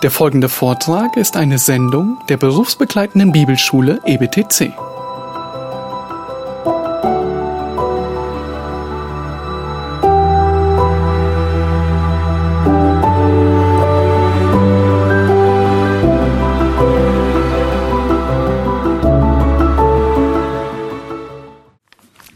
Der 0.00 0.12
folgende 0.12 0.48
Vortrag 0.48 1.16
ist 1.16 1.36
eine 1.36 1.58
Sendung 1.58 2.18
der 2.28 2.36
berufsbegleitenden 2.36 3.32
Bibelschule 3.32 4.00
EBTC. 4.06 4.72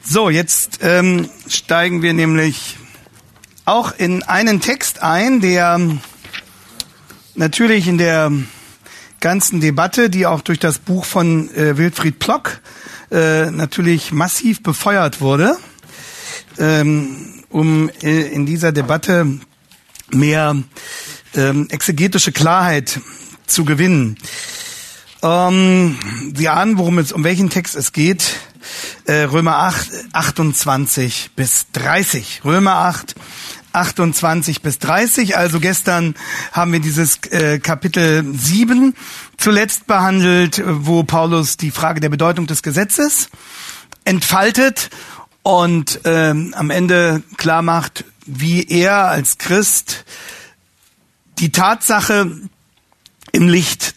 So, 0.02 0.30
jetzt 0.30 0.80
ähm, 0.82 1.28
steigen 1.46 2.02
wir 2.02 2.12
nämlich 2.12 2.76
auch 3.64 3.92
in 3.96 4.24
einen 4.24 4.60
Text 4.60 5.00
ein, 5.00 5.40
der 5.40 5.78
natürlich 7.34 7.88
in 7.88 7.98
der 7.98 8.30
ganzen 9.20 9.60
Debatte, 9.60 10.10
die 10.10 10.26
auch 10.26 10.40
durch 10.40 10.58
das 10.58 10.78
Buch 10.78 11.04
von 11.04 11.48
äh, 11.54 11.76
Wilfried 11.76 12.18
Plock 12.18 12.60
äh, 13.10 13.50
natürlich 13.50 14.12
massiv 14.12 14.62
befeuert 14.62 15.20
wurde, 15.20 15.56
ähm, 16.58 17.44
um 17.48 17.90
äh, 18.02 18.28
in 18.28 18.46
dieser 18.46 18.72
Debatte 18.72 19.38
mehr 20.10 20.56
ähm, 21.34 21.68
exegetische 21.70 22.32
Klarheit 22.32 23.00
zu 23.46 23.64
gewinnen. 23.64 24.18
Ähm, 25.22 25.98
Sie 26.34 26.48
ahnen, 26.48 26.78
worum 26.78 26.98
es, 26.98 27.12
um 27.12 27.24
welchen 27.24 27.48
Text 27.48 27.76
es 27.76 27.92
geht. 27.92 28.40
Äh, 29.04 29.24
Römer 29.24 29.56
8, 29.58 29.88
28 30.12 31.30
bis 31.36 31.66
30. 31.72 32.42
Römer 32.44 32.74
8, 32.76 33.14
28 33.72 34.62
bis 34.62 34.78
30. 34.78 35.36
Also 35.36 35.60
gestern 35.60 36.14
haben 36.52 36.72
wir 36.72 36.80
dieses 36.80 37.18
äh, 37.30 37.58
Kapitel 37.58 38.24
7 38.34 38.94
zuletzt 39.36 39.86
behandelt, 39.86 40.62
wo 40.64 41.02
Paulus 41.02 41.56
die 41.56 41.70
Frage 41.70 42.00
der 42.00 42.08
Bedeutung 42.08 42.46
des 42.46 42.62
Gesetzes 42.62 43.28
entfaltet 44.04 44.90
und 45.42 46.00
ähm, 46.04 46.54
am 46.56 46.70
Ende 46.70 47.22
klar 47.36 47.62
macht, 47.62 48.04
wie 48.26 48.68
er 48.68 49.08
als 49.08 49.38
Christ 49.38 50.04
die 51.38 51.50
Tatsache 51.50 52.30
im 53.32 53.48
Licht 53.48 53.94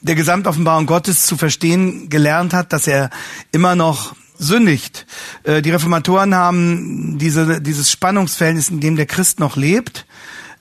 der 0.00 0.16
Gesamtoffenbarung 0.16 0.86
Gottes 0.86 1.26
zu 1.26 1.36
verstehen 1.36 2.08
gelernt 2.08 2.52
hat, 2.52 2.72
dass 2.72 2.86
er 2.86 3.10
immer 3.52 3.76
noch 3.76 4.16
sündigt. 4.42 5.06
Äh, 5.44 5.62
die 5.62 5.70
Reformatoren 5.70 6.34
haben 6.34 7.18
diese, 7.18 7.60
dieses 7.60 7.90
Spannungsverhältnis, 7.90 8.68
in 8.68 8.80
dem 8.80 8.96
der 8.96 9.06
Christ 9.06 9.40
noch 9.40 9.56
lebt, 9.56 10.06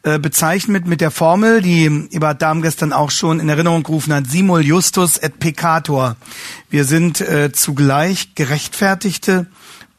äh, 0.03 0.19
bezeichnet 0.19 0.87
mit 0.87 1.01
der 1.01 1.11
Formel, 1.11 1.61
die 1.61 2.07
Eberhard 2.11 2.41
Dahm 2.41 2.61
gestern 2.61 2.93
auch 2.93 3.11
schon 3.11 3.39
in 3.39 3.49
Erinnerung 3.49 3.83
gerufen 3.83 4.13
hat, 4.13 4.27
simul 4.27 4.61
justus 4.61 5.17
et 5.17 5.39
peccator. 5.39 6.15
Wir 6.69 6.85
sind 6.85 7.21
äh, 7.21 7.51
zugleich 7.51 8.33
Gerechtfertigte 8.35 9.47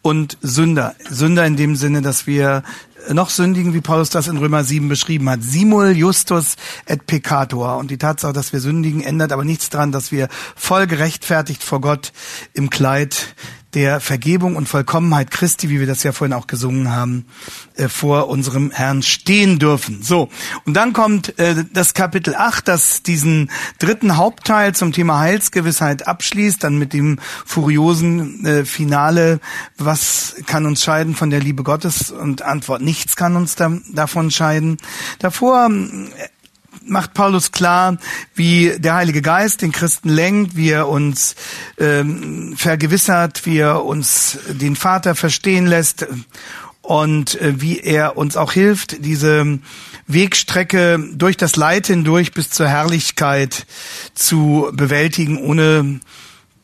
und 0.03 0.39
Sünder. 0.43 0.97
Sünder 1.09 1.47
in 1.47 1.57
dem 1.57 1.77
Sinne, 1.77 2.03
dass 2.03 2.27
wir 2.27 2.65
noch 3.11 3.31
sündigen, 3.31 3.75
wie 3.75 3.81
Paulus 3.81 4.11
das 4.11 4.29
in 4.29 4.37
Römer 4.37 4.65
7 4.65 4.89
beschrieben 4.89 5.29
hat. 5.29 5.43
Simul 5.43 5.93
justus 5.93 6.57
et 6.87 7.07
peccator. 7.07 7.79
Und 7.79 7.91
die 7.91 7.99
Tatsache, 7.99 8.33
dass 8.33 8.53
wir 8.53 8.61
sündigen, 8.61 9.03
ändert 9.03 9.33
aber 9.33 9.45
nichts 9.45 9.71
daran, 9.71 9.93
dass 9.93 10.13
wir 10.13 10.29
voll 10.57 10.87
gerechtfertigt 10.87 11.63
vor 11.63 11.81
Gott 11.81 12.13
im 12.55 12.71
Kleid 12.71 13.35
der 13.75 14.01
Vergebung 14.01 14.57
und 14.57 14.69
Vollkommenheit 14.69 15.31
Christi, 15.31 15.71
wie 15.71 15.81
wir 15.81 15.87
das 15.87 16.03
ja 16.03 16.13
vorhin 16.13 16.35
auch 16.35 16.47
gesungen 16.47 16.91
haben, 16.91 17.27
äh, 17.77 17.89
vor 17.89 18.29
unserem 18.29 18.71
Herrn 18.71 19.03
stehen 19.03 19.59
dürfen. 19.59 20.03
So, 20.03 20.29
und 20.65 20.75
dann 20.75 20.93
kommt 20.93 21.39
äh, 21.39 21.65
das 21.73 21.95
Kapitel 21.95 22.35
8, 22.35 22.69
das 22.69 23.03
diesen 23.03 23.51
dritten 23.79 24.17
Hauptteil 24.17 24.75
zum 24.75 24.93
Thema 24.93 25.19
Heilsgewissheit 25.21 26.07
abschließt, 26.07 26.63
dann 26.63 26.79
mit 26.79 26.93
dem 26.93 27.19
furiosen 27.47 28.45
äh, 28.45 28.65
Finale, 28.65 29.41
was 29.79 30.37
kann 30.47 30.67
uns 30.67 30.83
scheiden 30.83 31.15
von 31.15 31.31
der 31.31 31.41
Liebe 31.41 31.63
Gottes? 31.63 32.11
Und 32.11 32.43
Antwort, 32.43 32.83
nichts 32.83 33.17
kann 33.17 33.37
uns 33.37 33.57
da, 33.57 33.73
davon 33.93 34.31
scheiden. 34.31 34.77
Davor 35.19 35.71
macht 36.87 37.15
Paulus 37.15 37.53
klar, 37.53 37.97
wie 38.35 38.75
der 38.79 38.95
Heilige 38.95 39.23
Geist 39.23 39.63
den 39.63 39.73
Christen 39.73 40.09
lenkt, 40.09 40.57
wie 40.57 40.71
er 40.71 40.89
uns 40.89 41.35
ähm, 41.79 42.55
vergewissert, 42.57 43.47
wie 43.47 43.59
er 43.59 43.85
uns 43.85 44.39
den 44.49 44.77
Vater 44.77 45.15
verstehen 45.15 45.67
lässt 45.67 46.07
und 46.83 47.41
äh, 47.41 47.61
wie 47.61 47.81
er 47.81 48.17
uns 48.17 48.37
auch 48.37 48.53
hilft, 48.53 49.05
diese 49.05 49.59
Wegstrecke 50.07 51.09
durch 51.15 51.37
das 51.37 51.57
Leid 51.57 51.87
hindurch 51.87 52.33
bis 52.33 52.51
zur 52.51 52.69
Herrlichkeit 52.69 53.67
zu 54.15 54.71
bewältigen, 54.73 55.39
ohne 55.39 56.01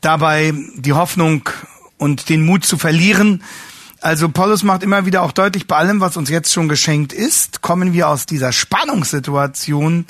dabei 0.00 0.52
die 0.74 0.92
Hoffnung 0.92 1.48
und 1.96 2.28
den 2.28 2.44
Mut 2.44 2.64
zu 2.64 2.78
verlieren, 2.78 3.42
also 4.00 4.28
Paulus 4.28 4.62
macht 4.62 4.82
immer 4.82 5.06
wieder 5.06 5.22
auch 5.22 5.32
deutlich, 5.32 5.66
bei 5.66 5.76
allem, 5.76 6.00
was 6.00 6.16
uns 6.16 6.30
jetzt 6.30 6.52
schon 6.52 6.68
geschenkt 6.68 7.12
ist, 7.12 7.62
kommen 7.62 7.92
wir 7.92 8.08
aus 8.08 8.26
dieser 8.26 8.52
Spannungssituation 8.52 10.06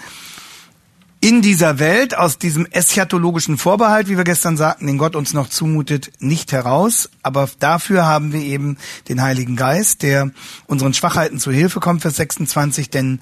in 1.20 1.42
dieser 1.42 1.80
Welt, 1.80 2.16
aus 2.16 2.38
diesem 2.38 2.66
eschatologischen 2.66 3.58
Vorbehalt, 3.58 4.08
wie 4.08 4.16
wir 4.16 4.24
gestern 4.24 4.56
sagten, 4.56 4.86
den 4.86 4.98
Gott 4.98 5.16
uns 5.16 5.32
noch 5.32 5.48
zumutet, 5.48 6.12
nicht 6.20 6.52
heraus. 6.52 7.10
Aber 7.22 7.48
dafür 7.58 8.06
haben 8.06 8.32
wir 8.32 8.40
eben 8.40 8.76
den 9.08 9.20
Heiligen 9.20 9.56
Geist, 9.56 10.02
der 10.02 10.30
unseren 10.66 10.94
Schwachheiten 10.94 11.40
zu 11.40 11.50
Hilfe 11.50 11.80
kommt, 11.80 12.02
Vers 12.02 12.16
26, 12.16 12.90
denn 12.90 13.20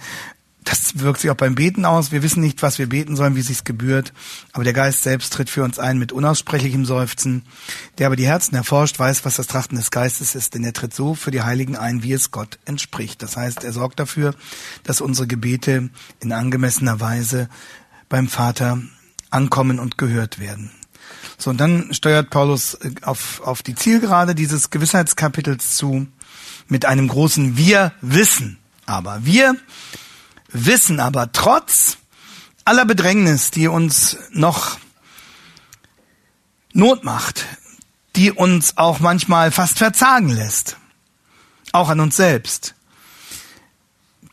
das 0.67 0.99
wirkt 0.99 1.21
sich 1.21 1.31
auch 1.31 1.37
beim 1.37 1.55
Beten 1.55 1.85
aus. 1.85 2.11
Wir 2.11 2.25
wissen 2.25 2.41
nicht, 2.41 2.61
was 2.61 2.79
wir 2.79 2.89
beten 2.89 3.15
sollen, 3.15 3.37
wie 3.37 3.41
es 3.41 3.47
sich 3.47 3.63
gebührt. 3.63 4.13
Aber 4.53 4.65
der 4.65 4.73
Geist 4.73 5.05
selbst 5.05 5.33
tritt 5.33 5.49
für 5.49 5.63
uns 5.63 5.79
ein 5.79 5.97
mit 5.97 6.11
unaussprechlichem 6.11 6.85
Seufzen. 6.85 7.45
Der 7.99 8.09
aber 8.09 8.17
die 8.17 8.27
Herzen 8.27 8.57
erforscht, 8.57 8.99
weiß, 8.99 9.25
was 9.25 9.37
das 9.37 9.47
Trachten 9.47 9.77
des 9.77 9.93
Geistes 9.93 10.35
ist, 10.35 10.55
denn 10.55 10.65
er 10.65 10.73
tritt 10.73 10.93
so 10.93 11.15
für 11.15 11.31
die 11.31 11.43
Heiligen 11.43 11.77
ein, 11.77 12.03
wie 12.03 12.13
es 12.13 12.33
Gott 12.33 12.59
entspricht. 12.65 13.23
Das 13.23 13.37
heißt, 13.37 13.63
er 13.63 13.73
sorgt 13.73 14.01
dafür, 14.01 14.35
dass 14.83 15.01
unsere 15.01 15.29
Gebete 15.29 15.89
in 16.21 16.33
angemessener 16.33 16.99
Weise 16.99 17.49
beim 18.09 18.27
Vater 18.27 18.83
ankommen 19.31 19.79
und 19.79 19.99
gehört 19.99 20.41
werden. 20.41 20.73
So, 21.39 21.51
und 21.51 21.61
dann 21.61 21.95
steuert 21.95 22.31
Paulus 22.31 22.75
äh, 22.75 22.91
auf, 23.03 23.41
auf 23.43 23.63
die 23.63 23.77
Zielgerade 23.77 24.35
dieses 24.35 24.71
Gewissheitskapitels 24.71 25.77
zu 25.77 26.09
mit 26.67 26.87
einem 26.87 27.07
großen 27.07 27.57
Wir 27.57 27.93
wissen. 28.01 28.59
Aber 28.87 29.25
wir 29.25 29.57
wissen 30.49 31.01
aber 31.01 31.33
trotz 31.33 31.99
aller 32.65 32.85
Bedrängnis, 32.85 33.51
die 33.51 33.69
uns 33.69 34.17
noch 34.31 34.79
Not 36.73 37.05
macht, 37.05 37.45
die 38.17 38.33
uns 38.33 38.77
auch 38.77 39.01
manchmal 39.01 39.51
fast 39.51 39.79
verzagen 39.79 40.29
lässt, 40.29 40.77
auch 41.73 41.89
an 41.89 42.01
uns 42.01 42.17
selbst, 42.17 42.75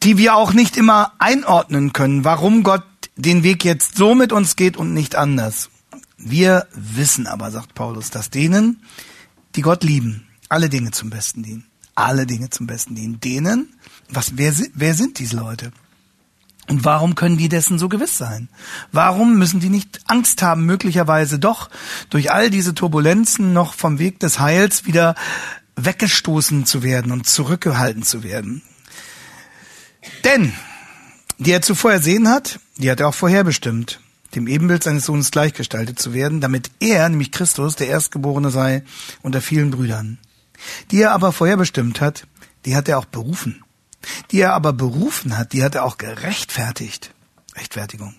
die 0.04 0.18
wir 0.18 0.36
auch 0.36 0.54
nicht 0.54 0.76
immer 0.76 1.14
einordnen 1.20 1.94
können, 1.94 2.24
warum 2.26 2.64
Gott 2.64 2.84
den 3.16 3.44
Weg 3.44 3.64
jetzt 3.64 3.96
so 3.96 4.16
mit 4.16 4.32
uns 4.32 4.56
geht 4.56 4.78
und 4.78 4.94
nicht 4.94 5.16
anders. 5.16 5.70
Wir 6.18 6.68
wissen 6.74 7.28
aber, 7.28 7.52
sagt 7.52 7.76
Paulus, 7.76 8.10
dass 8.10 8.30
denen, 8.30 8.84
die 9.56 9.62
Gott 9.62 9.84
lieben, 9.84 10.28
alle 10.50 10.70
Dinge 10.70 10.92
zum 10.92 11.10
Besten 11.10 11.44
dienen. 11.44 11.66
Alle 11.96 12.26
Dinge 12.26 12.50
zum 12.50 12.68
Besten 12.68 12.96
dienen. 12.96 13.20
Denen, 13.20 13.74
was, 14.10 14.38
wer, 14.38 14.54
wer 14.74 14.94
sind 14.94 15.20
diese 15.20 15.36
Leute? 15.36 15.72
Und 16.70 16.86
warum 16.86 17.16
können 17.16 17.38
die 17.38 17.50
dessen 17.50 17.78
so 17.78 17.90
gewiss 17.90 18.18
sein? 18.18 18.48
Warum 18.92 19.38
müssen 19.38 19.60
die 19.60 19.70
nicht 19.70 20.00
Angst 20.08 20.42
haben, 20.42 20.66
möglicherweise 20.66 21.38
doch 21.38 21.70
durch 22.10 22.32
all 22.32 22.50
diese 22.50 22.74
Turbulenzen 22.74 23.52
noch 23.52 23.74
vom 23.74 24.00
Weg 24.00 24.20
des 24.20 24.40
Heils 24.40 24.86
wieder 24.86 25.16
weggestoßen 25.76 26.66
zu 26.66 26.84
werden 26.84 27.12
und 27.12 27.28
zurückgehalten 27.28 28.04
zu 28.04 28.24
werden? 28.24 28.62
Denn, 30.24 30.54
die 31.38 31.52
er 31.52 31.62
zuvor 31.62 31.92
ersehen 31.92 32.30
hat, 32.30 32.60
die 32.78 32.90
hat 32.90 33.02
er 33.02 33.10
auch 33.10 33.14
vorherbestimmt, 33.14 34.00
dem 34.36 34.48
Ebenbild 34.48 34.84
seines 34.84 35.06
Sohnes 35.06 35.32
gleichgestaltet 35.32 36.00
zu 36.00 36.14
werden, 36.14 36.40
damit 36.40 36.72
er, 36.80 37.08
nämlich 37.10 37.32
Christus, 37.32 37.76
der 37.76 37.88
Erstgeborene 37.88 38.52
sei 38.52 38.84
unter 39.22 39.42
vielen 39.42 39.72
Brüdern. 39.72 40.18
Die 40.92 41.02
er 41.02 41.12
aber 41.12 41.34
vorherbestimmt 41.34 42.00
hat, 42.00 42.26
die 42.66 42.76
hat 42.76 42.88
er 42.88 43.00
auch 43.00 43.06
berufen 43.06 43.63
die 44.32 44.42
er 44.42 44.54
aber 44.54 44.74
berufen 44.74 45.38
hat, 45.38 45.54
die 45.54 45.64
hat 45.64 45.76
er 45.76 45.84
auch 45.86 45.98
gerechtfertigt. 45.98 47.14
Rechtfertigung. 47.56 48.16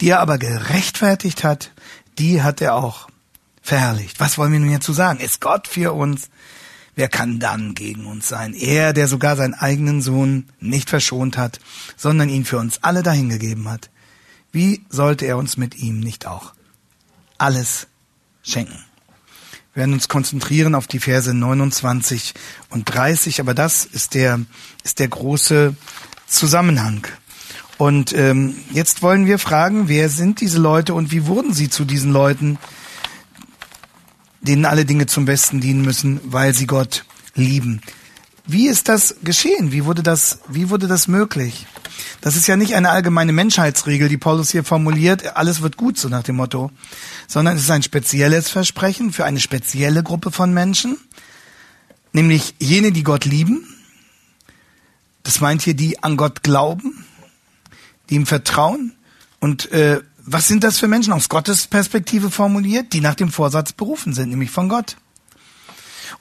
Die 0.00 0.10
er 0.10 0.20
aber 0.20 0.38
gerechtfertigt 0.38 1.44
hat, 1.44 1.72
die 2.18 2.42
hat 2.42 2.60
er 2.60 2.74
auch 2.74 3.08
verherrlicht. 3.62 4.20
Was 4.20 4.38
wollen 4.38 4.52
wir 4.52 4.60
nun 4.60 4.68
hierzu 4.68 4.92
sagen? 4.92 5.20
Ist 5.20 5.40
Gott 5.40 5.68
für 5.68 5.92
uns? 5.92 6.30
Wer 6.94 7.08
kann 7.08 7.38
dann 7.38 7.74
gegen 7.74 8.06
uns 8.06 8.26
sein? 8.26 8.54
Er, 8.54 8.92
der 8.92 9.06
sogar 9.06 9.36
seinen 9.36 9.54
eigenen 9.54 10.02
Sohn 10.02 10.48
nicht 10.58 10.90
verschont 10.90 11.36
hat, 11.36 11.60
sondern 11.96 12.28
ihn 12.28 12.44
für 12.44 12.58
uns 12.58 12.82
alle 12.82 13.02
dahingegeben 13.02 13.68
hat. 13.68 13.90
Wie 14.50 14.84
sollte 14.88 15.26
er 15.26 15.36
uns 15.36 15.56
mit 15.56 15.76
ihm 15.76 16.00
nicht 16.00 16.26
auch 16.26 16.54
alles 17.36 17.86
schenken? 18.42 18.87
Wir 19.74 19.80
werden 19.80 19.92
uns 19.92 20.08
konzentrieren 20.08 20.74
auf 20.74 20.86
die 20.86 20.98
Verse 20.98 21.32
29 21.32 22.34
und 22.70 22.84
30, 22.92 23.40
aber 23.40 23.54
das 23.54 23.84
ist 23.84 24.14
der, 24.14 24.40
ist 24.82 24.98
der 24.98 25.08
große 25.08 25.74
Zusammenhang. 26.26 27.06
Und 27.76 28.12
ähm, 28.12 28.56
jetzt 28.72 29.02
wollen 29.02 29.26
wir 29.26 29.38
fragen, 29.38 29.88
wer 29.88 30.08
sind 30.08 30.40
diese 30.40 30.58
Leute 30.58 30.94
und 30.94 31.12
wie 31.12 31.26
wurden 31.26 31.54
sie 31.54 31.70
zu 31.70 31.84
diesen 31.84 32.12
Leuten, 32.12 32.58
denen 34.40 34.64
alle 34.64 34.84
Dinge 34.84 35.06
zum 35.06 35.26
Besten 35.26 35.60
dienen 35.60 35.82
müssen, 35.82 36.20
weil 36.24 36.54
sie 36.54 36.66
Gott 36.66 37.04
lieben. 37.34 37.80
Wie 38.46 38.66
ist 38.66 38.88
das 38.88 39.16
geschehen? 39.22 39.70
Wie 39.70 39.84
wurde 39.84 40.02
das, 40.02 40.40
wie 40.48 40.70
wurde 40.70 40.88
das 40.88 41.06
möglich? 41.06 41.66
Das 42.20 42.34
ist 42.34 42.46
ja 42.48 42.56
nicht 42.56 42.74
eine 42.74 42.90
allgemeine 42.90 43.32
Menschheitsregel, 43.32 44.08
die 44.08 44.16
Paulus 44.16 44.50
hier 44.50 44.64
formuliert, 44.64 45.36
alles 45.36 45.62
wird 45.62 45.76
gut, 45.76 45.98
so 45.98 46.08
nach 46.08 46.24
dem 46.24 46.36
Motto, 46.36 46.70
sondern 47.28 47.56
es 47.56 47.62
ist 47.62 47.70
ein 47.70 47.82
spezielles 47.82 48.48
Versprechen 48.48 49.12
für 49.12 49.24
eine 49.24 49.40
spezielle 49.40 50.02
Gruppe 50.02 50.32
von 50.32 50.52
Menschen, 50.52 50.96
nämlich 52.12 52.56
jene, 52.58 52.90
die 52.90 53.04
Gott 53.04 53.24
lieben. 53.24 53.66
Das 55.22 55.40
meint 55.40 55.62
hier 55.62 55.74
die 55.74 56.02
an 56.02 56.16
Gott 56.16 56.42
glauben, 56.42 57.04
die 58.10 58.16
ihm 58.16 58.26
vertrauen. 58.26 58.94
Und 59.38 59.70
äh, 59.70 60.00
was 60.24 60.48
sind 60.48 60.64
das 60.64 60.78
für 60.78 60.88
Menschen 60.88 61.12
aus 61.12 61.28
Gottes 61.28 61.68
Perspektive 61.68 62.30
formuliert, 62.30 62.92
die 62.92 63.00
nach 63.00 63.14
dem 63.14 63.30
Vorsatz 63.30 63.72
berufen 63.72 64.12
sind, 64.12 64.30
nämlich 64.30 64.50
von 64.50 64.68
Gott? 64.68 64.96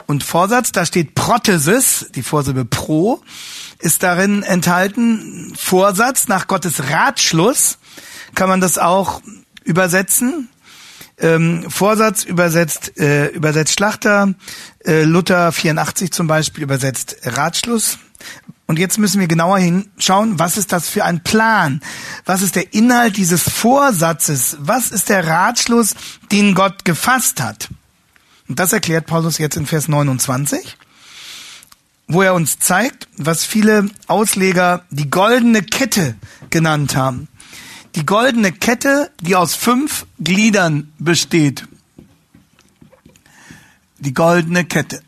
Und 0.05 0.23
Vorsatz, 0.23 0.71
da 0.71 0.85
steht 0.85 1.15
Prothesis, 1.15 2.07
die 2.13 2.23
Vorsilbe 2.23 2.65
pro, 2.65 3.21
ist 3.79 4.03
darin 4.03 4.44
enthalten. 4.44 5.53
Vorsatz 5.57 6.27
nach 6.27 6.47
Gottes 6.47 6.89
Ratschluss 6.89 7.77
kann 8.35 8.50
man 8.50 8.62
das 8.62 8.77
auch 8.77 9.21
übersetzen. 9.63 10.50
Ähm, 11.19 11.69
Vorsatz 11.69 12.24
übersetzt, 12.24 13.00
äh, 13.00 13.27
übersetzt 13.27 13.74
Schlachter, 13.74 14.35
äh, 14.85 15.03
Luther 15.03 15.51
84 15.51 16.12
zum 16.12 16.27
Beispiel 16.27 16.63
übersetzt 16.63 17.18
Ratschluss. 17.24 17.97
Und 18.68 18.77
jetzt 18.77 19.00
müssen 19.00 19.19
wir 19.19 19.27
genauer 19.27 19.57
hinschauen, 19.57 20.38
was 20.39 20.57
ist 20.57 20.73
das 20.73 20.89
für 20.89 21.06
ein 21.06 21.23
Plan? 21.23 21.81
Was 22.25 22.41
ist 22.41 22.56
der 22.56 22.73
Inhalt 22.73 23.18
dieses 23.18 23.44
Vorsatzes? 23.50 24.57
Was 24.59 24.91
ist 24.91 25.09
der 25.09 25.25
Ratschluss, 25.25 25.95
den 26.31 26.53
Gott 26.53 26.83
gefasst 26.83 27.41
hat? 27.41 27.69
Und 28.47 28.59
das 28.59 28.73
erklärt 28.73 29.07
Paulus 29.07 29.38
jetzt 29.38 29.57
in 29.57 29.65
Vers 29.65 29.88
29, 29.88 30.77
wo 32.07 32.21
er 32.21 32.33
uns 32.33 32.59
zeigt, 32.59 33.07
was 33.18 33.45
viele 33.45 33.89
Ausleger 34.07 34.86
die 34.89 35.09
goldene 35.09 35.62
Kette 35.62 36.15
genannt 36.50 36.95
haben. 36.95 37.27
Die 37.95 38.06
goldene 38.06 38.51
Kette, 38.51 39.12
die 39.21 39.36
aus 39.36 39.56
fünf 39.56 40.06
Gliedern 40.19 40.94
besteht. 41.00 41.68
Die 44.00 44.13
goldene 44.13 44.65
Kette. 44.65 45.01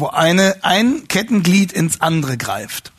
wo 0.00 0.06
eine, 0.06 0.56
ein 0.62 1.08
Kettenglied 1.08 1.72
ins 1.72 2.00
andere 2.00 2.36
greift. 2.36 2.92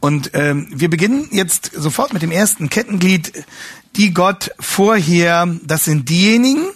Und 0.00 0.30
ähm, 0.34 0.68
wir 0.70 0.88
beginnen 0.88 1.28
jetzt 1.32 1.72
sofort 1.74 2.12
mit 2.12 2.22
dem 2.22 2.30
ersten 2.30 2.70
Kettenglied 2.70 3.44
die 3.96 4.14
Gott 4.14 4.50
vorher, 4.60 5.48
das 5.64 5.84
sind 5.84 6.08
diejenigen, 6.08 6.66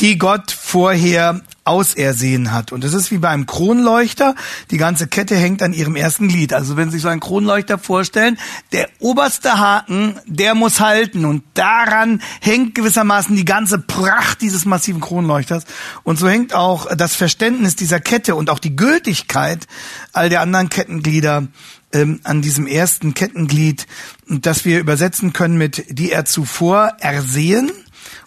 die 0.00 0.18
Gott 0.18 0.50
vorher 0.50 1.40
ausersehen 1.64 2.52
hat. 2.52 2.72
Und 2.72 2.82
das 2.82 2.92
ist 2.92 3.10
wie 3.12 3.18
bei 3.18 3.28
einem 3.28 3.46
Kronleuchter. 3.46 4.34
Die 4.70 4.78
ganze 4.78 5.06
Kette 5.06 5.36
hängt 5.36 5.62
an 5.62 5.72
ihrem 5.72 5.94
ersten 5.94 6.28
Glied. 6.28 6.52
Also 6.52 6.76
wenn 6.76 6.90
Sie 6.90 6.96
sich 6.96 7.02
so 7.02 7.08
einen 7.08 7.20
Kronleuchter 7.20 7.78
vorstellen, 7.78 8.36
der 8.72 8.88
oberste 8.98 9.58
Haken, 9.58 10.18
der 10.26 10.54
muss 10.54 10.80
halten. 10.80 11.24
Und 11.24 11.44
daran 11.54 12.20
hängt 12.40 12.74
gewissermaßen 12.74 13.36
die 13.36 13.44
ganze 13.44 13.78
Pracht 13.78 14.40
dieses 14.40 14.64
massiven 14.64 15.00
Kronleuchters. 15.00 15.64
Und 16.02 16.18
so 16.18 16.28
hängt 16.28 16.52
auch 16.52 16.92
das 16.96 17.14
Verständnis 17.14 17.76
dieser 17.76 18.00
Kette 18.00 18.34
und 18.34 18.50
auch 18.50 18.58
die 18.58 18.74
Gültigkeit 18.74 19.68
all 20.12 20.28
der 20.28 20.40
anderen 20.40 20.68
Kettenglieder 20.68 21.46
ähm, 21.92 22.20
an 22.24 22.42
diesem 22.42 22.66
ersten 22.66 23.14
Kettenglied, 23.14 23.86
das 24.26 24.64
wir 24.64 24.80
übersetzen 24.80 25.32
können 25.32 25.58
mit 25.58 25.84
die 25.90 26.10
er 26.10 26.24
zuvor 26.24 26.96
ersehen 26.98 27.70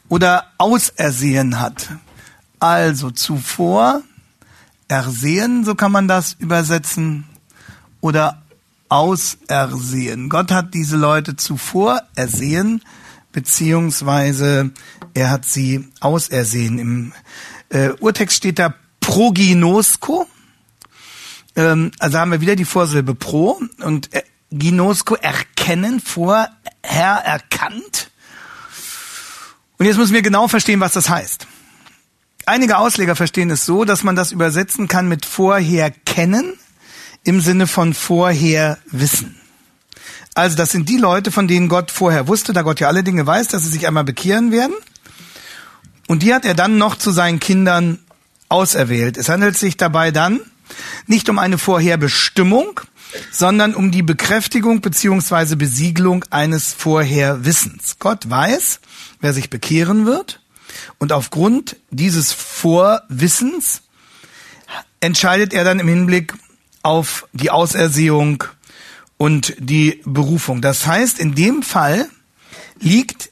oder 0.10 0.52
ausersehen 0.58 1.60
hat. 1.60 1.90
Also 2.60 3.12
zuvor 3.12 4.02
ersehen, 4.88 5.66
so 5.66 5.76
kann 5.76 5.92
man 5.92 6.08
das 6.08 6.34
übersetzen, 6.34 7.26
oder 8.06 8.44
ausersehen. 8.88 10.30
Gott 10.30 10.52
hat 10.52 10.76
diese 10.76 10.96
Leute 10.96 11.36
zuvor 11.36 12.04
ersehen, 12.16 12.84
beziehungsweise 13.32 14.72
er 15.16 15.32
hat 15.32 15.46
sie 15.46 15.88
ausersehen. 16.02 16.78
Im 16.78 17.14
äh, 17.70 17.90
Urtext 18.00 18.38
steht 18.38 18.60
da 18.60 18.76
proginosko, 19.00 20.28
ähm, 21.56 21.92
also 21.98 22.20
haben 22.20 22.32
wir 22.32 22.42
wieder 22.42 22.56
die 22.56 22.64
Vorsilbe 22.64 23.16
pro 23.16 23.60
und 23.82 24.14
äh, 24.14 24.22
Ginosko 24.52 25.16
erkennen, 25.16 26.00
vorher 26.00 26.52
erkannt. 27.02 28.12
Und 29.78 29.86
jetzt 29.86 29.98
müssen 29.98 30.14
wir 30.14 30.22
genau 30.22 30.48
verstehen, 30.48 30.80
was 30.80 30.94
das 30.94 31.10
heißt. 31.10 31.48
Einige 32.46 32.78
Ausleger 32.78 33.16
verstehen 33.16 33.50
es 33.50 33.66
so, 33.66 33.86
dass 33.86 34.04
man 34.04 34.16
das 34.16 34.32
übersetzen 34.32 34.88
kann 34.88 35.08
mit 35.08 35.26
vorher 35.26 35.92
kennen 35.92 36.54
im 37.24 37.42
Sinne 37.42 37.66
von 37.66 37.94
vorher 37.94 38.78
wissen. 38.86 39.36
Also 40.36 40.56
das 40.56 40.72
sind 40.72 40.90
die 40.90 40.98
Leute, 40.98 41.32
von 41.32 41.48
denen 41.48 41.70
Gott 41.70 41.92
vorher 41.92 42.28
wusste, 42.28 42.54
da 42.54 42.62
Gott 42.62 42.80
ja 42.80 42.88
alle 42.88 43.04
Dinge 43.04 43.26
weiß, 43.26 43.48
dass 43.48 43.64
sie 43.64 43.70
sich 43.70 43.88
einmal 43.88 44.04
bekehren 44.04 44.52
werden. 44.52 44.76
Und 46.08 46.22
die 46.22 46.34
hat 46.34 46.46
er 46.46 46.54
dann 46.54 46.78
noch 46.78 46.98
zu 46.98 47.12
seinen 47.12 47.40
Kindern 47.40 48.00
auserwählt. 48.50 49.18
Es 49.18 49.30
handelt 49.30 49.58
sich 49.58 49.78
dabei 49.78 50.12
dann 50.12 50.40
nicht 51.08 51.30
um 51.30 51.40
eine 51.40 51.58
Vorherbestimmung, 51.58 52.82
sondern 53.32 53.76
um 53.76 53.92
die 53.92 54.04
Bekräftigung 54.04 54.82
beziehungsweise 54.82 55.56
Besiegelung 55.56 56.26
eines 56.30 56.74
Vorherwissens. 56.74 57.98
Gott 58.00 58.30
weiß, 58.30 58.80
wer 59.22 59.34
sich 59.34 59.50
bekehren 59.50 60.06
wird 60.06 60.42
und 60.98 61.12
aufgrund 61.12 61.78
dieses 61.90 62.32
Vorwissens 62.32 63.82
entscheidet 65.00 65.54
er 65.54 65.64
dann 65.64 65.80
im 65.80 65.88
Hinblick 65.88 66.34
auf 66.82 67.28
die 67.34 67.52
Ausersehung 67.52 68.44
und 69.18 69.56
die 69.58 70.02
Berufung. 70.06 70.62
Das 70.62 70.86
heißt, 70.86 71.20
in 71.20 71.36
dem 71.36 71.64
Fall 71.64 72.10
liegt 72.80 73.30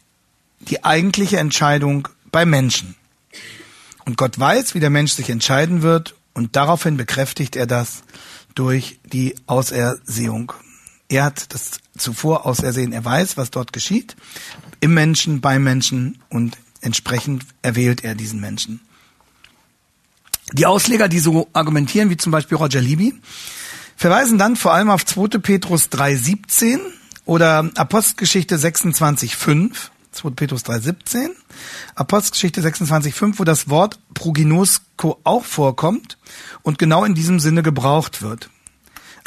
die 0.59 0.83
eigentliche 0.83 1.37
Entscheidung 1.37 2.07
bei 2.31 2.45
Menschen. 2.45 2.95
Und 4.05 4.17
Gott 4.17 4.39
weiß, 4.39 4.75
wie 4.75 4.79
der 4.79 4.89
Mensch 4.89 5.13
sich 5.13 5.29
entscheiden 5.29 5.81
wird 5.81 6.15
und 6.33 6.55
daraufhin 6.55 6.97
bekräftigt 6.97 7.55
er 7.55 7.67
das 7.67 8.03
durch 8.55 8.99
die 9.05 9.35
Ausersehung. 9.45 10.53
Er 11.09 11.25
hat 11.25 11.53
das 11.53 11.79
zuvor 11.97 12.45
ausersehen. 12.45 12.93
Er 12.93 13.05
weiß, 13.05 13.37
was 13.37 13.51
dort 13.51 13.73
geschieht. 13.73 14.15
Im 14.79 14.93
Menschen, 14.93 15.41
beim 15.41 15.63
Menschen 15.63 16.19
und 16.29 16.57
entsprechend 16.81 17.45
erwählt 17.61 18.03
er 18.03 18.15
diesen 18.15 18.39
Menschen. 18.39 18.81
Die 20.51 20.65
Ausleger, 20.65 21.07
die 21.07 21.19
so 21.19 21.47
argumentieren, 21.53 22.09
wie 22.09 22.17
zum 22.17 22.31
Beispiel 22.31 22.57
Roger 22.57 22.81
Libby, 22.81 23.13
verweisen 23.95 24.37
dann 24.37 24.55
vor 24.55 24.73
allem 24.73 24.89
auf 24.89 25.05
2. 25.05 25.39
Petrus 25.39 25.89
3,17 25.89 26.79
oder 27.25 27.69
Apostelgeschichte 27.75 28.57
26,5 28.57 29.89
2. 30.13 30.31
Petrus 30.31 30.63
3,17, 30.63 31.29
Apostelgeschichte 31.95 32.61
26,5, 32.61 33.39
wo 33.39 33.43
das 33.43 33.69
Wort 33.69 33.99
proginosko 34.13 35.19
auch 35.23 35.43
vorkommt 35.43 36.17
und 36.61 36.79
genau 36.79 37.03
in 37.03 37.15
diesem 37.15 37.39
Sinne 37.39 37.63
gebraucht 37.63 38.21
wird. 38.21 38.49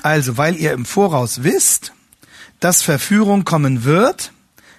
Also, 0.02 0.36
weil 0.36 0.56
ihr 0.56 0.72
im 0.72 0.84
Voraus 0.84 1.42
wisst, 1.42 1.92
dass 2.60 2.82
Verführung 2.82 3.44
kommen 3.44 3.84
wird, 3.84 4.32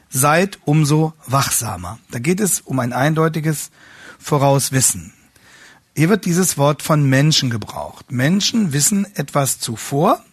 seid 0.10 0.60
umso 0.66 1.14
wachsamer. 1.26 2.00
Da 2.12 2.20
geht 2.20 2.40
es 2.40 2.62
um 2.62 2.80
ein 2.80 2.94
eindeutiges 2.94 3.72
Vorauswissen. 4.20 5.14
Hier 5.96 6.10
wird 6.10 6.26
dieses 6.26 6.58
Wort 6.58 6.82
von 6.84 7.04
Menschen 7.04 7.50
gebraucht. 7.50 8.12
Menschen 8.12 8.72
wissen 8.72 9.08
etwas 9.16 9.60
zuvor 9.60 10.24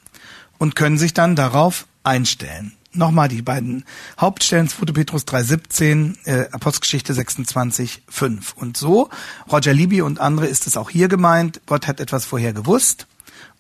und 0.59 0.77
können 0.77 0.99
sich 0.99 1.15
dann 1.15 1.37
darauf 1.37 1.87
einstellen. 2.03 2.73
Nochmal 2.95 3.29
die 3.29 3.43
beiden 3.43 3.85
Hauptstellen, 4.21 4.69
2. 4.69 4.93
Petrus 4.93 5.27
3,17, 5.27 6.17
äh, 6.27 6.49
Apostelgeschichte 6.53 7.13
26, 7.13 8.03
5. 8.09 8.55
Und 8.55 8.77
so, 8.77 9.11
Roger 9.51 9.75
Libby 9.75 10.01
und 10.01 10.21
andere 10.21 10.47
ist 10.47 10.67
es 10.67 10.77
auch 10.77 10.91
hier 10.91 11.09
gemeint, 11.09 11.61
Gott 11.67 11.89
hat 11.89 11.99
etwas 12.01 12.25
vorher 12.25 12.53
gewusst 12.53 13.07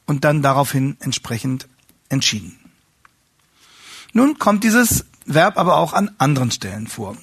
und 0.06 0.24
dann 0.24 0.42
daraufhin 0.42 0.96
entsprechend 1.00 1.68
entschieden. 2.08 2.58
Nun 4.12 4.38
kommt 4.38 4.62
dieses 4.62 5.04
Verb 5.26 5.58
aber 5.58 5.76
auch 5.76 5.92
an 5.92 6.12
anderen 6.18 6.52
Stellen 6.52 6.86
vor. 6.86 7.16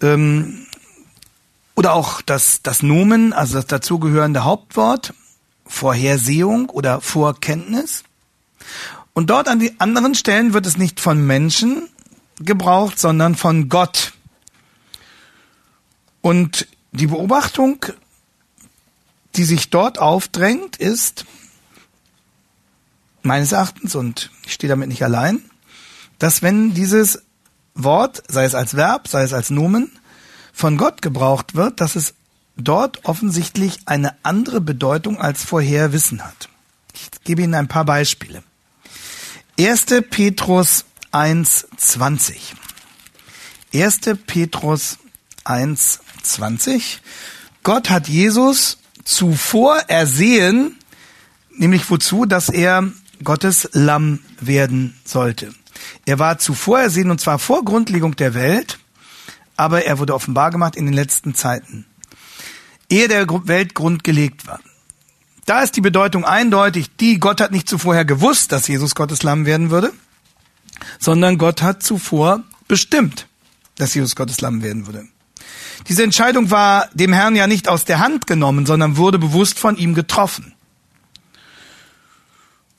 Ähm, 0.00 0.66
oder 1.74 1.94
auch 1.94 2.22
das, 2.22 2.62
das 2.62 2.82
Nomen, 2.82 3.32
also 3.32 3.54
das 3.54 3.66
dazugehörende 3.66 4.44
Hauptwort, 4.44 5.12
Vorhersehung 5.66 6.70
oder 6.70 7.00
Vorkenntnis. 7.00 8.04
Und 9.14 9.30
dort 9.30 9.48
an 9.48 9.58
die 9.58 9.80
anderen 9.80 10.14
Stellen 10.14 10.52
wird 10.52 10.66
es 10.66 10.76
nicht 10.76 11.00
von 11.00 11.26
Menschen 11.26 11.88
gebraucht, 12.40 12.98
sondern 12.98 13.34
von 13.34 13.68
Gott. 13.68 14.12
Und 16.20 16.68
die 16.92 17.06
Beobachtung 17.06 17.86
die 19.36 19.44
sich 19.44 19.70
dort 19.70 19.98
aufdrängt, 19.98 20.76
ist 20.76 21.24
meines 23.22 23.52
Erachtens, 23.52 23.94
und 23.94 24.30
ich 24.44 24.52
stehe 24.52 24.68
damit 24.68 24.88
nicht 24.88 25.02
allein, 25.02 25.42
dass 26.18 26.42
wenn 26.42 26.74
dieses 26.74 27.22
Wort, 27.74 28.22
sei 28.28 28.44
es 28.44 28.54
als 28.54 28.76
Verb, 28.76 29.08
sei 29.08 29.22
es 29.22 29.32
als 29.32 29.50
Nomen, 29.50 29.90
von 30.52 30.76
Gott 30.76 31.02
gebraucht 31.02 31.54
wird, 31.54 31.80
dass 31.80 31.96
es 31.96 32.14
dort 32.56 33.04
offensichtlich 33.04 33.80
eine 33.86 34.14
andere 34.22 34.60
Bedeutung 34.60 35.20
als 35.20 35.44
vorher 35.44 35.92
Wissen 35.92 36.24
hat. 36.24 36.48
Ich 36.92 37.10
gebe 37.24 37.42
Ihnen 37.42 37.54
ein 37.54 37.66
paar 37.66 37.84
Beispiele. 37.84 38.44
1. 39.56 39.86
Petrus 40.10 40.84
1,20. 41.12 42.34
1. 43.72 44.00
Petrus 44.26 44.98
1,20. 45.44 46.98
Gott 47.62 47.88
hat 47.88 48.08
Jesus 48.08 48.78
zuvor 49.04 49.76
ersehen, 49.86 50.76
nämlich 51.56 51.88
wozu, 51.88 52.24
dass 52.24 52.48
er 52.48 52.90
Gottes 53.22 53.68
Lamm 53.72 54.18
werden 54.40 54.98
sollte. 55.04 55.54
Er 56.04 56.18
war 56.18 56.38
zuvor 56.38 56.80
ersehen 56.80 57.12
und 57.12 57.20
zwar 57.20 57.38
vor 57.38 57.64
Grundlegung 57.64 58.16
der 58.16 58.34
Welt, 58.34 58.80
aber 59.54 59.84
er 59.84 60.00
wurde 60.00 60.14
offenbar 60.14 60.50
gemacht 60.50 60.74
in 60.74 60.86
den 60.86 60.94
letzten 60.94 61.36
Zeiten, 61.36 61.86
ehe 62.90 63.06
der 63.06 63.28
Welt 63.46 63.74
grundgelegt 63.74 64.48
war. 64.48 64.58
Da 65.44 65.60
ist 65.60 65.76
die 65.76 65.80
Bedeutung 65.80 66.24
eindeutig, 66.24 66.96
die 66.96 67.18
Gott 67.18 67.40
hat 67.40 67.52
nicht 67.52 67.68
zuvorher 67.68 68.04
gewusst, 68.04 68.52
dass 68.52 68.66
Jesus 68.66 68.94
Gottes 68.94 69.22
Lamm 69.22 69.44
werden 69.44 69.70
würde, 69.70 69.92
sondern 70.98 71.38
Gott 71.38 71.62
hat 71.62 71.82
zuvor 71.82 72.42
bestimmt, 72.66 73.26
dass 73.76 73.94
Jesus 73.94 74.16
Gottes 74.16 74.40
Lamm 74.40 74.62
werden 74.62 74.86
würde. 74.86 75.06
Diese 75.88 76.02
Entscheidung 76.02 76.50
war 76.50 76.88
dem 76.94 77.12
Herrn 77.12 77.36
ja 77.36 77.46
nicht 77.46 77.68
aus 77.68 77.84
der 77.84 77.98
Hand 77.98 78.26
genommen, 78.26 78.64
sondern 78.64 78.96
wurde 78.96 79.18
bewusst 79.18 79.58
von 79.58 79.76
ihm 79.76 79.94
getroffen. 79.94 80.54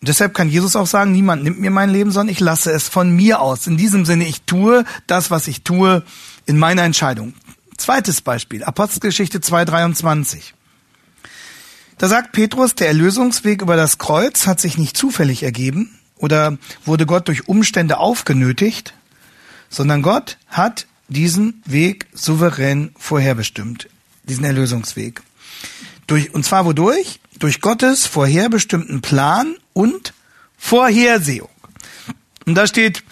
Und 0.01 0.09
deshalb 0.09 0.33
kann 0.33 0.49
Jesus 0.49 0.75
auch 0.75 0.87
sagen, 0.87 1.11
niemand 1.11 1.43
nimmt 1.43 1.59
mir 1.59 1.71
mein 1.71 1.89
Leben, 1.89 2.11
sondern 2.11 2.31
ich 2.31 2.39
lasse 2.39 2.71
es 2.71 2.87
von 2.87 3.15
mir 3.15 3.41
aus. 3.41 3.67
In 3.67 3.77
diesem 3.77 4.05
Sinne, 4.05 4.27
ich 4.27 4.41
tue 4.43 4.85
das, 5.07 5.29
was 5.29 5.47
ich 5.47 5.63
tue, 5.63 6.03
in 6.45 6.57
meiner 6.57 6.83
Entscheidung. 6.83 7.33
Zweites 7.77 8.21
Beispiel, 8.21 8.63
Apostelgeschichte 8.63 9.39
2.23. 9.39 10.54
Da 11.97 12.09
sagt 12.09 12.33
Petrus, 12.33 12.75
der 12.75 12.87
Erlösungsweg 12.87 13.61
über 13.61 13.77
das 13.77 13.97
Kreuz 13.97 14.47
hat 14.47 14.59
sich 14.59 14.77
nicht 14.77 14.97
zufällig 14.97 15.43
ergeben 15.43 15.97
oder 16.17 16.57
wurde 16.83 17.05
Gott 17.05 17.27
durch 17.29 17.47
Umstände 17.47 17.99
aufgenötigt, 17.99 18.93
sondern 19.69 20.01
Gott 20.01 20.37
hat 20.47 20.87
diesen 21.07 21.61
Weg 21.65 22.07
souverän 22.13 22.93
vorherbestimmt, 22.97 23.87
diesen 24.23 24.43
Erlösungsweg. 24.43 25.21
Durch, 26.07 26.33
und 26.33 26.43
zwar 26.45 26.65
wodurch? 26.65 27.19
Durch 27.39 27.61
Gottes 27.61 28.05
vorherbestimmten 28.05 29.01
Plan 29.01 29.55
und 29.73 30.13
Vorhersehung. 30.57 31.49
Und 32.45 32.55
da 32.55 32.67
steht 32.67 33.03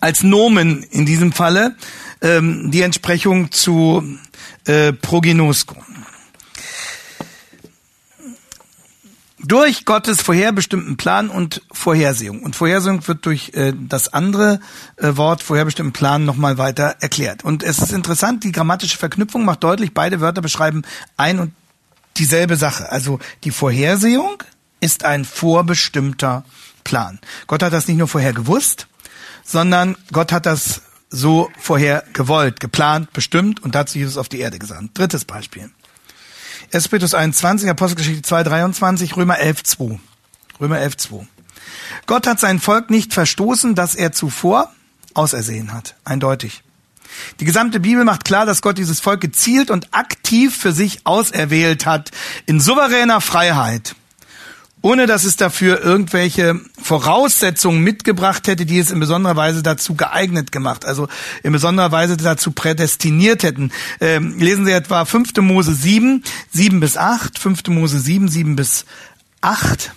als 0.00 0.22
Nomen 0.22 0.82
in 0.82 1.06
diesem 1.06 1.32
Falle 1.32 1.76
ähm, 2.20 2.70
die 2.70 2.82
Entsprechung 2.82 3.50
zu 3.50 4.18
äh, 4.66 4.92
Proginosko. 4.92 5.76
Durch 9.46 9.84
Gottes 9.84 10.22
vorherbestimmten 10.22 10.96
Plan 10.96 11.28
und 11.28 11.62
Vorhersehung. 11.70 12.42
Und 12.42 12.56
Vorhersehung 12.56 13.06
wird 13.06 13.26
durch 13.26 13.50
äh, 13.54 13.72
das 13.88 14.12
andere 14.12 14.60
äh, 14.96 15.16
Wort 15.16 15.42
vorherbestimmten 15.42 15.92
Plan 15.92 16.24
nochmal 16.24 16.58
weiter 16.58 16.96
erklärt. 17.00 17.44
Und 17.44 17.62
es 17.62 17.78
ist 17.78 17.92
interessant, 17.92 18.44
die 18.44 18.52
grammatische 18.52 18.98
Verknüpfung 18.98 19.44
macht 19.44 19.62
deutlich, 19.62 19.92
beide 19.92 20.20
Wörter 20.20 20.40
beschreiben 20.40 20.82
ein 21.16 21.38
und 21.38 21.52
dieselbe 22.16 22.56
Sache. 22.56 22.90
Also 22.90 23.18
die 23.44 23.50
Vorhersehung 23.50 24.42
ist 24.80 25.04
ein 25.04 25.24
vorbestimmter 25.24 26.44
Plan. 26.84 27.18
Gott 27.46 27.62
hat 27.62 27.72
das 27.72 27.88
nicht 27.88 27.98
nur 27.98 28.08
vorher 28.08 28.32
gewusst, 28.32 28.86
sondern 29.44 29.96
Gott 30.12 30.32
hat 30.32 30.46
das 30.46 30.82
so 31.10 31.50
vorher 31.58 32.04
gewollt, 32.12 32.60
geplant, 32.60 33.12
bestimmt 33.12 33.62
und 33.62 33.74
dazu 33.74 33.98
Jesus 33.98 34.16
auf 34.16 34.28
die 34.28 34.40
Erde 34.40 34.58
gesandt. 34.58 34.98
Drittes 34.98 35.24
Beispiel. 35.24 35.70
1. 36.72 36.88
Petrus 36.88 37.14
21, 37.14 37.68
Apostelgeschichte 37.68 38.22
2, 38.22 38.42
23, 38.44 39.16
Römer 39.16 39.38
11, 39.38 39.62
2. 39.64 40.00
Römer 40.60 40.78
11, 40.78 40.96
2. 40.96 41.26
Gott 42.06 42.26
hat 42.26 42.40
sein 42.40 42.60
Volk 42.60 42.90
nicht 42.90 43.12
verstoßen, 43.12 43.74
das 43.74 43.94
er 43.94 44.12
zuvor 44.12 44.72
ausersehen 45.14 45.72
hat. 45.72 45.96
Eindeutig. 46.04 46.62
Die 47.40 47.44
gesamte 47.44 47.80
Bibel 47.80 48.04
macht 48.04 48.24
klar, 48.24 48.44
dass 48.44 48.62
Gott 48.62 48.78
dieses 48.78 49.00
Volk 49.00 49.20
gezielt 49.20 49.70
und 49.70 49.94
aktiv 49.94 50.56
für 50.56 50.72
sich 50.72 51.06
auserwählt 51.06 51.86
hat, 51.86 52.10
in 52.46 52.60
souveräner 52.60 53.20
Freiheit 53.20 53.94
ohne 54.84 55.06
dass 55.06 55.24
es 55.24 55.36
dafür 55.36 55.80
irgendwelche 55.80 56.60
Voraussetzungen 56.80 57.82
mitgebracht 57.82 58.46
hätte, 58.46 58.66
die 58.66 58.78
es 58.78 58.90
in 58.90 59.00
besonderer 59.00 59.34
Weise 59.34 59.62
dazu 59.62 59.94
geeignet 59.94 60.52
gemacht, 60.52 60.84
also 60.84 61.08
in 61.42 61.52
besonderer 61.52 61.90
Weise 61.90 62.18
dazu 62.18 62.50
prädestiniert 62.50 63.44
hätten. 63.44 63.72
Ähm, 64.02 64.38
lesen 64.38 64.66
Sie 64.66 64.72
etwa 64.72 65.06
5. 65.06 65.38
Mose 65.38 65.74
7, 65.74 66.22
7 66.52 66.80
bis 66.80 66.98
8, 66.98 67.38
5. 67.38 67.68
Mose 67.68 67.98
7, 67.98 68.28
7 68.28 68.56
bis 68.56 68.84
8 69.40 69.94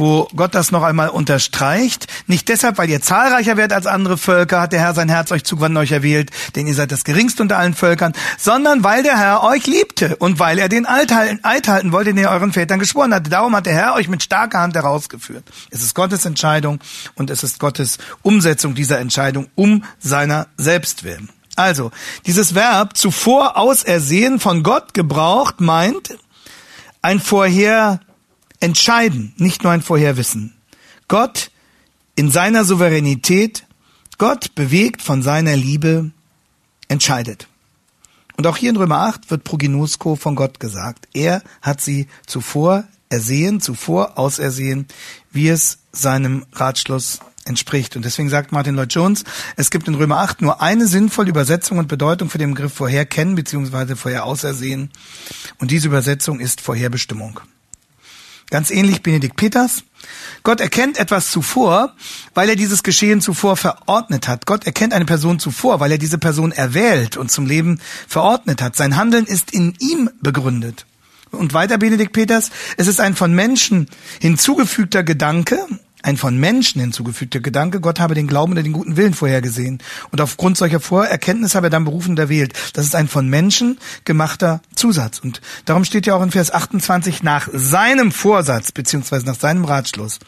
wo 0.00 0.28
Gott 0.34 0.54
das 0.54 0.72
noch 0.72 0.82
einmal 0.82 1.10
unterstreicht. 1.10 2.06
Nicht 2.26 2.48
deshalb, 2.48 2.78
weil 2.78 2.88
ihr 2.88 3.02
zahlreicher 3.02 3.56
werdet 3.56 3.76
als 3.76 3.86
andere 3.86 4.16
Völker, 4.16 4.62
hat 4.62 4.72
der 4.72 4.80
Herr 4.80 4.94
sein 4.94 5.08
Herz 5.08 5.30
euch 5.30 5.44
zugewandt 5.44 5.76
euch 5.76 5.92
erwählt, 5.92 6.30
denn 6.56 6.66
ihr 6.66 6.74
seid 6.74 6.90
das 6.90 7.04
geringste 7.04 7.42
unter 7.42 7.58
allen 7.58 7.74
Völkern, 7.74 8.14
sondern 8.38 8.82
weil 8.82 9.02
der 9.02 9.18
Herr 9.18 9.44
euch 9.44 9.66
liebte 9.66 10.16
und 10.16 10.38
weil 10.38 10.58
er 10.58 10.68
den 10.68 10.86
Eid 10.86 11.12
halten 11.12 11.92
wollte, 11.92 12.14
den 12.14 12.24
er 12.24 12.30
euren 12.30 12.52
Vätern 12.52 12.80
geschworen 12.80 13.14
hatte. 13.14 13.30
Darum 13.30 13.54
hat 13.54 13.66
der 13.66 13.74
Herr 13.74 13.94
euch 13.94 14.08
mit 14.08 14.22
starker 14.22 14.60
Hand 14.60 14.74
herausgeführt. 14.74 15.44
Es 15.70 15.82
ist 15.82 15.94
Gottes 15.94 16.24
Entscheidung 16.24 16.80
und 17.14 17.30
es 17.30 17.42
ist 17.42 17.60
Gottes 17.60 17.98
Umsetzung 18.22 18.74
dieser 18.74 18.98
Entscheidung 18.98 19.48
um 19.54 19.84
seiner 19.98 20.46
selbst 20.56 21.04
willen. 21.04 21.28
Also, 21.56 21.90
dieses 22.24 22.54
Verb 22.54 22.96
zuvor 22.96 23.58
ausersehen 23.58 24.40
von 24.40 24.62
Gott 24.62 24.94
gebraucht 24.94 25.60
meint 25.60 26.16
ein 27.02 27.20
vorher 27.20 28.00
entscheiden, 28.60 29.34
nicht 29.36 29.62
nur 29.62 29.72
ein 29.72 29.82
Vorherwissen. 29.82 30.54
Gott 31.08 31.50
in 32.14 32.30
seiner 32.30 32.64
Souveränität, 32.64 33.66
Gott 34.18 34.54
bewegt 34.54 35.02
von 35.02 35.22
seiner 35.22 35.56
Liebe, 35.56 36.10
entscheidet. 36.88 37.48
Und 38.36 38.46
auch 38.46 38.56
hier 38.56 38.70
in 38.70 38.76
Römer 38.76 39.00
8 39.00 39.30
wird 39.30 39.44
Proginosko 39.44 40.16
von 40.16 40.34
Gott 40.34 40.60
gesagt. 40.60 41.08
Er 41.12 41.42
hat 41.62 41.80
sie 41.80 42.08
zuvor 42.26 42.84
ersehen, 43.08 43.60
zuvor 43.60 44.18
ausersehen, 44.18 44.86
wie 45.30 45.48
es 45.48 45.78
seinem 45.92 46.46
Ratschluss 46.52 47.20
entspricht. 47.44 47.96
Und 47.96 48.04
deswegen 48.04 48.28
sagt 48.28 48.52
Martin 48.52 48.76
Lloyd 48.76 48.94
Jones, 48.94 49.24
es 49.56 49.70
gibt 49.70 49.88
in 49.88 49.94
Römer 49.94 50.18
8 50.18 50.42
nur 50.42 50.60
eine 50.60 50.86
sinnvolle 50.86 51.30
Übersetzung 51.30 51.78
und 51.78 51.88
Bedeutung 51.88 52.30
für 52.30 52.38
den 52.38 52.54
Begriff 52.54 52.72
vorher 52.72 53.04
kennen 53.06 53.34
bzw. 53.34 53.96
vorher 53.96 54.24
ausersehen. 54.24 54.90
Und 55.58 55.70
diese 55.70 55.88
Übersetzung 55.88 56.40
ist 56.40 56.60
Vorherbestimmung. 56.60 57.40
Ganz 58.50 58.70
ähnlich 58.70 59.02
Benedikt 59.02 59.36
Peters. 59.36 59.84
Gott 60.42 60.60
erkennt 60.60 60.98
etwas 60.98 61.30
zuvor, 61.30 61.94
weil 62.34 62.48
er 62.48 62.56
dieses 62.56 62.82
Geschehen 62.82 63.20
zuvor 63.20 63.56
verordnet 63.56 64.26
hat. 64.26 64.46
Gott 64.46 64.66
erkennt 64.66 64.92
eine 64.92 65.04
Person 65.04 65.38
zuvor, 65.38 65.78
weil 65.78 65.92
er 65.92 65.98
diese 65.98 66.18
Person 66.18 66.50
erwählt 66.50 67.16
und 67.16 67.30
zum 67.30 67.46
Leben 67.46 67.80
verordnet 68.08 68.60
hat. 68.60 68.74
Sein 68.76 68.96
Handeln 68.96 69.26
ist 69.26 69.52
in 69.52 69.74
ihm 69.78 70.10
begründet. 70.20 70.86
Und 71.30 71.54
weiter 71.54 71.78
Benedikt 71.78 72.12
Peters, 72.12 72.50
es 72.76 72.88
ist 72.88 73.00
ein 73.00 73.14
von 73.14 73.32
Menschen 73.32 73.88
hinzugefügter 74.20 75.04
Gedanke, 75.04 75.64
ein 76.02 76.16
von 76.16 76.38
Menschen 76.38 76.80
hinzugefügter 76.80 77.40
Gedanke, 77.40 77.80
Gott 77.80 78.00
habe 78.00 78.14
den 78.14 78.26
Glauben 78.26 78.52
oder 78.52 78.62
den 78.62 78.72
guten 78.72 78.96
Willen 78.96 79.14
vorhergesehen. 79.14 79.82
Und 80.10 80.20
aufgrund 80.20 80.56
solcher 80.56 80.80
Vorerkenntnisse 80.80 81.56
habe 81.56 81.66
er 81.66 81.70
dann 81.70 81.84
berufen 81.84 82.10
und 82.10 82.18
erwählt. 82.18 82.54
Das 82.72 82.86
ist 82.86 82.94
ein 82.94 83.08
von 83.08 83.28
Menschen 83.28 83.78
gemachter 84.04 84.60
Zusatz. 84.74 85.18
Und 85.18 85.40
darum 85.64 85.84
steht 85.84 86.06
ja 86.06 86.14
auch 86.14 86.22
in 86.22 86.30
Vers 86.30 86.52
28 86.52 87.22
nach 87.22 87.48
seinem 87.52 88.12
Vorsatz, 88.12 88.72
beziehungsweise 88.72 89.26
nach 89.26 89.38
seinem 89.38 89.64
Ratschluss. 89.64 90.18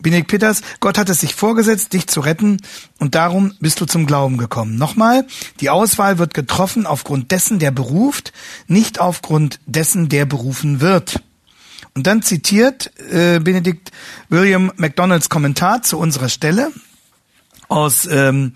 Benedikt 0.00 0.28
Peters, 0.28 0.62
Gott 0.78 0.96
hat 0.96 1.08
es 1.08 1.20
sich 1.20 1.34
vorgesetzt, 1.34 1.92
dich 1.92 2.06
zu 2.06 2.20
retten 2.20 2.58
und 3.00 3.16
darum 3.16 3.54
bist 3.58 3.80
du 3.80 3.84
zum 3.84 4.06
Glauben 4.06 4.38
gekommen. 4.38 4.76
Nochmal, 4.76 5.26
die 5.60 5.70
Auswahl 5.70 6.18
wird 6.18 6.34
getroffen 6.34 6.86
aufgrund 6.86 7.32
dessen, 7.32 7.58
der 7.58 7.72
beruft, 7.72 8.32
nicht 8.68 9.00
aufgrund 9.00 9.58
dessen, 9.66 10.08
der 10.08 10.24
berufen 10.24 10.80
wird. 10.80 11.20
Und 11.98 12.06
dann 12.06 12.22
zitiert 12.22 12.92
äh, 13.10 13.40
Benedikt 13.40 13.90
William 14.28 14.70
MacDonalds 14.76 15.28
Kommentar 15.28 15.82
zu 15.82 15.98
unserer 15.98 16.28
Stelle 16.28 16.70
aus 17.66 18.06
ähm, 18.06 18.52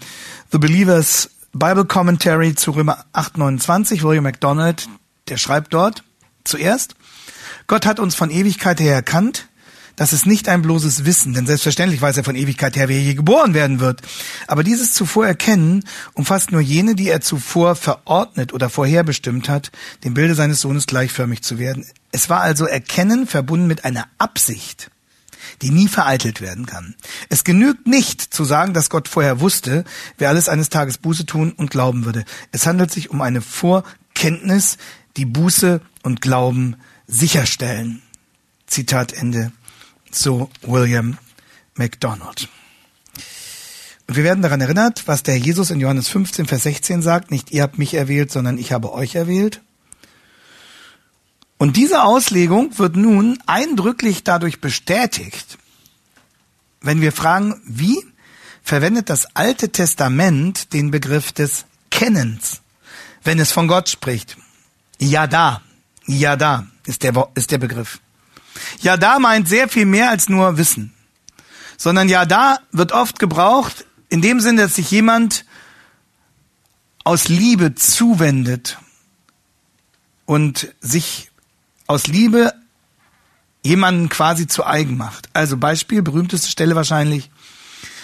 The 0.52 0.58
Believer's 0.58 1.28
Bible 1.52 1.86
Commentary 1.86 2.54
zu 2.54 2.70
Römer 2.70 3.04
8,29. 3.12 4.04
William 4.04 4.22
MacDonald, 4.22 4.88
der 5.26 5.38
schreibt 5.38 5.74
dort 5.74 6.04
zuerst, 6.44 6.94
Gott 7.66 7.84
hat 7.84 7.98
uns 7.98 8.14
von 8.14 8.30
Ewigkeit 8.30 8.78
her 8.78 8.94
erkannt, 8.94 9.48
Das 9.96 10.12
ist 10.12 10.26
nicht 10.26 10.48
ein 10.48 10.62
bloßes 10.62 11.04
Wissen, 11.04 11.34
denn 11.34 11.46
selbstverständlich 11.46 12.00
weiß 12.00 12.16
er 12.16 12.24
von 12.24 12.34
Ewigkeit 12.34 12.76
her, 12.76 12.88
wer 12.88 13.00
je 13.00 13.14
geboren 13.14 13.52
werden 13.52 13.78
wird. 13.78 14.00
Aber 14.46 14.64
dieses 14.64 14.94
zuvor 14.94 15.26
erkennen 15.26 15.84
umfasst 16.14 16.50
nur 16.50 16.62
jene, 16.62 16.94
die 16.94 17.08
er 17.08 17.20
zuvor 17.20 17.76
verordnet 17.76 18.54
oder 18.54 18.70
vorherbestimmt 18.70 19.48
hat, 19.48 19.70
dem 20.04 20.14
Bilde 20.14 20.34
seines 20.34 20.60
Sohnes 20.60 20.86
gleichförmig 20.86 21.42
zu 21.42 21.58
werden. 21.58 21.86
Es 22.10 22.30
war 22.30 22.40
also 22.40 22.66
Erkennen 22.66 23.26
verbunden 23.26 23.66
mit 23.66 23.84
einer 23.84 24.06
Absicht, 24.16 24.90
die 25.60 25.70
nie 25.70 25.88
vereitelt 25.88 26.40
werden 26.40 26.64
kann. 26.64 26.94
Es 27.28 27.44
genügt 27.44 27.86
nicht 27.86 28.22
zu 28.22 28.44
sagen, 28.44 28.72
dass 28.72 28.88
Gott 28.88 29.08
vorher 29.08 29.40
wusste, 29.40 29.84
wer 30.16 30.30
alles 30.30 30.48
eines 30.48 30.70
Tages 30.70 30.96
Buße 30.96 31.26
tun 31.26 31.52
und 31.52 31.70
glauben 31.70 32.06
würde. 32.06 32.24
Es 32.50 32.66
handelt 32.66 32.90
sich 32.90 33.10
um 33.10 33.20
eine 33.20 33.42
Vorkenntnis, 33.42 34.78
die 35.18 35.26
Buße 35.26 35.82
und 36.02 36.22
Glauben 36.22 36.76
sicherstellen. 37.06 38.00
Zitat 38.66 39.12
Ende 39.12 39.52
so 40.14 40.50
William 40.62 41.18
MacDonald. 41.74 42.48
Und 44.06 44.16
wir 44.16 44.24
werden 44.24 44.42
daran 44.42 44.60
erinnert, 44.60 45.06
was 45.06 45.22
der 45.22 45.38
Jesus 45.38 45.70
in 45.70 45.80
Johannes 45.80 46.08
15, 46.08 46.46
Vers 46.46 46.64
16 46.64 47.02
sagt, 47.02 47.30
nicht 47.30 47.50
ihr 47.50 47.62
habt 47.62 47.78
mich 47.78 47.94
erwählt, 47.94 48.30
sondern 48.30 48.58
ich 48.58 48.72
habe 48.72 48.92
euch 48.92 49.14
erwählt. 49.14 49.60
Und 51.56 51.76
diese 51.76 52.02
Auslegung 52.02 52.78
wird 52.78 52.96
nun 52.96 53.38
eindrücklich 53.46 54.22
dadurch 54.22 54.60
bestätigt, 54.60 55.56
wenn 56.82 57.00
wir 57.00 57.12
fragen, 57.12 57.62
wie 57.64 58.04
verwendet 58.62 59.08
das 59.08 59.34
Alte 59.34 59.70
Testament 59.70 60.72
den 60.72 60.90
Begriff 60.90 61.32
des 61.32 61.64
Kennens, 61.90 62.60
wenn 63.22 63.38
es 63.38 63.52
von 63.52 63.68
Gott 63.68 63.88
spricht. 63.88 64.36
Ja 64.98 65.26
da, 65.26 65.62
ja 66.06 66.36
da 66.36 66.66
ist 66.84 67.02
der, 67.02 67.28
ist 67.34 67.50
der 67.50 67.58
Begriff. 67.58 68.01
Ja, 68.80 68.96
da 68.96 69.18
meint 69.18 69.48
sehr 69.48 69.68
viel 69.68 69.86
mehr 69.86 70.10
als 70.10 70.28
nur 70.28 70.56
Wissen, 70.58 70.92
sondern 71.76 72.08
ja, 72.08 72.24
da 72.24 72.58
wird 72.72 72.92
oft 72.92 73.18
gebraucht 73.18 73.86
in 74.08 74.20
dem 74.22 74.40
Sinne, 74.40 74.62
dass 74.62 74.74
sich 74.74 74.90
jemand 74.90 75.44
aus 77.04 77.28
Liebe 77.28 77.74
zuwendet 77.74 78.78
und 80.26 80.68
sich 80.80 81.30
aus 81.86 82.06
Liebe 82.06 82.52
jemanden 83.62 84.08
quasi 84.08 84.46
zu 84.46 84.66
eigen 84.66 84.96
macht. 84.96 85.28
Also 85.32 85.56
Beispiel, 85.56 86.02
berühmteste 86.02 86.50
Stelle 86.50 86.74
wahrscheinlich, 86.76 87.30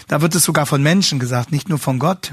da 0.07 0.21
wird 0.21 0.35
es 0.35 0.45
sogar 0.45 0.67
von 0.67 0.83
Menschen 0.83 1.19
gesagt, 1.19 1.53
nicht 1.53 1.69
nur 1.69 1.79
von 1.79 1.99
Gott. 1.99 2.33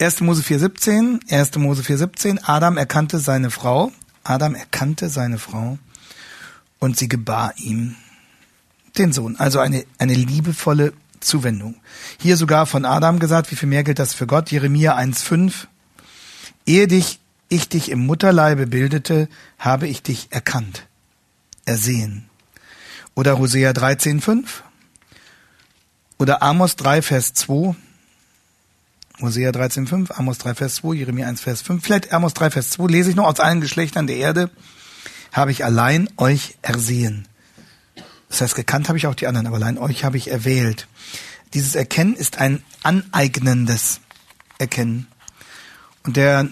1. 0.00 0.20
Mose 0.20 0.42
4,17, 0.42 1.32
1. 1.32 1.56
Mose 1.56 1.82
4,17, 1.82 2.40
Adam 2.42 2.76
erkannte 2.76 3.18
seine 3.18 3.50
Frau, 3.50 3.92
Adam 4.24 4.54
erkannte 4.54 5.08
seine 5.08 5.38
Frau 5.38 5.78
und 6.78 6.96
sie 6.96 7.08
gebar 7.08 7.54
ihm 7.56 7.96
den 8.98 9.12
Sohn. 9.12 9.36
Also 9.36 9.60
eine, 9.60 9.84
eine 9.98 10.14
liebevolle 10.14 10.92
Zuwendung. 11.20 11.76
Hier 12.20 12.36
sogar 12.36 12.66
von 12.66 12.84
Adam 12.84 13.18
gesagt, 13.18 13.50
wie 13.50 13.56
viel 13.56 13.68
mehr 13.68 13.84
gilt 13.84 13.98
das 13.98 14.14
für 14.14 14.26
Gott? 14.26 14.50
Jeremia 14.50 14.96
1,5. 14.96 15.66
Ehe 16.66 16.88
dich, 16.88 17.20
ich 17.48 17.68
dich 17.68 17.90
im 17.90 18.06
Mutterleibe 18.06 18.66
bildete, 18.66 19.28
habe 19.58 19.86
ich 19.86 20.02
dich 20.02 20.28
erkannt, 20.30 20.86
ersehen. 21.64 22.28
Oder 23.14 23.38
Hosea 23.38 23.70
13,5. 23.70 24.44
Oder 26.18 26.42
Amos 26.42 26.76
3, 26.76 27.02
Vers 27.02 27.34
2. 27.34 27.74
Hosea 29.20 29.50
13,5, 29.50 30.12
Amos 30.12 30.38
3, 30.38 30.54
Vers 30.54 30.74
2, 30.76 30.94
Jeremia 30.94 31.26
1, 31.26 31.40
Vers 31.40 31.62
5. 31.62 31.82
Vielleicht 31.82 32.12
Amos 32.12 32.34
3, 32.34 32.50
Vers 32.50 32.70
2 32.70 32.86
lese 32.88 33.10
ich 33.10 33.16
noch 33.16 33.26
aus 33.26 33.40
allen 33.40 33.62
Geschlechtern 33.62 34.06
der 34.06 34.16
Erde 34.16 34.50
habe 35.36 35.50
ich 35.50 35.64
allein 35.64 36.08
euch 36.16 36.56
ersehen. 36.62 37.28
Das 38.28 38.40
heißt, 38.40 38.54
gekannt 38.54 38.88
habe 38.88 38.98
ich 38.98 39.06
auch 39.06 39.14
die 39.14 39.26
anderen, 39.26 39.46
aber 39.46 39.56
allein 39.56 39.78
euch 39.78 40.04
habe 40.04 40.16
ich 40.16 40.30
erwählt. 40.30 40.88
Dieses 41.54 41.74
Erkennen 41.74 42.14
ist 42.14 42.38
ein 42.38 42.62
aneignendes 42.82 44.00
Erkennen. 44.58 45.06
Und 46.02 46.16
der 46.16 46.48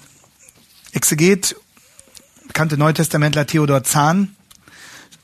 Exeget, 0.92 1.56
bekannte 2.46 2.76
Neutestamentler 2.76 3.46
Theodor 3.46 3.82
Zahn, 3.82 4.36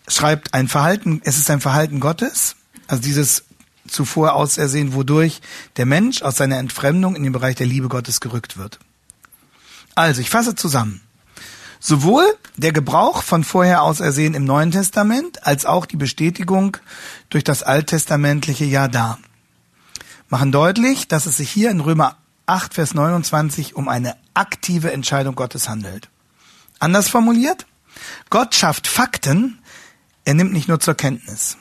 schreibt 0.08 0.54
ein 0.54 0.66
Verhalten, 0.66 1.20
es 1.24 1.36
ist 1.36 1.50
ein 1.50 1.60
Verhalten 1.60 2.00
Gottes, 2.00 2.56
also 2.88 3.02
dieses 3.02 3.44
zuvor 3.86 4.34
ausersehen, 4.34 4.94
wodurch 4.94 5.40
der 5.76 5.86
Mensch 5.86 6.22
aus 6.22 6.36
seiner 6.36 6.58
Entfremdung 6.58 7.14
in 7.14 7.22
den 7.22 7.32
Bereich 7.32 7.56
der 7.56 7.66
Liebe 7.66 7.88
Gottes 7.88 8.20
gerückt 8.20 8.56
wird. 8.56 8.78
Also, 9.94 10.20
ich 10.20 10.30
fasse 10.30 10.54
zusammen. 10.54 11.00
Sowohl 11.80 12.24
der 12.56 12.72
Gebrauch 12.72 13.22
von 13.22 13.42
vorher 13.42 13.82
ausersehen 13.82 14.34
im 14.34 14.44
Neuen 14.44 14.70
Testament 14.70 15.46
als 15.46 15.66
auch 15.66 15.86
die 15.86 15.96
Bestätigung 15.96 16.76
durch 17.30 17.42
das 17.42 17.62
alttestamentliche 17.62 18.64
Ja 18.64 18.86
da 18.86 19.18
machen 20.30 20.52
deutlich, 20.52 21.08
dass 21.08 21.26
es 21.26 21.36
sich 21.36 21.50
hier 21.50 21.70
in 21.70 21.80
Römer 21.80 22.16
8, 22.46 22.74
Vers 22.74 22.94
29 22.94 23.76
um 23.76 23.88
eine 23.88 24.16
aktive 24.32 24.92
Entscheidung 24.92 25.34
Gottes 25.34 25.68
handelt. 25.68 26.08
Anders 26.78 27.08
formuliert, 27.08 27.66
Gott 28.30 28.54
schafft 28.54 28.86
Fakten, 28.86 29.58
er 30.24 30.34
nimmt 30.34 30.52
nicht 30.52 30.68
nur 30.68 30.80
zur 30.80 30.94
Kenntnis. 30.94 31.58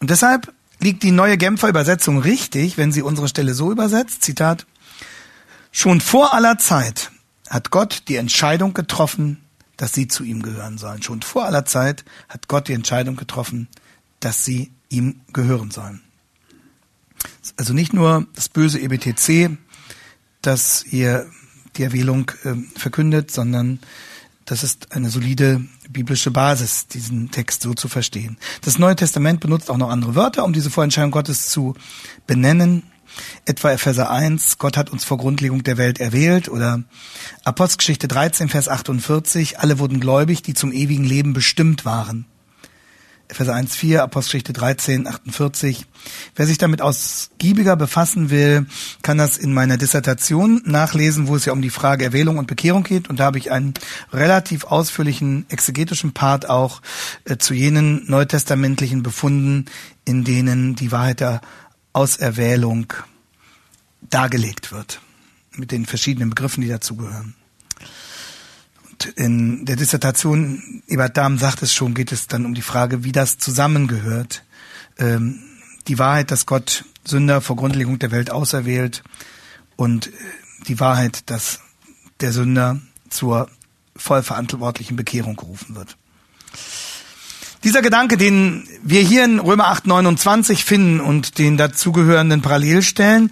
Und 0.00 0.10
deshalb 0.10 0.52
liegt 0.80 1.02
die 1.02 1.10
neue 1.10 1.36
Genfer 1.36 1.68
Übersetzung 1.68 2.18
richtig, 2.18 2.78
wenn 2.78 2.90
sie 2.90 3.02
unsere 3.02 3.28
Stelle 3.28 3.54
so 3.54 3.70
übersetzt, 3.70 4.22
Zitat, 4.22 4.66
schon 5.70 6.00
vor 6.00 6.34
aller 6.34 6.58
Zeit 6.58 7.12
hat 7.50 7.70
Gott 7.70 8.04
die 8.08 8.16
Entscheidung 8.16 8.72
getroffen, 8.72 9.44
dass 9.76 9.92
sie 9.92 10.08
zu 10.08 10.24
ihm 10.24 10.42
gehören 10.42 10.78
sollen. 10.78 11.02
Schon 11.02 11.20
vor 11.20 11.44
aller 11.44 11.64
Zeit 11.64 12.04
hat 12.28 12.48
Gott 12.48 12.68
die 12.68 12.74
Entscheidung 12.74 13.16
getroffen, 13.16 13.68
dass 14.20 14.44
sie 14.44 14.70
ihm 14.88 15.20
gehören 15.32 15.70
sollen. 15.70 16.00
Also 17.56 17.74
nicht 17.74 17.92
nur 17.92 18.26
das 18.34 18.48
böse 18.48 18.80
EBTC, 18.80 19.58
das 20.42 20.84
ihr 20.84 21.26
die 21.76 21.82
Erwählung 21.82 22.30
äh, 22.44 22.54
verkündet, 22.78 23.30
sondern 23.30 23.80
das 24.44 24.62
ist 24.64 24.92
eine 24.92 25.10
solide 25.10 25.64
biblische 25.88 26.30
Basis, 26.30 26.86
diesen 26.86 27.30
Text 27.30 27.62
so 27.62 27.74
zu 27.74 27.88
verstehen. 27.88 28.38
Das 28.62 28.78
Neue 28.78 28.96
Testament 28.96 29.40
benutzt 29.40 29.70
auch 29.70 29.76
noch 29.76 29.90
andere 29.90 30.14
Wörter, 30.14 30.44
um 30.44 30.52
diese 30.52 30.70
Vorentscheidung 30.70 31.10
Gottes 31.10 31.48
zu 31.48 31.74
benennen 32.26 32.82
etwa 33.44 33.72
Epheser 33.72 34.10
1, 34.10 34.58
Gott 34.58 34.76
hat 34.76 34.90
uns 34.90 35.04
vor 35.04 35.18
Grundlegung 35.18 35.62
der 35.62 35.76
Welt 35.76 36.00
erwählt 36.00 36.48
oder 36.48 36.82
Apostelgeschichte 37.44 38.08
13, 38.08 38.48
Vers 38.48 38.68
48, 38.68 39.58
alle 39.58 39.78
wurden 39.78 40.00
gläubig, 40.00 40.42
die 40.42 40.54
zum 40.54 40.72
ewigen 40.72 41.04
Leben 41.04 41.32
bestimmt 41.32 41.84
waren. 41.84 42.26
Epheser 43.30 43.54
1, 43.54 43.76
4, 43.76 44.02
Apostelgeschichte 44.02 44.52
13, 44.52 45.06
48. 45.06 45.86
Wer 46.34 46.46
sich 46.46 46.58
damit 46.58 46.82
ausgiebiger 46.82 47.76
befassen 47.76 48.30
will, 48.30 48.66
kann 49.02 49.18
das 49.18 49.38
in 49.38 49.54
meiner 49.54 49.76
Dissertation 49.76 50.62
nachlesen, 50.64 51.28
wo 51.28 51.36
es 51.36 51.44
ja 51.44 51.52
um 51.52 51.62
die 51.62 51.70
Frage 51.70 52.04
Erwählung 52.04 52.38
und 52.38 52.48
Bekehrung 52.48 52.82
geht. 52.82 53.08
Und 53.08 53.20
da 53.20 53.24
habe 53.24 53.38
ich 53.38 53.52
einen 53.52 53.74
relativ 54.12 54.64
ausführlichen 54.64 55.46
exegetischen 55.48 56.12
Part 56.12 56.50
auch 56.50 56.82
äh, 57.24 57.36
zu 57.36 57.54
jenen 57.54 58.04
neutestamentlichen 58.10 59.02
Befunden, 59.02 59.66
in 60.04 60.24
denen 60.24 60.74
die 60.74 60.90
Wahrheit 60.90 61.20
der 61.20 61.40
Auserwählung 61.92 62.92
dargelegt 64.02 64.72
wird, 64.72 65.00
mit 65.52 65.72
den 65.72 65.86
verschiedenen 65.86 66.30
Begriffen, 66.30 66.62
die 66.62 66.68
dazugehören. 66.68 67.34
In 69.16 69.64
der 69.64 69.76
Dissertation, 69.76 70.82
Ebert 70.86 71.16
Dahm 71.16 71.38
sagt 71.38 71.62
es 71.62 71.72
schon, 71.72 71.94
geht 71.94 72.12
es 72.12 72.26
dann 72.26 72.44
um 72.44 72.54
die 72.54 72.62
Frage, 72.62 73.02
wie 73.02 73.12
das 73.12 73.38
zusammengehört. 73.38 74.44
Ähm, 74.98 75.40
die 75.88 75.98
Wahrheit, 75.98 76.30
dass 76.30 76.44
Gott 76.44 76.84
Sünder 77.04 77.40
vor 77.40 77.56
Grundlegung 77.56 77.98
der 77.98 78.10
Welt 78.10 78.30
auserwählt 78.30 79.02
und 79.76 80.08
äh, 80.08 80.10
die 80.68 80.78
Wahrheit, 80.80 81.30
dass 81.30 81.60
der 82.20 82.32
Sünder 82.32 82.80
zur 83.08 83.48
vollverantwortlichen 83.96 84.96
Bekehrung 84.96 85.36
gerufen 85.36 85.74
wird. 85.74 85.96
Dieser 87.62 87.82
Gedanke, 87.82 88.16
den 88.16 88.66
wir 88.82 89.02
hier 89.02 89.24
in 89.24 89.38
Römer 89.38 89.68
8, 89.68 89.86
29 89.86 90.64
finden 90.64 90.98
und 90.98 91.36
den 91.36 91.58
dazugehörenden 91.58 92.40
Parallelstellen, 92.40 93.30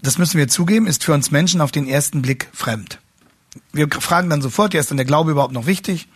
das 0.00 0.16
müssen 0.16 0.38
wir 0.38 0.48
zugeben, 0.48 0.86
ist 0.86 1.04
für 1.04 1.12
uns 1.12 1.30
Menschen 1.30 1.60
auf 1.60 1.70
den 1.70 1.86
ersten 1.86 2.22
Blick 2.22 2.48
fremd. 2.54 3.00
Wir 3.72 3.88
fragen 3.90 4.30
dann 4.30 4.40
sofort, 4.40 4.72
ja, 4.72 4.80
ist 4.80 4.90
denn 4.90 4.96
der 4.96 5.04
Glaube 5.04 5.32
überhaupt 5.32 5.52
noch 5.52 5.66
wichtig? 5.66 6.08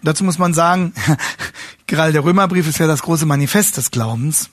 Und 0.00 0.06
dazu 0.08 0.22
muss 0.22 0.38
man 0.38 0.52
sagen, 0.52 0.92
gerade 1.86 2.12
der 2.12 2.24
Römerbrief 2.24 2.68
ist 2.68 2.78
ja 2.78 2.86
das 2.86 3.02
große 3.02 3.24
Manifest 3.24 3.78
des 3.78 3.90
Glaubens. 3.90 4.50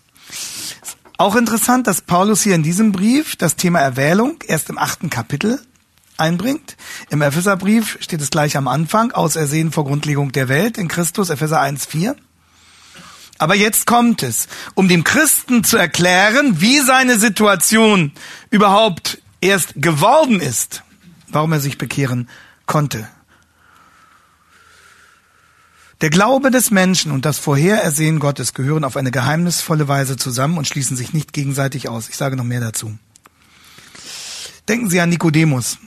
Auch 1.17 1.36
interessant, 1.36 1.88
dass 1.88 2.01
Paulus 2.01 2.41
hier 2.41 2.55
in 2.55 2.63
diesem 2.63 2.93
Brief 2.93 3.36
das 3.36 3.57
Thema 3.57 3.79
Erwählung 3.79 4.38
erst 4.47 4.69
im 4.69 4.77
achten 4.77 5.09
Kapitel 5.09 5.59
einbringt. 6.17 6.78
Im 7.10 7.21
Epheserbrief 7.21 7.97
steht 8.02 8.21
es 8.21 8.30
gleich 8.30 8.58
am 8.58 8.67
Anfang, 8.67 9.12
ausersehen 9.12 9.71
vor 9.71 9.86
Grundlegung 9.86 10.32
der 10.32 10.49
Welt 10.49 10.78
in 10.78 10.88
Christus, 10.88 11.30
Epheser 11.30 11.62
1,4. 11.62 12.15
Aber 13.39 13.56
jetzt 13.56 13.88
kommt 13.88 14.23
es, 14.23 14.47
um 14.76 14.88
dem 14.88 15.04
Christen 15.04 15.63
zu 15.63 15.78
erklären, 15.78 16.62
wie 16.62 16.80
seine 16.80 17.19
Situation 17.19 18.12
überhaupt 18.49 19.21
erst 19.41 19.73
geworden 19.76 20.39
ist, 20.39 20.84
warum 21.28 21.52
er 21.52 21.60
sich 21.60 21.78
bekehren 21.78 22.30
konnte. 22.65 23.08
Der 26.02 26.10
Glaube 26.10 26.52
des 26.52 26.69
Menschen 26.69 27.12
und 27.12 27.26
das 27.26 27.39
Vorherersehen 27.39 28.19
Gottes 28.19 28.54
gehören 28.54 28.84
auf 28.84 28.97
eine 28.97 29.10
geheimnisvolle 29.10 29.88
Weise 29.88 30.17
zusammen 30.17 30.58
und 30.58 30.67
schließen 30.67 30.97
sich 30.97 31.13
nicht 31.13 31.32
gegenseitig 31.32 31.88
aus. 31.88 32.10
Ich 32.10 32.17
sage 32.17 32.36
noch 32.36 32.43
mehr 32.43 32.60
dazu. 32.60 32.97
Denken 34.67 34.89
Sie 34.89 34.99
an 34.99 35.10
Nikodemus. 35.10 35.78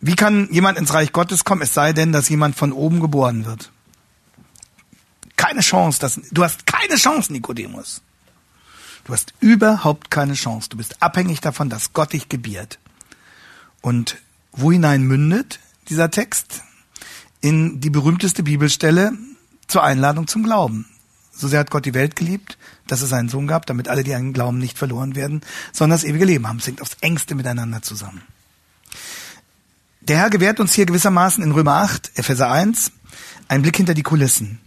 Wie 0.00 0.14
kann 0.14 0.48
jemand 0.52 0.78
ins 0.78 0.94
Reich 0.94 1.12
Gottes 1.12 1.44
kommen, 1.44 1.62
es 1.62 1.74
sei 1.74 1.92
denn, 1.92 2.12
dass 2.12 2.28
jemand 2.28 2.56
von 2.56 2.72
oben 2.72 3.00
geboren 3.00 3.44
wird? 3.44 3.72
Keine 5.36 5.60
Chance, 5.60 5.98
dass, 6.00 6.20
du 6.30 6.44
hast 6.44 6.66
keine 6.66 6.96
Chance, 6.96 7.32
Nikodemus. 7.32 8.02
Du 9.04 9.12
hast 9.12 9.34
überhaupt 9.40 10.10
keine 10.10 10.34
Chance. 10.34 10.68
Du 10.68 10.76
bist 10.76 11.02
abhängig 11.02 11.40
davon, 11.40 11.70
dass 11.70 11.92
Gott 11.92 12.12
dich 12.12 12.28
gebiert. 12.28 12.78
Und 13.80 14.18
wo 14.52 14.70
hinein 14.70 15.02
mündet 15.02 15.60
dieser 15.88 16.10
Text? 16.10 16.62
In 17.40 17.80
die 17.80 17.90
berühmteste 17.90 18.42
Bibelstelle 18.42 19.12
zur 19.68 19.84
Einladung 19.84 20.26
zum 20.26 20.42
Glauben. 20.42 20.86
So 21.32 21.46
sehr 21.46 21.60
hat 21.60 21.70
Gott 21.70 21.86
die 21.86 21.94
Welt 21.94 22.16
geliebt, 22.16 22.58
dass 22.88 23.00
es 23.00 23.12
einen 23.12 23.28
Sohn 23.28 23.46
gab, 23.46 23.64
damit 23.66 23.88
alle, 23.88 24.02
die 24.02 24.14
an 24.14 24.32
glauben, 24.32 24.58
nicht 24.58 24.76
verloren 24.76 25.14
werden, 25.14 25.42
sondern 25.72 25.96
das 25.96 26.04
ewige 26.04 26.24
Leben 26.24 26.48
haben. 26.48 26.58
Es 26.58 26.66
hängt 26.66 26.82
aufs 26.82 26.96
engste 27.00 27.36
miteinander 27.36 27.80
zusammen. 27.80 28.22
Der 30.08 30.16
Herr 30.16 30.30
gewährt 30.30 30.58
uns 30.58 30.72
hier 30.72 30.86
gewissermaßen 30.86 31.44
in 31.44 31.52
Römer 31.52 31.74
8, 31.74 32.12
Epheser 32.14 32.50
1, 32.50 32.92
einen 33.46 33.60
Blick 33.60 33.76
hinter 33.76 33.92
die 33.92 34.02
Kulissen. 34.02 34.58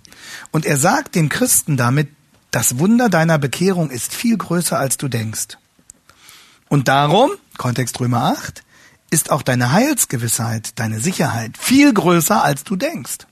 Und 0.51 0.67
er 0.67 0.77
sagt 0.77 1.15
dem 1.15 1.29
Christen 1.29 1.77
damit, 1.77 2.09
das 2.51 2.77
Wunder 2.77 3.09
deiner 3.09 3.39
Bekehrung 3.39 3.89
ist 3.89 4.13
viel 4.13 4.37
größer, 4.37 4.77
als 4.77 4.97
du 4.97 5.07
denkst. 5.07 5.57
Und 6.69 6.87
darum, 6.87 7.31
Kontext 7.57 7.99
Römer 7.99 8.35
8, 8.37 8.63
ist 9.09 9.31
auch 9.31 9.41
deine 9.41 9.71
Heilsgewissheit, 9.71 10.77
deine 10.77 10.99
Sicherheit 10.99 11.57
viel 11.57 11.91
größer, 11.91 12.43
als 12.43 12.63
du 12.63 12.75
denkst. 12.75 13.25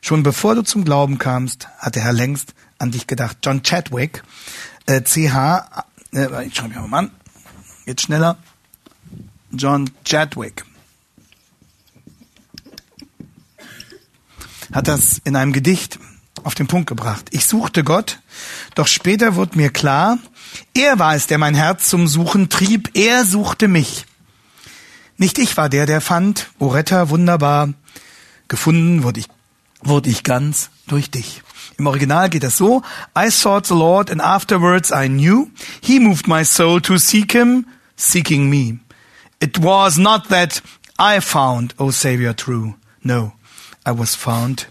Schon 0.00 0.22
bevor 0.22 0.54
du 0.54 0.62
zum 0.62 0.84
Glauben 0.84 1.18
kamst, 1.18 1.66
hat 1.78 1.96
der 1.96 2.04
Herr 2.04 2.12
längst 2.12 2.54
an 2.78 2.92
dich 2.92 3.08
gedacht. 3.08 3.38
John 3.42 3.64
Chadwick, 3.64 4.22
äh, 4.86 5.02
CH, 5.02 5.84
äh, 6.12 6.46
ich 6.46 6.54
schreibe 6.54 6.80
mir 6.80 6.86
mal 6.86 6.98
an, 6.98 7.10
jetzt 7.84 8.02
schneller. 8.02 8.38
John 9.56 9.90
Chadwick 10.04 10.64
hat 14.72 14.88
das 14.88 15.20
in 15.24 15.36
einem 15.36 15.52
Gedicht 15.52 15.98
auf 16.42 16.54
den 16.54 16.66
Punkt 16.66 16.88
gebracht. 16.88 17.26
Ich 17.30 17.46
suchte 17.46 17.84
Gott, 17.84 18.20
doch 18.74 18.86
später 18.86 19.34
wurde 19.34 19.56
mir 19.56 19.70
klar, 19.70 20.18
er 20.74 20.98
war 20.98 21.14
es, 21.14 21.26
der 21.26 21.38
mein 21.38 21.54
Herz 21.54 21.88
zum 21.88 22.06
Suchen 22.06 22.48
trieb, 22.48 22.90
er 22.94 23.24
suchte 23.24 23.68
mich. 23.68 24.06
Nicht 25.16 25.38
ich 25.38 25.56
war 25.56 25.68
der, 25.68 25.86
der 25.86 26.00
fand, 26.00 26.50
o 26.58 26.68
Retter, 26.68 27.08
wunderbar, 27.08 27.72
gefunden 28.48 29.02
wurde 29.02 29.20
ich 29.20 29.28
wurde 29.82 30.10
ich 30.10 30.22
ganz 30.22 30.70
durch 30.86 31.10
dich. 31.10 31.42
Im 31.78 31.86
Original 31.86 32.30
geht 32.30 32.42
das 32.42 32.56
so. 32.56 32.82
I 33.16 33.30
sought 33.30 33.66
the 33.66 33.74
Lord 33.74 34.10
and 34.10 34.20
afterwards 34.20 34.90
I 34.90 35.08
knew. 35.08 35.50
He 35.80 36.00
moved 36.00 36.26
my 36.26 36.44
soul 36.44 36.80
to 36.82 36.96
seek 36.96 37.32
him, 37.32 37.66
seeking 37.96 38.48
me. 38.48 38.78
It 39.40 39.58
was 39.62 39.98
not 39.98 40.28
that 40.28 40.62
I 40.98 41.20
found, 41.20 41.74
O 41.78 41.90
Savior, 41.90 42.34
true. 42.34 42.74
No, 43.02 43.32
I 43.86 43.92
was 43.92 44.14
found 44.14 44.68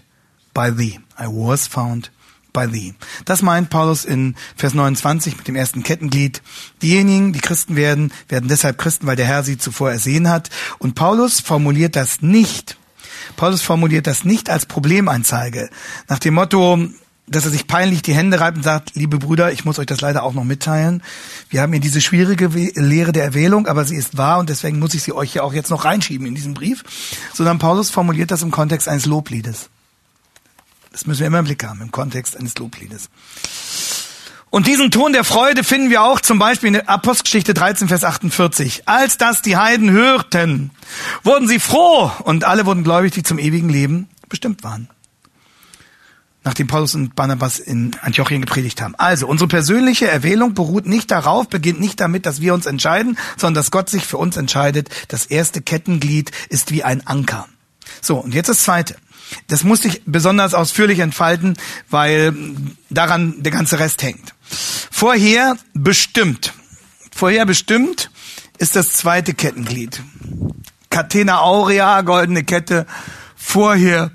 by 0.52 0.70
thee. 0.70 0.98
I 1.18 1.28
was 1.28 1.66
found 1.66 2.10
by 2.52 2.66
thee. 2.66 2.94
Das 3.24 3.42
meint 3.42 3.70
Paulus 3.70 4.04
in 4.04 4.34
Vers 4.56 4.74
29 4.74 5.36
mit 5.36 5.46
dem 5.46 5.56
ersten 5.56 5.82
Kettenglied. 5.82 6.42
Diejenigen, 6.82 7.32
die 7.32 7.40
Christen 7.40 7.76
werden, 7.76 8.12
werden 8.28 8.48
deshalb 8.48 8.78
Christen, 8.78 9.06
weil 9.06 9.16
der 9.16 9.26
Herr 9.26 9.44
sie 9.44 9.58
zuvor 9.58 9.90
ersehen 9.90 10.28
hat. 10.28 10.50
Und 10.78 10.94
Paulus 10.94 11.40
formuliert 11.40 11.96
das 11.96 12.22
nicht 12.22 12.76
Paulus 13.36 13.62
formuliert 13.62 14.06
das 14.06 14.24
nicht 14.24 14.48
als 14.50 14.66
Problemanzeige. 14.66 15.68
Nach 16.08 16.18
dem 16.18 16.34
Motto, 16.34 16.78
dass 17.28 17.44
er 17.44 17.50
sich 17.50 17.66
peinlich 17.66 18.02
die 18.02 18.14
Hände 18.14 18.38
reibt 18.38 18.56
und 18.56 18.62
sagt, 18.62 18.94
liebe 18.94 19.18
Brüder, 19.18 19.50
ich 19.52 19.64
muss 19.64 19.78
euch 19.78 19.86
das 19.86 20.00
leider 20.00 20.22
auch 20.22 20.32
noch 20.32 20.44
mitteilen. 20.44 21.02
Wir 21.48 21.60
haben 21.60 21.72
hier 21.72 21.80
diese 21.80 22.00
schwierige 22.00 22.46
Lehre 22.46 23.12
der 23.12 23.24
Erwählung, 23.24 23.66
aber 23.66 23.84
sie 23.84 23.96
ist 23.96 24.16
wahr 24.16 24.38
und 24.38 24.48
deswegen 24.48 24.78
muss 24.78 24.94
ich 24.94 25.02
sie 25.02 25.12
euch 25.12 25.34
ja 25.34 25.42
auch 25.42 25.52
jetzt 25.52 25.70
noch 25.70 25.84
reinschieben 25.84 26.26
in 26.26 26.34
diesen 26.34 26.54
Brief. 26.54 26.84
Sondern 27.34 27.58
Paulus 27.58 27.90
formuliert 27.90 28.30
das 28.30 28.42
im 28.42 28.52
Kontext 28.52 28.88
eines 28.88 29.06
Lobliedes. 29.06 29.70
Das 30.92 31.06
müssen 31.06 31.20
wir 31.20 31.26
immer 31.26 31.40
im 31.40 31.44
Blick 31.44 31.64
haben, 31.64 31.82
im 31.82 31.90
Kontext 31.90 32.36
eines 32.36 32.56
Lobliedes. 32.56 33.10
Und 34.48 34.68
diesen 34.68 34.90
Ton 34.92 35.12
der 35.12 35.24
Freude 35.24 35.64
finden 35.64 35.90
wir 35.90 36.02
auch 36.02 36.20
zum 36.20 36.38
Beispiel 36.38 36.68
in 36.68 36.74
der 36.74 36.88
Apostelgeschichte 36.88 37.52
13, 37.52 37.88
Vers 37.88 38.04
48. 38.04 38.88
Als 38.88 39.18
das 39.18 39.42
die 39.42 39.56
Heiden 39.56 39.90
hörten, 39.90 40.70
wurden 41.24 41.48
sie 41.48 41.58
froh 41.58 42.10
und 42.22 42.44
alle 42.44 42.64
wurden 42.64 42.84
gläubig, 42.84 43.12
die 43.12 43.24
zum 43.24 43.38
ewigen 43.38 43.68
Leben 43.68 44.08
bestimmt 44.28 44.62
waren. 44.62 44.88
Nachdem 46.46 46.68
Paulus 46.68 46.94
und 46.94 47.16
Barnabas 47.16 47.58
in 47.58 47.96
Antiochien 48.02 48.40
gepredigt 48.40 48.80
haben. 48.80 48.94
Also, 48.94 49.26
unsere 49.26 49.48
persönliche 49.48 50.06
Erwählung 50.06 50.54
beruht 50.54 50.86
nicht 50.86 51.10
darauf, 51.10 51.48
beginnt 51.48 51.80
nicht 51.80 51.98
damit, 51.98 52.24
dass 52.24 52.40
wir 52.40 52.54
uns 52.54 52.66
entscheiden, 52.66 53.18
sondern 53.36 53.60
dass 53.60 53.72
Gott 53.72 53.90
sich 53.90 54.06
für 54.06 54.16
uns 54.16 54.36
entscheidet. 54.36 54.88
Das 55.08 55.26
erste 55.26 55.60
Kettenglied 55.60 56.30
ist 56.48 56.70
wie 56.70 56.84
ein 56.84 57.04
Anker. 57.04 57.48
So, 58.00 58.18
und 58.18 58.32
jetzt 58.32 58.48
das 58.48 58.62
zweite. 58.62 58.94
Das 59.48 59.64
musste 59.64 59.88
ich 59.88 60.02
besonders 60.06 60.54
ausführlich 60.54 61.00
entfalten, 61.00 61.56
weil 61.90 62.32
daran 62.90 63.42
der 63.42 63.50
ganze 63.50 63.80
Rest 63.80 64.04
hängt. 64.04 64.32
Vorher 64.48 65.56
bestimmt. 65.74 66.54
Vorher 67.10 67.44
bestimmt 67.44 68.12
ist 68.58 68.76
das 68.76 68.92
zweite 68.92 69.34
Kettenglied. 69.34 70.00
Catena 70.90 71.40
Aurea, 71.40 72.02
goldene 72.02 72.44
Kette, 72.44 72.86
vorher 73.34 74.12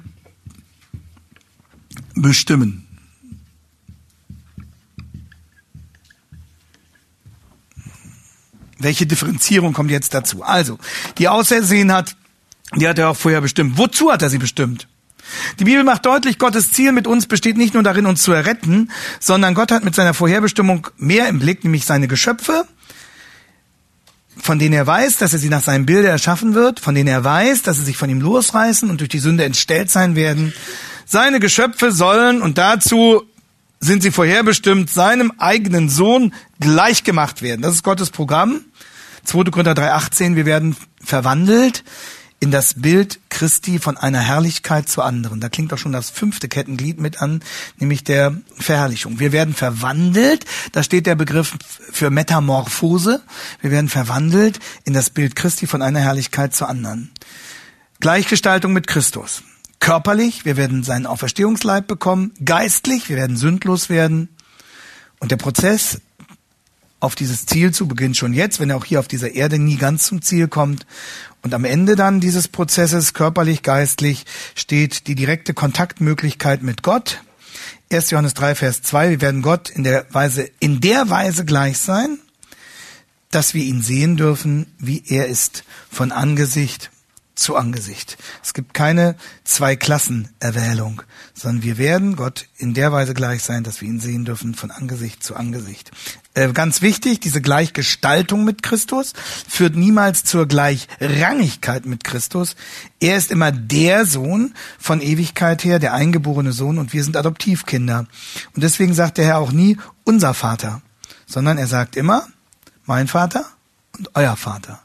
bestimmen. 2.15 2.87
Welche 8.79 9.05
Differenzierung 9.05 9.73
kommt 9.73 9.91
jetzt 9.91 10.13
dazu? 10.13 10.43
Also, 10.43 10.79
die 11.17 11.27
Ausersehen 11.27 11.91
hat, 11.91 12.15
die 12.75 12.87
hat 12.87 12.97
er 12.97 13.09
auch 13.09 13.17
vorher 13.17 13.41
bestimmt. 13.41 13.77
Wozu 13.77 14.11
hat 14.11 14.21
er 14.21 14.29
sie 14.29 14.39
bestimmt? 14.39 14.87
Die 15.59 15.65
Bibel 15.65 15.83
macht 15.83 16.05
deutlich, 16.05 16.39
Gottes 16.39 16.71
Ziel 16.71 16.91
mit 16.91 17.07
uns 17.07 17.27
besteht 17.27 17.57
nicht 17.57 17.73
nur 17.73 17.83
darin, 17.83 18.05
uns 18.05 18.23
zu 18.23 18.31
erretten, 18.31 18.91
sondern 19.19 19.53
Gott 19.53 19.71
hat 19.71 19.83
mit 19.83 19.95
seiner 19.95 20.13
Vorherbestimmung 20.13 20.87
mehr 20.97 21.29
im 21.29 21.39
Blick, 21.39 21.63
nämlich 21.63 21.85
seine 21.85 22.07
Geschöpfe, 22.07 22.65
von 24.37 24.59
denen 24.59 24.73
er 24.73 24.87
weiß, 24.87 25.17
dass 25.17 25.33
er 25.33 25.39
sie 25.39 25.49
nach 25.49 25.63
seinem 25.63 25.85
Bilde 25.85 26.07
erschaffen 26.07 26.53
wird, 26.53 26.79
von 26.79 26.95
denen 26.95 27.07
er 27.07 27.23
weiß, 27.23 27.61
dass 27.61 27.77
sie 27.77 27.83
sich 27.83 27.97
von 27.97 28.09
ihm 28.09 28.21
losreißen 28.21 28.89
und 28.89 28.99
durch 28.99 29.09
die 29.09 29.19
Sünde 29.19 29.43
entstellt 29.43 29.91
sein 29.91 30.15
werden. 30.15 30.53
Seine 31.05 31.39
Geschöpfe 31.39 31.91
sollen, 31.91 32.41
und 32.41 32.57
dazu 32.57 33.23
sind 33.79 34.03
sie 34.03 34.11
vorherbestimmt, 34.11 34.89
seinem 34.89 35.33
eigenen 35.37 35.89
Sohn 35.89 36.33
gleichgemacht 36.59 37.41
werden. 37.41 37.61
Das 37.61 37.73
ist 37.73 37.83
Gottes 37.83 38.11
Programm. 38.11 38.61
2. 39.25 39.45
Korinther 39.45 39.73
3,18, 39.73 40.35
wir 40.35 40.45
werden 40.45 40.75
verwandelt 41.03 41.83
in 42.39 42.49
das 42.49 42.73
Bild 42.73 43.19
Christi 43.29 43.77
von 43.77 43.97
einer 43.97 44.19
Herrlichkeit 44.19 44.89
zur 44.89 45.05
anderen. 45.05 45.39
Da 45.39 45.49
klingt 45.49 45.71
auch 45.73 45.77
schon 45.77 45.91
das 45.91 46.09
fünfte 46.09 46.47
Kettenglied 46.47 46.99
mit 46.99 47.21
an, 47.21 47.43
nämlich 47.77 48.03
der 48.03 48.35
Verherrlichung. 48.57 49.19
Wir 49.19 49.31
werden 49.31 49.53
verwandelt, 49.53 50.45
da 50.71 50.81
steht 50.81 51.05
der 51.05 51.13
Begriff 51.13 51.55
für 51.91 52.09
Metamorphose. 52.09 53.21
Wir 53.61 53.69
werden 53.69 53.89
verwandelt 53.89 54.59
in 54.85 54.93
das 54.93 55.11
Bild 55.11 55.35
Christi 55.35 55.67
von 55.67 55.83
einer 55.83 55.99
Herrlichkeit 55.99 56.55
zur 56.55 56.67
anderen. 56.67 57.11
Gleichgestaltung 57.99 58.73
mit 58.73 58.87
Christus. 58.87 59.43
Körperlich, 59.81 60.45
wir 60.45 60.57
werden 60.57 60.83
seinen 60.83 61.07
Auferstehungsleib 61.07 61.87
bekommen. 61.87 62.31
Geistlich, 62.45 63.09
wir 63.09 63.17
werden 63.17 63.35
sündlos 63.35 63.89
werden. 63.89 64.29
Und 65.19 65.31
der 65.31 65.37
Prozess 65.37 65.99
auf 66.99 67.15
dieses 67.15 67.47
Ziel 67.47 67.73
zu 67.73 67.87
beginnt 67.87 68.15
schon 68.15 68.31
jetzt, 68.31 68.59
wenn 68.59 68.69
er 68.69 68.77
auch 68.77 68.85
hier 68.85 68.99
auf 68.99 69.07
dieser 69.07 69.31
Erde 69.31 69.57
nie 69.57 69.77
ganz 69.77 70.05
zum 70.05 70.21
Ziel 70.21 70.47
kommt. 70.47 70.85
Und 71.41 71.55
am 71.55 71.65
Ende 71.65 71.95
dann 71.95 72.21
dieses 72.21 72.47
Prozesses, 72.47 73.15
körperlich, 73.15 73.63
geistlich, 73.63 74.25
steht 74.53 75.07
die 75.07 75.15
direkte 75.15 75.55
Kontaktmöglichkeit 75.55 76.61
mit 76.61 76.83
Gott. 76.83 77.23
1. 77.91 78.11
Johannes 78.11 78.35
3, 78.35 78.53
Vers 78.53 78.83
2, 78.83 79.09
wir 79.09 79.21
werden 79.21 79.41
Gott 79.41 79.71
in 79.71 79.83
der 79.83 80.05
Weise, 80.11 80.47
in 80.59 80.79
der 80.79 81.09
Weise 81.09 81.43
gleich 81.43 81.79
sein, 81.79 82.19
dass 83.31 83.55
wir 83.55 83.63
ihn 83.63 83.81
sehen 83.81 84.15
dürfen, 84.15 84.67
wie 84.77 85.03
er 85.07 85.25
ist, 85.25 85.63
von 85.89 86.11
Angesicht 86.11 86.91
zu 87.41 87.55
Angesicht. 87.55 88.17
Es 88.43 88.53
gibt 88.53 88.73
keine 88.73 89.15
Zwei-Klassen-Erwählung, 89.43 91.01
sondern 91.33 91.63
wir 91.63 91.77
werden 91.77 92.15
Gott 92.15 92.47
in 92.57 92.73
der 92.73 92.91
Weise 92.91 93.13
gleich 93.13 93.43
sein, 93.43 93.63
dass 93.63 93.81
wir 93.81 93.87
ihn 93.87 93.99
sehen 93.99 94.25
dürfen 94.25 94.53
von 94.53 94.71
Angesicht 94.71 95.23
zu 95.23 95.35
Angesicht. 95.35 95.91
Äh, 96.33 96.53
ganz 96.53 96.81
wichtig, 96.81 97.19
diese 97.19 97.41
Gleichgestaltung 97.41 98.45
mit 98.45 98.63
Christus 98.63 99.13
führt 99.49 99.75
niemals 99.75 100.23
zur 100.23 100.45
Gleichrangigkeit 100.45 101.85
mit 101.85 102.03
Christus. 102.03 102.55
Er 102.99 103.17
ist 103.17 103.31
immer 103.31 103.51
der 103.51 104.05
Sohn 104.05 104.53
von 104.79 105.01
Ewigkeit 105.01 105.63
her, 105.63 105.79
der 105.79 105.93
eingeborene 105.93 106.53
Sohn 106.53 106.77
und 106.77 106.93
wir 106.93 107.03
sind 107.03 107.17
Adoptivkinder. 107.17 108.07
Und 108.55 108.63
deswegen 108.63 108.93
sagt 108.93 109.17
der 109.17 109.25
Herr 109.25 109.39
auch 109.39 109.51
nie 109.51 109.77
unser 110.03 110.33
Vater, 110.33 110.81
sondern 111.25 111.57
er 111.57 111.67
sagt 111.67 111.95
immer 111.95 112.27
mein 112.85 113.07
Vater 113.07 113.45
und 113.97 114.15
euer 114.15 114.37
Vater. 114.37 114.81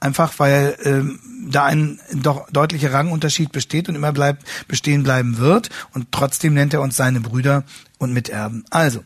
Einfach 0.00 0.38
weil 0.38 0.76
ähm, 0.84 1.20
da 1.50 1.64
ein 1.64 2.00
doch 2.12 2.48
deutlicher 2.50 2.92
Rangunterschied 2.92 3.52
besteht 3.52 3.88
und 3.88 3.94
immer 3.94 4.12
bleibt 4.12 4.44
bestehen 4.68 5.02
bleiben 5.02 5.38
wird 5.38 5.70
und 5.94 6.12
trotzdem 6.12 6.54
nennt 6.54 6.74
er 6.74 6.82
uns 6.82 6.96
seine 6.96 7.20
Brüder 7.20 7.64
und 7.98 8.12
Miterben. 8.12 8.64
Also 8.70 9.04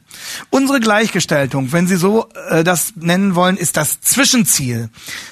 unsere 0.51 0.81
Gleichgestaltung, 0.81 1.73
wenn 1.73 1.87
Sie 1.87 1.97
so 1.97 2.29
äh, 2.51 2.65
das 2.65 2.95
nennen 2.97 3.35
wollen, 3.35 3.57
ist 3.57 3.77
das 3.77 4.01
Zwischenziel. 4.01 4.91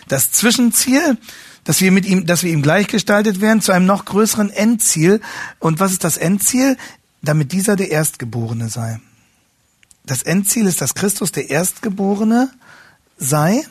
Das 0.08 0.32
Zwischenziel, 0.32 1.18
dass 1.64 1.80
wir 1.80 1.92
mit 1.92 2.06
ihm, 2.06 2.26
dass 2.26 2.42
wir 2.42 2.52
ihm 2.52 2.62
gleichgestaltet 2.62 3.40
werden 3.40 3.60
zu 3.60 3.72
einem 3.72 3.86
noch 3.86 4.06
größeren 4.06 4.50
Endziel. 4.50 5.20
Und 5.58 5.78
was 5.78 5.92
ist 5.92 6.04
das 6.04 6.16
Endziel? 6.16 6.76
Damit 7.22 7.52
dieser 7.52 7.76
der 7.76 7.90
Erstgeborene 7.90 8.70
sei. 8.70 8.98
Das 10.06 10.22
Endziel 10.22 10.66
ist, 10.66 10.80
dass 10.80 10.94
Christus 10.94 11.32
der 11.32 11.50
Erstgeborene 11.50 12.50
sei 13.18 13.62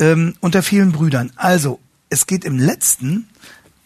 ähm, 0.00 0.34
unter 0.40 0.62
vielen 0.62 0.92
Brüdern. 0.92 1.32
Also, 1.36 1.80
es 2.08 2.26
geht 2.26 2.44
im 2.44 2.58
letzten 2.58 3.28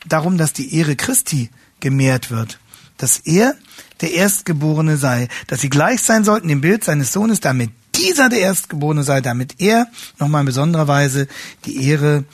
darum, 0.06 0.38
dass 0.38 0.52
die 0.52 0.74
Ehre 0.74 0.96
Christi 0.96 1.50
gemehrt 1.80 2.30
wird. 2.30 2.58
Dass 2.96 3.18
er 3.18 3.54
der 4.00 4.12
Erstgeborene 4.12 4.96
sei. 4.96 5.28
Dass 5.46 5.60
sie 5.60 5.70
gleich 5.70 6.02
sein 6.02 6.24
sollten 6.24 6.48
dem 6.48 6.60
Bild 6.60 6.84
seines 6.84 7.12
Sohnes, 7.12 7.40
damit 7.40 7.70
dieser 7.96 8.28
der 8.28 8.40
Erstgeborene 8.40 9.02
sei, 9.02 9.20
damit 9.20 9.56
er 9.58 9.86
nochmal 10.18 10.40
in 10.40 10.46
besonderer 10.46 10.88
Weise 10.88 11.28
die 11.64 11.86
Ehre 11.86 12.24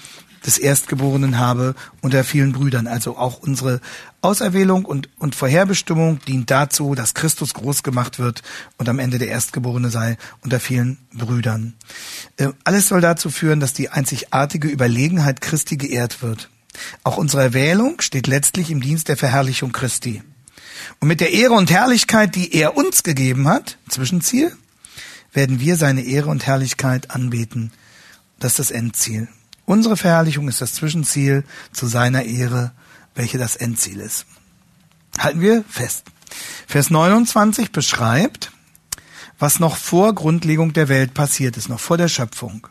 des 0.45 0.59
Erstgeborenen 0.59 1.39
habe 1.39 1.75
unter 2.03 2.25
vielen 2.25 2.53
Brüdern. 2.53 2.87
Also 2.87 3.17
auch 3.17 3.39
unsere 3.39 3.81
Auserwählung 4.27 4.85
und, 4.85 5.09
und 5.19 5.37
Vorherbestimmung 5.37 6.19
dient 6.27 6.51
dazu, 6.51 6.97
dass 6.97 7.15
Christus 7.15 7.55
groß 7.55 7.85
gemacht 7.85 8.19
wird 8.19 8.43
und 8.77 8.89
am 8.89 8.99
Ende 8.99 9.19
der 9.19 9.29
Erstgeborene 9.29 9.89
sei 9.89 10.17
unter 10.43 10.59
vielen 10.59 10.99
Brüdern. 11.15 11.75
Äh, 12.37 12.49
alles 12.65 12.89
soll 12.89 13.01
dazu 13.01 13.31
führen, 13.31 13.61
dass 13.61 13.73
die 13.73 13.91
einzigartige 13.91 14.67
Überlegenheit 14.67 15.41
Christi 15.41 15.77
geehrt 15.77 16.23
wird. 16.23 16.51
Auch 17.05 17.19
unsere 17.19 17.43
Erwählung 17.43 18.01
steht 18.01 18.27
letztlich 18.27 18.73
im 18.73 18.81
Dienst 18.81 19.07
der 19.09 19.17
Verherrlichung 19.17 19.71
Christi. 19.71 20.25
Und 20.99 21.07
mit 21.07 21.21
der 21.21 21.33
Ehre 21.33 21.55
und 21.55 21.71
Herrlichkeit, 21.71 22.35
die 22.35 22.53
er 22.53 22.77
uns 22.77 23.05
gegeben 23.05 23.47
hat, 23.47 23.79
Zwischenziel, 23.89 24.53
werden 25.33 25.61
wir 25.61 25.77
seine 25.77 26.03
Ehre 26.03 26.31
und 26.31 26.47
Herrlichkeit 26.47 27.13
anbeten. 27.13 27.71
Das 28.41 28.53
ist 28.53 28.59
das 28.59 28.71
Endziel. 28.73 29.29
Unsere 29.67 29.97
Verherrlichung 29.97 30.49
ist 30.49 30.61
das 30.61 30.75
Zwischenziel 30.75 31.45
zu 31.73 31.87
seiner 31.87 32.25
Ehre, 32.25 32.73
welche 33.17 33.39
das 33.39 33.57
Endziel 33.57 34.01
ist. 34.01 34.27
Halten 35.19 35.41
wir 35.41 35.65
fest. 35.69 36.05
Vers 36.67 36.91
29 36.91 37.73
beschreibt, 37.73 38.53
was 39.39 39.59
noch 39.59 39.77
vor 39.77 40.15
Grundlegung 40.15 40.73
der 40.73 40.89
Welt 40.89 41.15
passiert 41.15 41.57
ist, 41.57 41.69
noch 41.69 41.81
vor 41.81 41.97
der 41.97 42.09
Schöpfung. 42.09 42.69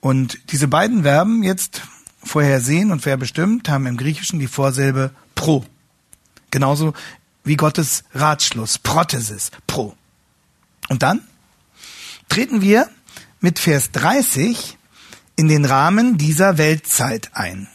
Und 0.00 0.38
diese 0.50 0.68
beiden 0.68 1.02
Verben 1.02 1.42
jetzt 1.42 1.82
vorhersehen 2.22 2.92
und 2.92 3.02
vorherbestimmt 3.02 3.68
haben 3.68 3.86
im 3.86 3.96
Griechischen 3.96 4.38
die 4.38 4.48
Vorsilbe 4.48 5.10
pro. 5.34 5.64
Genauso 6.50 6.94
wie 7.44 7.56
Gottes 7.56 8.04
Ratschluss, 8.14 8.78
Prothesis, 8.78 9.50
pro. 9.66 9.96
Und 10.88 11.02
dann 11.02 11.22
treten 12.28 12.60
wir 12.60 12.88
mit 13.40 13.58
Vers 13.58 13.92
30 13.92 14.76
in 15.36 15.48
den 15.48 15.64
Rahmen 15.64 16.18
dieser 16.18 16.58
Weltzeit 16.58 17.30
ein. 17.34 17.68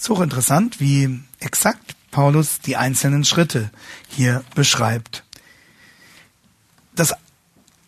Es 0.00 0.04
ist 0.04 0.10
hochinteressant, 0.16 0.80
wie 0.80 1.20
exakt 1.40 1.94
Paulus 2.10 2.60
die 2.60 2.78
einzelnen 2.78 3.26
Schritte 3.26 3.70
hier 4.08 4.42
beschreibt. 4.54 5.24
Das, 6.94 7.12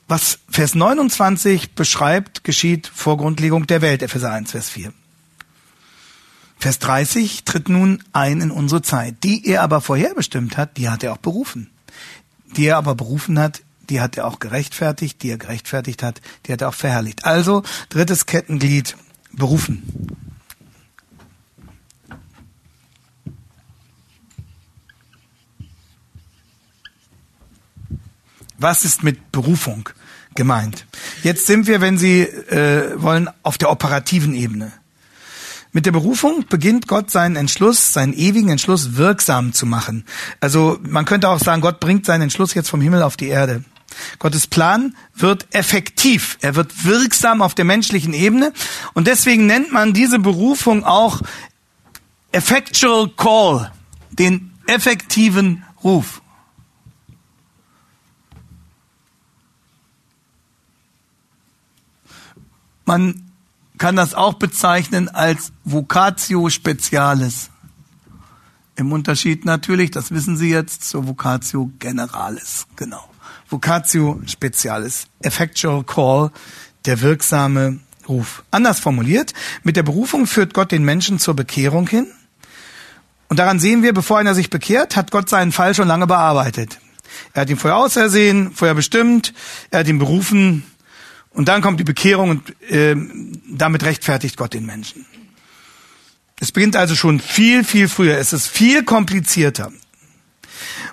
was 0.09 0.39
Vers 0.51 0.75
29 0.75 1.73
beschreibt, 1.73 2.45
geschieht 2.45 2.87
vor 2.87 3.17
Grundlegung 3.17 3.67
der 3.67 3.81
Welt, 3.81 4.03
Epheser 4.03 4.31
1, 4.31 4.51
Vers 4.51 4.69
4. 4.69 4.93
Vers 6.59 6.79
30 6.81 7.45
tritt 7.45 7.71
nun 7.71 8.05
ein 8.13 8.43
in 8.43 8.51
unsere 8.51 8.83
Zeit. 8.83 9.25
Die 9.25 9.47
er 9.47 9.63
aber 9.63 9.81
vorherbestimmt 9.81 10.59
hat, 10.59 10.77
die 10.77 10.91
hat 10.91 11.03
er 11.03 11.15
auch 11.15 11.17
berufen. 11.17 11.71
Die 12.59 12.67
er 12.67 12.77
aber 12.77 12.95
berufen 12.95 13.39
hat, 13.39 13.63
die 13.89 14.03
hat 14.03 14.19
er 14.19 14.27
auch 14.27 14.39
gerechtfertigt, 14.39 15.23
die 15.23 15.31
er 15.31 15.39
gerechtfertigt 15.39 16.03
hat, 16.03 16.21
die 16.45 16.53
hat 16.53 16.61
er 16.61 16.69
auch 16.69 16.75
verherrlicht. 16.75 17.25
Also 17.25 17.63
drittes 17.89 18.27
Kettenglied 18.27 18.99
berufen. 19.33 20.21
Was 28.63 28.85
ist 28.85 29.03
mit 29.03 29.33
Berufung 29.33 29.89
gemeint? 30.37 30.87
Jetzt 31.25 31.47
sind 31.47 31.67
wir, 31.67 31.81
wenn 31.81 31.99
Sie 31.99 32.21
äh, 32.21 32.95
wollen, 33.03 33.29
auf 33.43 33.59
der 33.59 33.71
operativen 33.71 34.35
Ebene. 34.35 34.71
Mit 35.73 35.85
der 35.85 35.91
Berufung 35.91 36.45
beginnt 36.49 36.87
Gott 36.87 37.11
seinen 37.11 37.35
Entschluss, 37.35 37.93
seinen 37.93 38.13
ewigen 38.13 38.51
Entschluss 38.51 38.97
wirksam 38.97 39.53
zu 39.53 39.67
machen. 39.67 40.05
Also 40.39 40.79
man 40.89 41.07
könnte 41.07 41.29
auch 41.29 41.41
sagen, 41.41 41.61
Gott 41.61 41.81
bringt 41.81 42.07
seinen 42.07 42.23
Entschluss 42.23 42.55
jetzt 42.55 42.71
vom 42.71 42.81
Himmel 42.81 43.03
auf 43.03 43.17
die 43.17 43.29
Erde. 43.29 43.65
Gottes 44.21 44.47
Plan 44.47 44.95
wird 45.15 45.49
effektiv, 45.51 46.39
er 46.41 46.55
wird 46.55 46.85
wirksam 46.85 47.43
auf 47.43 47.55
der 47.55 47.65
menschlichen 47.65 48.15
Ebene 48.15 48.53
und 48.95 49.07
deswegen 49.07 49.47
nennt 49.47 49.73
man 49.73 49.93
diese 49.93 50.19
Berufung 50.19 50.85
auch 50.85 51.21
effectual 52.31 53.11
call, 53.17 53.73
den 54.13 54.53
effektiven 54.67 55.65
Ruf. 55.83 56.22
Man 62.85 63.31
kann 63.79 63.97
das 63.97 64.15
auch 64.15 64.35
bezeichnen 64.35 65.09
als 65.09 65.53
Vocatio 65.65 66.49
Specialis. 66.49 67.51
Im 68.77 68.93
Unterschied 68.93 69.45
natürlich, 69.45 69.91
das 69.91 70.11
wissen 70.11 70.37
Sie 70.37 70.51
jetzt, 70.51 70.85
zur 70.85 71.07
Vocatio 71.07 71.71
Generalis. 71.79 72.67
Genau. 72.77 73.05
Vocatio 73.49 74.21
Specialis, 74.27 75.09
Effectual 75.21 75.85
Call, 75.85 76.31
der 76.87 77.01
wirksame 77.01 77.81
Ruf. 78.09 78.45
Anders 78.51 78.81
formuliert, 78.81 79.35
mit 79.63 79.77
der 79.77 79.83
Berufung 79.83 80.27
führt 80.27 80.55
Gott 80.55 80.73
den 80.73 80.85
Menschen 80.85 81.19
zur 81.19 81.35
Bekehrung 81.35 81.87
hin. 81.87 82.07
Und 83.29 83.39
daran 83.39 83.61
sehen 83.61 83.83
wir, 83.83 83.95
bevor 83.95 84.19
einer 84.19 84.35
sich 84.35 84.51
bekehrt, 84.51 84.97
hat 84.97 85.11
Gott 85.11 85.29
seinen 85.29 85.53
Fall 85.53 85.75
schon 85.75 85.89
lange 85.89 86.07
bearbeitet. 86.07 86.79
Er 87.35 87.43
hat 87.43 87.51
ihn 87.51 87.57
vorher 87.57 87.79
ausersehen, 87.79 88.53
vorher 88.53 88.75
bestimmt, 88.75 89.33
er 89.71 89.81
hat 89.81 89.89
ihn 89.89 89.99
berufen 89.99 90.65
und 91.35 91.49
dann 91.49 91.63
kommt 91.63 91.81
die 91.81 91.85
Bekehrung 91.85 92.31
und 92.31 92.71
äh, 92.71 92.95
damit 93.49 93.85
rechtfertigt 93.85 94.37
Gott 94.37 94.55
den 94.55 94.67
Menschen. 94.67 95.07
Es 96.41 96.53
beginnt 96.53 96.77
also 96.77 96.95
schon 96.95 97.21
viel, 97.21 97.63
viel 97.63 97.89
früher. 97.89 98.19
Es 98.19 98.33
ist 98.33 98.49
viel 98.49 98.83
komplizierter. 98.83 99.73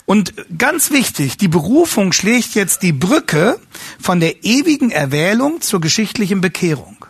Und 0.06 0.34
ganz 0.58 0.92
wichtig, 0.92 1.38
die 1.38 1.48
Berufung 1.48 2.14
schlägt 2.14 2.56
jetzt 2.56 2.84
die 2.84 2.94
Brücke 2.94 3.60
von 4.00 4.20
der 4.20 4.44
ewigen 4.44 4.92
Erwählung 4.92 5.62
zur 5.62 5.82
geschichtlichen 5.82 6.42
Bekehrung. 6.42 7.06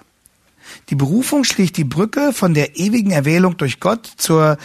Die 0.90 0.96
Berufung 0.96 1.44
schlägt 1.44 1.78
die 1.78 1.84
Brücke 1.84 2.34
von 2.34 2.54
der 2.54 2.78
ewigen 2.78 3.12
Erwählung 3.12 3.58
durch 3.58 3.80
Gott 3.80 4.10
zur 4.18 4.58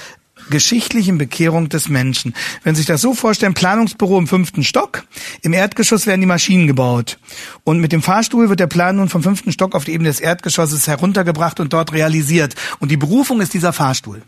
geschichtlichen 0.50 1.18
Bekehrung 1.18 1.68
des 1.68 1.88
Menschen. 1.88 2.34
Wenn 2.62 2.74
Sie 2.74 2.80
sich 2.80 2.86
das 2.86 3.00
so 3.00 3.14
vorstellen, 3.14 3.54
Planungsbüro 3.54 4.18
im 4.18 4.26
fünften 4.26 4.64
Stock, 4.64 5.04
im 5.42 5.52
Erdgeschoss 5.52 6.06
werden 6.06 6.20
die 6.20 6.26
Maschinen 6.26 6.66
gebaut. 6.66 7.18
Und 7.64 7.80
mit 7.80 7.92
dem 7.92 8.02
Fahrstuhl 8.02 8.48
wird 8.48 8.60
der 8.60 8.66
Plan 8.66 8.96
nun 8.96 9.08
vom 9.08 9.22
fünften 9.22 9.52
Stock 9.52 9.74
auf 9.74 9.84
die 9.84 9.92
Ebene 9.92 10.08
des 10.08 10.20
Erdgeschosses 10.20 10.86
heruntergebracht 10.86 11.60
und 11.60 11.72
dort 11.72 11.92
realisiert. 11.92 12.54
Und 12.78 12.90
die 12.90 12.96
Berufung 12.96 13.40
ist 13.40 13.54
dieser 13.54 13.72
Fahrstuhl. 13.72 14.22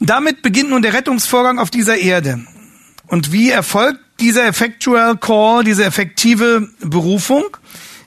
Damit 0.00 0.42
beginnt 0.42 0.70
nun 0.70 0.82
der 0.82 0.92
Rettungsvorgang 0.92 1.58
auf 1.58 1.70
dieser 1.70 1.98
Erde. 1.98 2.40
Und 3.08 3.32
wie 3.32 3.50
erfolgt 3.50 4.00
dieser 4.20 4.46
effectual 4.46 5.16
call, 5.16 5.64
diese 5.64 5.84
effektive 5.84 6.68
Berufung? 6.80 7.44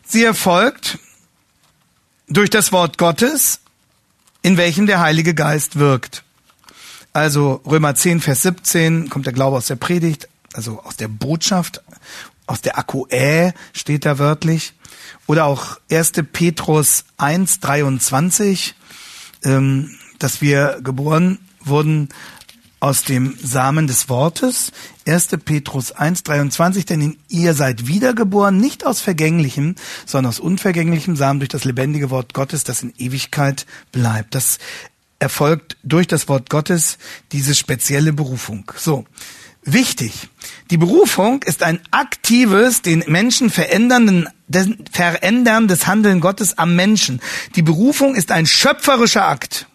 Sie 0.06 0.24
erfolgt 0.24 1.00
durch 2.28 2.50
das 2.50 2.72
Wort 2.72 2.98
Gottes, 2.98 3.60
in 4.42 4.58
welchem 4.58 4.88
der 4.88 5.00
Heilige 5.00 5.34
Geist 5.34 5.78
wirkt. 5.78 6.24
Also 7.14 7.62
Römer 7.66 7.96
10, 7.96 8.22
Vers 8.22 8.44
17 8.44 9.10
kommt 9.10 9.26
der 9.26 9.34
Glaube 9.34 9.58
aus 9.58 9.68
der 9.68 9.76
Predigt, 9.76 10.30
also 10.54 10.82
aus 10.82 10.98
der 10.98 11.08
Botschaft, 11.08 11.84
aus 12.48 12.62
der 12.62 12.78
Akkuä 12.78 13.54
steht 13.74 14.06
da 14.06 14.18
wörtlich. 14.18 14.74
Oder 15.28 15.46
auch 15.46 15.80
1. 15.90 16.14
Petrus 16.32 17.06
1, 17.18 17.60
23, 17.60 18.76
ähm, 19.44 19.98
dass 20.20 20.42
wir 20.42 20.80
geboren 20.84 21.40
wurden 21.64 22.10
aus 22.82 23.06
dem 23.06 23.38
Samen 23.41 23.88
des 23.88 24.10
Wortes. 24.10 24.74
1. 25.08 25.28
Petrus 25.46 25.94
1, 25.94 26.24
23, 26.24 26.86
denn 26.86 27.15
ihr 27.30 27.54
seid 27.54 27.88
wiedergeboren, 27.88 28.58
nicht 28.58 28.86
aus 28.86 29.00
vergänglichem, 29.00 29.76
sondern 30.06 30.30
aus 30.30 30.39
unvergänglichem 30.39 31.15
Samen 31.15 31.39
durch 31.39 31.50
das 31.50 31.63
lebendige 31.63 32.10
Wort 32.10 32.34
Gottes, 32.34 32.65
das 32.65 32.84
in 32.84 32.94
Ewigkeit 32.98 33.65
bleibt. 33.94 34.36
Das 34.36 34.58
erfolgt 35.20 35.78
durch 35.84 36.08
das 36.08 36.28
Wort 36.28 36.50
Gottes 36.50 36.98
diese 37.32 37.56
spezielle 37.56 38.12
Berufung. 38.12 38.70
So. 38.76 39.06
Wichtig. 39.63 40.30
Die 40.72 40.78
Berufung 40.78 41.44
ist 41.44 41.62
ein 41.62 41.82
aktives, 41.91 42.82
den 42.82 43.04
Menschen 43.06 43.52
veränderndes 43.52 44.26
Handeln 45.86 46.20
Gottes 46.20 46.58
am 46.58 46.76
Menschen. 46.76 47.22
Die 47.56 47.62
Berufung 47.62 48.15
ist 48.15 48.32
ein 48.32 48.48
schöpferischer 48.48 49.28
Akt. 49.28 49.67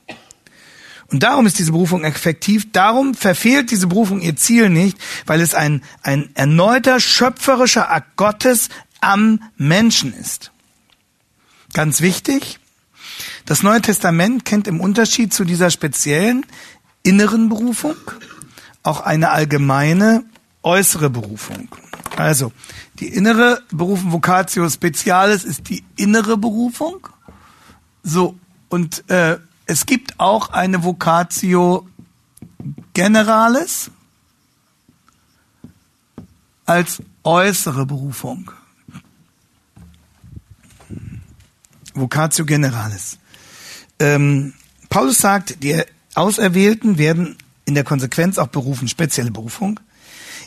Und 1.10 1.22
darum 1.22 1.46
ist 1.46 1.58
diese 1.58 1.72
Berufung 1.72 2.04
effektiv. 2.04 2.72
Darum 2.72 3.14
verfehlt 3.14 3.70
diese 3.70 3.86
Berufung 3.86 4.20
ihr 4.20 4.36
Ziel 4.36 4.68
nicht, 4.70 4.98
weil 5.26 5.40
es 5.40 5.54
ein, 5.54 5.82
ein 6.02 6.30
erneuter 6.34 6.98
schöpferischer 6.98 7.90
Akt 7.90 8.16
Gottes 8.16 8.68
am 9.00 9.40
Menschen 9.56 10.12
ist. 10.12 10.50
Ganz 11.72 12.00
wichtig. 12.00 12.58
Das 13.44 13.62
Neue 13.62 13.80
Testament 13.80 14.44
kennt 14.44 14.66
im 14.66 14.80
Unterschied 14.80 15.32
zu 15.32 15.44
dieser 15.44 15.70
speziellen 15.70 16.44
inneren 17.02 17.48
Berufung 17.48 17.96
auch 18.82 19.00
eine 19.00 19.30
allgemeine 19.30 20.24
äußere 20.62 21.10
Berufung. 21.10 21.68
Also, 22.16 22.52
die 22.98 23.08
innere 23.08 23.62
Berufung 23.70 24.12
Vocatio 24.12 24.68
Specialis 24.70 25.44
ist 25.44 25.68
die 25.68 25.84
innere 25.96 26.36
Berufung. 26.36 27.08
So, 28.02 28.38
und 28.68 29.08
äh, 29.10 29.38
es 29.66 29.84
gibt 29.84 30.18
auch 30.18 30.50
eine 30.50 30.84
Vocatio 30.84 31.88
Generalis 32.94 33.90
als 36.64 37.02
äußere 37.24 37.84
Berufung. 37.84 38.50
Vocatio 41.94 42.44
Generalis. 42.44 43.18
Ähm, 43.98 44.54
Paulus 44.88 45.18
sagt, 45.18 45.62
die 45.62 45.82
Auserwählten 46.14 46.98
werden 46.98 47.36
in 47.64 47.74
der 47.74 47.84
Konsequenz 47.84 48.38
auch 48.38 48.48
berufen, 48.48 48.88
spezielle 48.88 49.30
Berufung. 49.30 49.80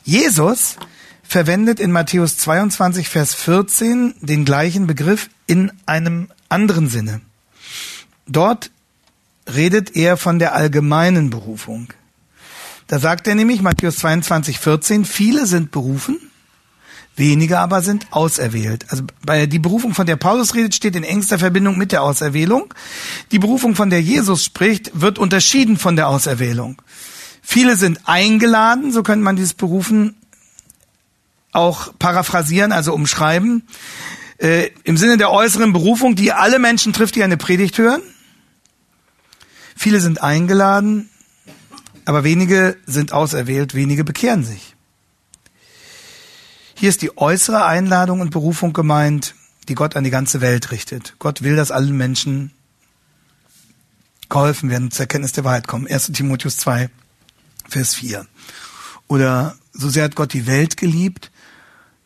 Jesus 0.03 0.77
verwendet 1.23 1.79
in 1.79 1.91
Matthäus 1.91 2.37
22, 2.37 3.09
Vers 3.09 3.33
14 3.35 4.15
den 4.21 4.45
gleichen 4.45 4.87
Begriff 4.87 5.29
in 5.45 5.71
einem 5.85 6.29
anderen 6.47 6.89
Sinne. 6.89 7.21
Dort 8.27 8.71
redet 9.55 9.95
er 9.95 10.17
von 10.17 10.39
der 10.39 10.55
allgemeinen 10.55 11.29
Berufung. 11.29 11.93
Da 12.87 12.99
sagt 12.99 13.27
er 13.27 13.35
nämlich, 13.35 13.61
Matthäus 13.61 13.97
22, 13.97 14.59
14, 14.59 15.05
viele 15.05 15.45
sind 15.45 15.71
berufen, 15.71 16.17
wenige 17.15 17.59
aber 17.59 17.81
sind 17.81 18.07
auserwählt. 18.11 18.85
Also 18.89 19.03
bei 19.23 19.45
die 19.45 19.59
Berufung, 19.59 19.93
von 19.93 20.07
der 20.07 20.15
Paulus 20.15 20.55
redet, 20.55 20.73
steht 20.73 20.95
in 20.95 21.03
engster 21.03 21.37
Verbindung 21.37 21.77
mit 21.77 21.91
der 21.91 22.01
Auserwählung. 22.01 22.73
Die 23.31 23.39
Berufung, 23.39 23.75
von 23.75 23.89
der 23.91 24.01
Jesus 24.01 24.43
spricht, 24.43 24.91
wird 24.99 25.19
unterschieden 25.19 25.77
von 25.77 25.95
der 25.95 26.07
Auserwählung. 26.07 26.81
Viele 27.41 27.75
sind 27.75 27.99
eingeladen, 28.05 28.91
so 28.91 29.03
könnte 29.03 29.23
man 29.23 29.35
dieses 29.35 29.53
Berufen 29.53 30.15
auch 31.51 31.93
paraphrasieren, 31.99 32.71
also 32.71 32.93
umschreiben. 32.93 33.63
Äh, 34.37 34.69
Im 34.83 34.97
Sinne 34.97 35.17
der 35.17 35.31
äußeren 35.31 35.73
Berufung, 35.73 36.15
die 36.15 36.31
alle 36.31 36.59
Menschen 36.59 36.93
trifft, 36.93 37.15
die 37.15 37.23
eine 37.23 37.37
Predigt 37.37 37.77
hören. 37.77 38.01
Viele 39.81 40.01
sind 40.01 40.21
eingeladen, 40.21 41.09
aber 42.03 42.25
wenige 42.25 42.75
sind 42.85 43.13
auserwählt, 43.13 43.75
wenige 43.75 44.03
bekehren 44.03 44.43
sich. 44.43 44.75
Hier 46.75 46.89
ist 46.89 47.01
die 47.01 47.17
äußere 47.17 47.63
Einladung 47.63 48.19
und 48.19 48.29
Berufung 48.29 48.73
gemeint, 48.73 49.35
die 49.69 49.75
Gott 49.75 49.95
an 49.95 50.03
die 50.03 50.09
ganze 50.09 50.41
Welt 50.41 50.71
richtet. 50.71 51.15
Gott 51.17 51.43
will, 51.43 51.55
dass 51.55 51.71
allen 51.71 51.95
Menschen 51.95 52.51
geholfen 54.27 54.69
werden, 54.69 54.91
zur 54.91 55.03
Erkenntnis 55.03 55.31
der 55.31 55.45
Wahrheit 55.45 55.67
kommen. 55.67 55.87
1. 55.87 56.11
Timotheus 56.11 56.57
2, 56.57 56.89
Vers 57.69 57.95
4. 57.95 58.27
Oder 59.07 59.55
so 59.71 59.87
sehr 59.87 60.03
hat 60.03 60.15
Gott 60.17 60.33
die 60.33 60.45
Welt 60.45 60.75
geliebt, 60.75 61.31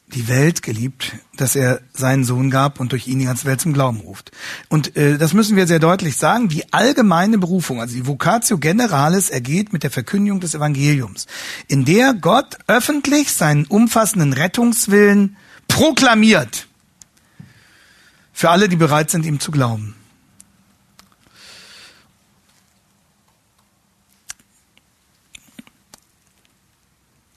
die 0.08 0.28
Welt 0.28 0.62
geliebt, 0.62 1.14
dass 1.38 1.56
er 1.56 1.82
seinen 1.94 2.24
Sohn 2.24 2.52
gab 2.52 2.80
und 2.80 2.92
durch 2.92 3.08
ihn 3.08 3.20
die 3.20 3.26
ganze 3.26 3.46
Welt 3.46 3.62
zum 3.62 3.74
Glauben 3.74 4.00
ruft. 4.00 4.32
Und 4.70 4.96
äh, 4.96 5.18
das 5.18 5.34
müssen 5.34 5.56
wir 5.56 5.66
sehr 5.66 5.80
deutlich 5.80 6.18
sagen. 6.18 6.50
Die 6.50 6.72
allgemeine 6.72 7.38
Berufung, 7.38 7.82
also 7.82 7.96
die 7.96 8.06
Vocatio 8.06 8.58
Generalis, 8.58 9.30
ergeht 9.30 9.74
mit 9.74 9.84
der 9.84 9.92
Verkündigung 9.92 10.40
des 10.40 10.54
Evangeliums, 10.54 11.26
in 11.68 11.86
der 11.86 12.14
Gott 12.14 12.58
öffentlich 12.68 13.32
seinen 13.32 13.66
umfassenden 13.66 14.34
Rettungswillen 14.34 15.36
proklamiert 15.68 16.68
für 18.34 18.50
alle, 18.50 18.70
die 18.70 18.76
bereit 18.76 19.10
sind, 19.10 19.26
ihm 19.26 19.40
zu 19.40 19.52
glauben. 19.52 19.96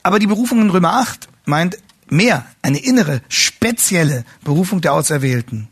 Aber 0.03 0.19
die 0.19 0.27
Berufung 0.27 0.61
in 0.61 0.69
Römer 0.69 0.93
8 0.93 1.27
meint 1.45 1.77
mehr, 2.11 2.45
eine 2.61 2.79
innere, 2.79 3.21
spezielle 3.29 4.25
Berufung 4.43 4.81
der 4.81 4.93
Auserwählten, 4.93 5.67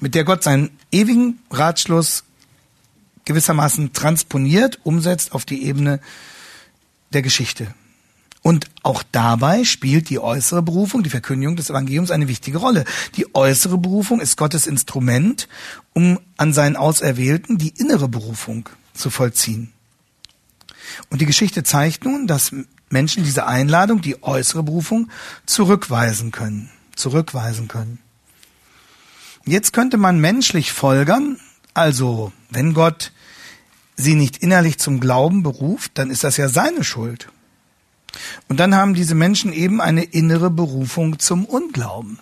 mit 0.00 0.14
der 0.14 0.24
Gott 0.24 0.42
seinen 0.42 0.70
ewigen 0.90 1.38
Ratschluss 1.50 2.24
gewissermaßen 3.24 3.92
transponiert, 3.92 4.80
umsetzt 4.84 5.32
auf 5.32 5.44
die 5.44 5.64
Ebene 5.64 6.00
der 7.12 7.22
Geschichte. 7.22 7.74
Und 8.42 8.66
auch 8.82 9.02
dabei 9.10 9.64
spielt 9.64 10.10
die 10.10 10.18
äußere 10.18 10.60
Berufung, 10.60 11.02
die 11.02 11.08
Verkündigung 11.08 11.56
des 11.56 11.70
Evangeliums 11.70 12.10
eine 12.10 12.28
wichtige 12.28 12.58
Rolle. 12.58 12.84
Die 13.16 13.34
äußere 13.34 13.78
Berufung 13.78 14.20
ist 14.20 14.36
Gottes 14.36 14.66
Instrument, 14.66 15.48
um 15.94 16.20
an 16.36 16.52
seinen 16.52 16.76
Auserwählten 16.76 17.56
die 17.56 17.70
innere 17.70 18.06
Berufung 18.06 18.68
zu 18.92 19.08
vollziehen. 19.08 19.72
Und 21.08 21.22
die 21.22 21.26
Geschichte 21.26 21.62
zeigt 21.62 22.04
nun, 22.04 22.26
dass 22.26 22.52
Menschen 22.94 23.24
diese 23.24 23.46
Einladung, 23.46 24.00
die 24.00 24.22
äußere 24.22 24.62
Berufung, 24.62 25.10
zurückweisen 25.44 26.30
können. 26.30 26.70
Zurückweisen 26.94 27.68
können. 27.68 27.98
Jetzt 29.44 29.72
könnte 29.72 29.98
man 29.98 30.20
menschlich 30.20 30.72
folgern, 30.72 31.38
also 31.74 32.32
wenn 32.50 32.72
Gott 32.72 33.12
sie 33.96 34.14
nicht 34.14 34.38
innerlich 34.38 34.78
zum 34.78 35.00
Glauben 35.00 35.42
beruft, 35.42 35.98
dann 35.98 36.10
ist 36.10 36.24
das 36.24 36.36
ja 36.36 36.48
seine 36.48 36.84
Schuld. 36.84 37.28
Und 38.48 38.60
dann 38.60 38.76
haben 38.76 38.94
diese 38.94 39.16
Menschen 39.16 39.52
eben 39.52 39.80
eine 39.80 40.04
innere 40.04 40.50
Berufung 40.50 41.18
zum 41.18 41.44
Unglauben. 41.44 42.20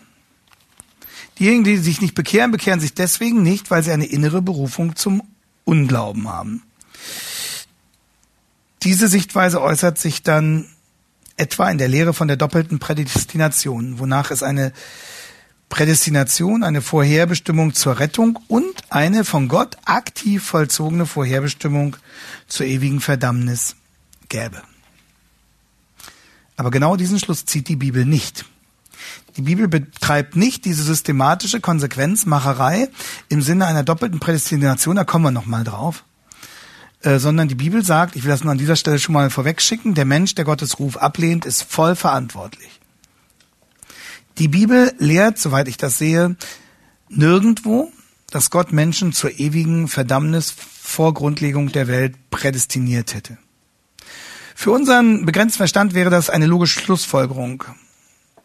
Diejenigen, 1.38 1.64
die 1.64 1.76
sich 1.76 2.00
nicht 2.00 2.14
bekehren, 2.14 2.50
bekehren 2.50 2.80
sich 2.80 2.94
deswegen 2.94 3.42
nicht, 3.42 3.70
weil 3.70 3.82
sie 3.82 3.92
eine 3.92 4.06
innere 4.06 4.40
Berufung 4.40 4.96
zum 4.96 5.22
Unglauben 5.64 6.28
haben. 6.28 6.62
Diese 8.82 9.08
Sichtweise 9.08 9.60
äußert 9.62 9.98
sich 9.98 10.22
dann 10.22 10.66
etwa 11.36 11.70
in 11.70 11.78
der 11.78 11.88
Lehre 11.88 12.14
von 12.14 12.28
der 12.28 12.36
doppelten 12.36 12.78
Prädestination, 12.78 13.98
wonach 13.98 14.30
es 14.30 14.42
eine 14.42 14.72
Prädestination, 15.68 16.64
eine 16.64 16.82
Vorherbestimmung 16.82 17.74
zur 17.74 17.98
Rettung 17.98 18.38
und 18.48 18.74
eine 18.90 19.24
von 19.24 19.48
Gott 19.48 19.78
aktiv 19.84 20.44
vollzogene 20.44 21.06
Vorherbestimmung 21.06 21.96
zur 22.48 22.66
ewigen 22.66 23.00
Verdammnis 23.00 23.76
gäbe. 24.28 24.62
Aber 26.56 26.70
genau 26.70 26.96
diesen 26.96 27.18
Schluss 27.18 27.46
zieht 27.46 27.68
die 27.68 27.76
Bibel 27.76 28.04
nicht. 28.04 28.44
Die 29.36 29.42
Bibel 29.42 29.66
betreibt 29.66 30.36
nicht 30.36 30.64
diese 30.66 30.82
systematische 30.82 31.60
Konsequenzmacherei 31.60 32.90
im 33.30 33.40
Sinne 33.40 33.66
einer 33.66 33.82
doppelten 33.82 34.20
Prädestination, 34.20 34.96
da 34.96 35.04
kommen 35.04 35.24
wir 35.24 35.30
nochmal 35.30 35.64
drauf, 35.64 36.04
äh, 37.02 37.18
sondern 37.18 37.48
die 37.48 37.54
Bibel 37.54 37.84
sagt, 37.84 38.16
ich 38.16 38.24
will 38.24 38.30
das 38.30 38.44
nur 38.44 38.52
an 38.52 38.58
dieser 38.58 38.76
Stelle 38.76 38.98
schon 38.98 39.12
mal 39.12 39.30
vorwegschicken, 39.30 39.94
der 39.94 40.04
Mensch, 40.04 40.34
der 40.34 40.44
Gottes 40.44 40.78
Ruf 40.78 40.96
ablehnt, 40.96 41.44
ist 41.44 41.62
voll 41.62 41.96
verantwortlich. 41.96 42.80
Die 44.38 44.48
Bibel 44.48 44.92
lehrt, 44.98 45.38
soweit 45.38 45.68
ich 45.68 45.76
das 45.76 45.98
sehe, 45.98 46.36
nirgendwo, 47.08 47.92
dass 48.30 48.50
Gott 48.50 48.72
Menschen 48.72 49.12
zur 49.12 49.38
ewigen 49.38 49.88
Verdammnis 49.88 50.50
vor 50.50 51.12
Grundlegung 51.12 51.70
der 51.70 51.86
Welt 51.88 52.14
prädestiniert 52.30 53.14
hätte. 53.14 53.36
Für 54.54 54.70
unseren 54.70 55.26
begrenzten 55.26 55.58
Verstand 55.58 55.94
wäre 55.94 56.10
das 56.10 56.30
eine 56.30 56.46
logische 56.46 56.80
Schlussfolgerung. 56.80 57.64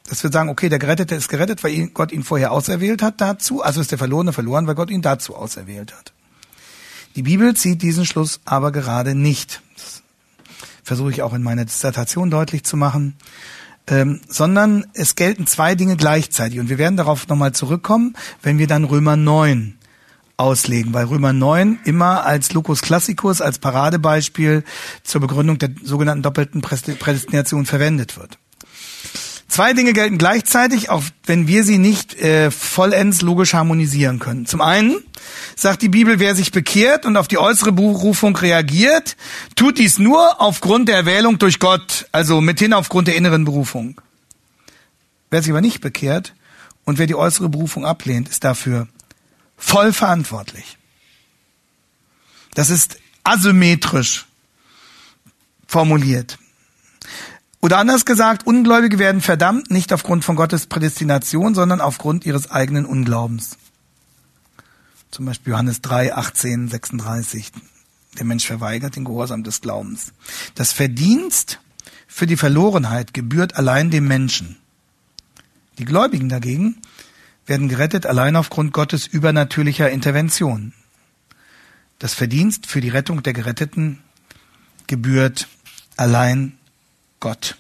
Dass 0.09 0.23
wir 0.23 0.31
sagen, 0.31 0.49
okay, 0.49 0.69
der 0.69 0.79
Gerettete 0.79 1.15
ist 1.15 1.27
gerettet, 1.29 1.63
weil 1.63 1.87
Gott 1.87 2.11
ihn 2.11 2.23
vorher 2.23 2.51
auserwählt 2.51 3.01
hat 3.01 3.21
dazu, 3.21 3.61
also 3.61 3.81
ist 3.81 3.91
der 3.91 3.97
Verlorene 3.97 4.33
verloren, 4.33 4.67
weil 4.67 4.75
Gott 4.75 4.89
ihn 4.89 5.01
dazu 5.01 5.35
auserwählt 5.35 5.93
hat. 5.93 6.13
Die 7.17 7.23
Bibel 7.23 7.55
zieht 7.55 7.81
diesen 7.81 8.05
Schluss 8.05 8.41
aber 8.45 8.71
gerade 8.71 9.15
nicht. 9.15 9.63
Das 9.75 10.03
versuche 10.83 11.09
ich 11.09 11.23
auch 11.23 11.33
in 11.33 11.41
meiner 11.41 11.65
Dissertation 11.65 12.29
deutlich 12.29 12.63
zu 12.63 12.77
machen. 12.77 13.15
Ähm, 13.87 14.21
sondern 14.27 14.85
es 14.93 15.15
gelten 15.15 15.47
zwei 15.47 15.73
Dinge 15.73 15.97
gleichzeitig. 15.97 16.59
Und 16.59 16.69
wir 16.69 16.77
werden 16.77 16.95
darauf 16.95 17.27
nochmal 17.27 17.53
zurückkommen, 17.53 18.15
wenn 18.43 18.59
wir 18.59 18.67
dann 18.67 18.83
Römer 18.83 19.17
9 19.17 19.79
auslegen, 20.35 20.93
weil 20.93 21.05
Römer 21.05 21.33
9 21.33 21.79
immer 21.85 22.23
als 22.23 22.53
Locus 22.53 22.83
Classicus, 22.83 23.41
als 23.41 23.57
Paradebeispiel 23.57 24.63
zur 25.01 25.19
Begründung 25.19 25.57
der 25.57 25.71
sogenannten 25.81 26.21
doppelten 26.21 26.61
Prädestination 26.61 27.65
verwendet 27.65 28.15
wird. 28.15 28.37
Zwei 29.47 29.73
Dinge 29.73 29.93
gelten 29.93 30.19
gleichzeitig, 30.19 30.91
auch 30.91 31.01
wenn 31.25 31.47
wir 31.47 31.63
sie 31.63 31.79
nicht 31.79 32.13
äh, 32.21 32.51
vollends 32.51 33.21
logisch 33.21 33.55
harmonisieren 33.55 34.19
können. 34.19 34.45
Zum 34.45 34.61
einen 34.61 34.97
sagt 35.57 35.81
die 35.81 35.89
Bibel, 35.89 36.19
wer 36.19 36.35
sich 36.35 36.51
bekehrt 36.51 37.05
und 37.05 37.17
auf 37.17 37.27
die 37.27 37.39
äußere 37.39 37.71
Berufung 37.71 38.35
reagiert, 38.35 39.17
tut 39.55 39.79
dies 39.79 39.97
nur 39.97 40.39
aufgrund 40.39 40.87
der 40.87 40.95
Erwählung 40.95 41.39
durch 41.39 41.59
Gott, 41.59 42.07
also 42.11 42.39
mithin 42.39 42.73
aufgrund 42.73 43.07
der 43.07 43.15
inneren 43.15 43.43
Berufung. 43.43 43.99
Wer 45.29 45.41
sich 45.41 45.51
aber 45.51 45.61
nicht 45.61 45.81
bekehrt 45.81 46.33
und 46.85 46.99
wer 46.99 47.07
die 47.07 47.15
äußere 47.15 47.49
Berufung 47.49 47.85
ablehnt, 47.85 48.29
ist 48.29 48.43
dafür 48.43 48.87
voll 49.57 49.91
verantwortlich. 49.91 50.77
Das 52.53 52.69
ist 52.69 52.99
asymmetrisch 53.23 54.25
formuliert. 55.67 56.37
Oder 57.61 57.79
anders 57.79 58.05
gesagt, 58.05 58.45
Ungläubige 58.45 58.99
werden 58.99 59.21
verdammt 59.21 59.71
nicht 59.71 59.91
aufgrund 59.91 60.23
von 60.23 60.35
Gottes 60.35 60.67
Prädestination, 60.67 61.55
sondern 61.55 61.81
aufgrund 61.81 62.25
ihres 62.25 62.51
eigenen 62.51 62.85
Unglaubens. 62.85 63.57
Zum 65.11 65.25
Beispiel 65.25 65.51
Johannes 65.51 65.81
3, 65.81 66.13
18, 66.13 66.67
36. 66.67 67.51
Der 68.17 68.25
Mensch 68.25 68.45
verweigert 68.45 68.95
den 68.95 69.05
Gehorsam 69.05 69.43
des 69.43 69.61
Glaubens. 69.61 70.13
Das 70.55 70.73
Verdienst 70.73 71.59
für 72.07 72.27
die 72.27 72.37
Verlorenheit 72.37 73.13
gebührt 73.13 73.55
allein 73.55 73.91
dem 73.91 74.07
Menschen. 74.07 74.57
Die 75.77 75.85
Gläubigen 75.85 76.29
dagegen 76.29 76.81
werden 77.45 77.69
gerettet 77.69 78.05
allein 78.05 78.35
aufgrund 78.35 78.73
Gottes 78.73 79.07
übernatürlicher 79.07 79.89
Intervention. 79.89 80.73
Das 81.99 82.13
Verdienst 82.13 82.67
für 82.67 82.81
die 82.81 82.89
Rettung 82.89 83.23
der 83.23 83.33
Geretteten 83.33 84.01
gebührt 84.87 85.47
allein 85.95 86.57
Gott. 87.19 87.57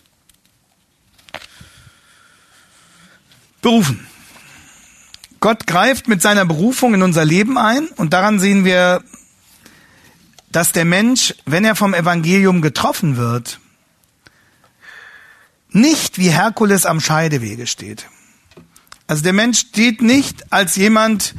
Berufen. 3.61 4.05
Gott 5.39 5.67
greift 5.67 6.07
mit 6.07 6.21
seiner 6.21 6.45
Berufung 6.45 6.93
in 6.93 7.03
unser 7.03 7.25
Leben 7.25 7.57
ein 7.57 7.87
und 7.95 8.13
daran 8.13 8.39
sehen 8.39 8.65
wir, 8.65 9.03
dass 10.51 10.71
der 10.71 10.85
Mensch, 10.85 11.35
wenn 11.45 11.65
er 11.65 11.75
vom 11.75 11.93
Evangelium 11.93 12.61
getroffen 12.61 13.17
wird, 13.17 13.59
nicht 15.69 16.17
wie 16.17 16.29
Herkules 16.29 16.85
am 16.85 16.99
Scheidewege 16.99 17.67
steht. 17.67 18.07
Also 19.05 19.23
der 19.23 19.33
Mensch 19.33 19.59
steht 19.59 20.01
nicht 20.01 20.51
als 20.51 20.75
jemand 20.75 21.35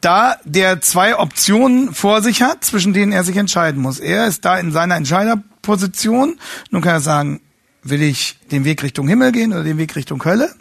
da, 0.00 0.36
der 0.44 0.80
zwei 0.80 1.18
Optionen 1.18 1.94
vor 1.94 2.22
sich 2.22 2.42
hat, 2.42 2.64
zwischen 2.64 2.92
denen 2.92 3.12
er 3.12 3.24
sich 3.24 3.36
entscheiden 3.36 3.82
muss. 3.82 3.98
Er 3.98 4.26
ist 4.26 4.44
da 4.44 4.58
in 4.58 4.70
seiner 4.70 4.96
Entscheiderposition. 4.96 6.38
Nun 6.70 6.82
kann 6.82 6.94
er 6.94 7.00
sagen, 7.00 7.40
will 7.82 8.02
ich 8.02 8.38
den 8.50 8.64
Weg 8.64 8.82
Richtung 8.82 9.08
Himmel 9.08 9.32
gehen 9.32 9.52
oder 9.52 9.64
den 9.64 9.78
Weg 9.78 9.96
Richtung 9.96 10.24
Hölle? 10.24 10.54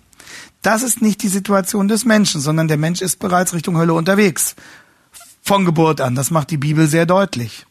Das 0.65 0.81
ist 0.81 0.99
nicht 0.99 1.21
die 1.21 1.27
Situation 1.27 1.87
des 1.87 2.05
Menschen, 2.05 2.41
sondern 2.41 2.67
der 2.67 2.77
Mensch 2.77 2.99
ist 2.99 3.19
bereits 3.19 3.53
Richtung 3.53 3.77
Hölle 3.77 3.93
unterwegs. 3.93 4.55
Von 5.43 5.63
Geburt 5.63 6.01
an. 6.01 6.15
Das 6.15 6.31
macht 6.31 6.49
die 6.49 6.57
Bibel 6.57 6.87
sehr 6.87 7.05
deutlich. 7.05 7.67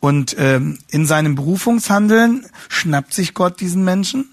Und 0.00 0.34
ähm, 0.38 0.78
in 0.88 1.04
seinem 1.04 1.34
Berufungshandeln 1.34 2.46
schnappt 2.70 3.12
sich 3.12 3.34
Gott 3.34 3.60
diesen 3.60 3.84
Menschen 3.84 4.30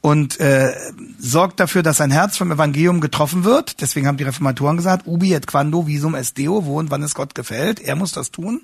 und 0.00 0.40
äh, 0.40 0.74
sorgt 1.16 1.60
dafür, 1.60 1.84
dass 1.84 1.98
sein 1.98 2.10
Herz 2.10 2.36
vom 2.36 2.50
Evangelium 2.50 3.00
getroffen 3.00 3.44
wird. 3.44 3.80
Deswegen 3.80 4.08
haben 4.08 4.16
die 4.16 4.24
Reformatoren 4.24 4.76
gesagt, 4.76 5.06
ubi 5.06 5.32
et 5.32 5.46
quando 5.46 5.86
visum 5.86 6.16
est 6.16 6.36
deo, 6.38 6.64
wo 6.64 6.80
und 6.80 6.90
wann 6.90 7.04
es 7.04 7.14
Gott 7.14 7.36
gefällt. 7.36 7.78
Er 7.78 7.94
muss 7.94 8.10
das 8.10 8.32
tun 8.32 8.62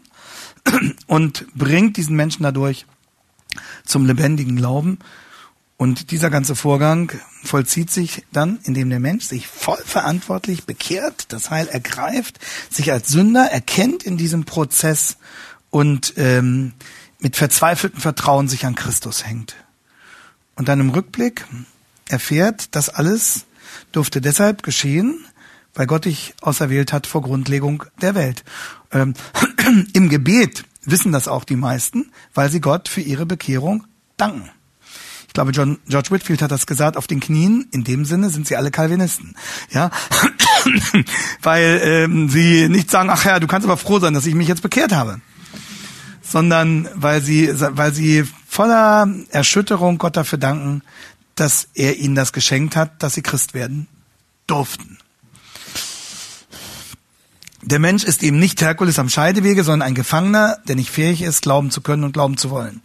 und 1.07 1.47
bringt 1.55 1.97
diesen 1.97 2.17
Menschen 2.17 2.43
dadurch 2.43 2.87
zum 3.85 4.05
lebendigen 4.05 4.57
Glauben. 4.57 4.99
Und 5.79 6.11
dieser 6.11 6.29
ganze 6.29 6.57
Vorgang 6.57 7.13
vollzieht 7.45 7.93
sich 7.93 8.25
dann, 8.33 8.59
indem 8.65 8.91
der 8.91 8.99
Mensch 8.99 9.25
sich 9.25 9.47
voll 9.47 9.79
verantwortlich 9.85 10.65
bekehrt, 10.65 11.33
das 11.33 11.51
Heil 11.51 11.69
ergreift, 11.69 12.41
sich 12.69 12.91
als 12.91 13.09
Sünder 13.09 13.45
erkennt 13.45 14.03
in 14.03 14.17
diesem 14.17 14.45
Prozess 14.45 15.19
und 15.71 16.15
ähm, 16.17 16.73
mit 17.21 17.37
verzweifeltem 17.37 18.01
Vertrauen 18.01 18.49
sich 18.49 18.67
an 18.67 18.75
Christus 18.75 19.25
hängt. 19.25 19.55
Und 20.57 20.67
dann 20.67 20.81
im 20.81 20.91
Rückblick 20.91 21.47
erfährt, 22.09 22.75
das 22.75 22.89
alles 22.89 23.47
durfte 23.93 24.21
deshalb 24.21 24.65
geschehen, 24.65 25.25
weil 25.75 25.87
Gott 25.87 26.07
dich 26.07 26.35
auserwählt 26.41 26.93
hat 26.93 27.07
vor 27.07 27.23
Grundlegung 27.23 27.85
der 28.01 28.17
Welt. 28.17 28.43
Ähm, 28.91 29.15
Im 29.93 30.09
Gebet 30.09 30.65
wissen 30.83 31.13
das 31.13 31.29
auch 31.29 31.45
die 31.45 31.55
meisten, 31.55 32.11
weil 32.35 32.51
sie 32.51 32.61
Gott 32.61 32.89
für 32.89 33.01
ihre 33.01 33.27
Bekehrung 33.27 33.87
danken. 34.17 34.51
Ich 35.29 35.35
glaube, 35.35 35.53
John, 35.53 35.79
George 35.87 36.11
Whitfield 36.11 36.43
hat 36.43 36.51
das 36.51 36.67
gesagt, 36.67 36.97
auf 36.97 37.07
den 37.07 37.21
Knien, 37.21 37.69
in 37.71 37.85
dem 37.85 38.05
Sinne 38.05 38.31
sind 38.31 38.49
sie 38.49 38.57
alle 38.57 38.71
Calvinisten. 38.71 39.37
Ja, 39.71 39.91
weil 41.43 41.81
ähm, 41.85 42.29
sie 42.29 42.69
nicht 42.69 42.91
sagen, 42.91 43.11
ach 43.11 43.25
ja, 43.25 43.39
du 43.39 43.47
kannst 43.47 43.67
aber 43.67 43.77
froh 43.77 44.01
sein, 44.01 44.15
dass 44.15 44.27
ich 44.27 44.35
mich 44.35 44.49
jetzt 44.49 44.63
bekehrt 44.63 44.93
habe. 44.93 45.21
Sondern 46.23 46.89
weil 46.95 47.23
sie, 47.23 47.49
weil 47.55 47.95
sie 47.95 48.25
voller 48.49 49.09
Erschütterung 49.31 49.99
Gott 49.99 50.17
dafür 50.17 50.39
danken, 50.39 50.83
dass 51.37 51.69
er 51.75 51.97
ihnen 51.99 52.15
das 52.15 52.33
geschenkt 52.33 52.75
hat, 52.75 53.03
dass 53.03 53.15
sie 53.15 53.23
Christ 53.23 53.55
werden 53.55 53.87
durften. 54.47 54.98
Der 57.71 57.81
Mensch 57.81 58.03
ist 58.03 58.23
eben 58.23 58.39
nicht 58.39 58.63
Herkules 58.63 58.99
am 58.99 59.11
Scheidewege, 59.11 59.63
sondern 59.63 59.87
ein 59.87 59.95
Gefangener, 59.95 60.57
der 60.67 60.75
nicht 60.75 60.89
fähig 60.89 61.21
ist, 61.21 61.43
glauben 61.43 61.71
zu 61.71 61.83
können 61.83 62.03
und 62.03 62.13
glauben 62.13 62.39
zu 62.39 62.49
wollen. 62.49 62.81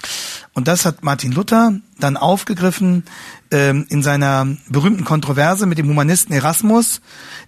Und 0.51 0.67
das 0.67 0.83
hat 0.83 1.05
Martin 1.05 1.31
Luther 1.31 1.79
dann 1.99 2.17
aufgegriffen 2.17 3.05
ähm, 3.49 3.85
in 3.87 4.03
seiner 4.03 4.45
berühmten 4.67 5.05
Kontroverse 5.05 5.67
mit 5.67 5.77
dem 5.77 5.87
Humanisten 5.87 6.35
Erasmus, 6.35 6.99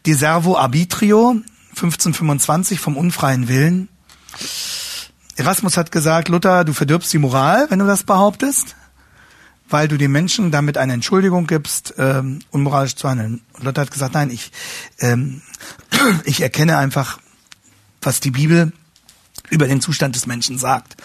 die 0.06 0.14
Servo 0.14 0.56
Arbitrio, 0.56 1.42
1525 1.72 2.80
vom 2.80 2.96
unfreien 2.96 3.50
Willen. 3.50 3.90
Erasmus 5.36 5.76
hat 5.76 5.92
gesagt, 5.92 6.30
Luther, 6.30 6.64
du 6.64 6.72
verdirbst 6.72 7.12
die 7.12 7.18
Moral, 7.18 7.70
wenn 7.70 7.80
du 7.80 7.86
das 7.86 8.04
behauptest, 8.04 8.78
weil 9.68 9.90
du 9.90 9.98
den 9.98 10.14
Menschen 10.14 10.52
damit 10.52 10.78
eine 10.78 10.94
Entschuldigung 10.94 11.48
gibst, 11.48 11.96
ähm, 11.98 12.40
unmoralisch 12.52 12.96
zu 12.96 13.10
handeln. 13.10 13.42
Und 13.52 13.66
Luther 13.66 13.82
hat 13.82 13.92
gesagt, 13.92 14.14
nein, 14.14 14.30
ich, 14.30 14.54
ähm, 15.00 15.42
ich 16.24 16.40
erkenne 16.40 16.78
einfach, 16.78 17.20
was 18.06 18.20
die 18.20 18.32
Bibel 18.32 18.72
über 19.50 19.68
den 19.68 19.82
Zustand 19.82 20.16
des 20.16 20.26
Menschen 20.26 20.58
sagt. 20.58 20.96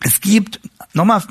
Es 0.00 0.20
gibt, 0.20 0.60
nochmal 0.92 1.22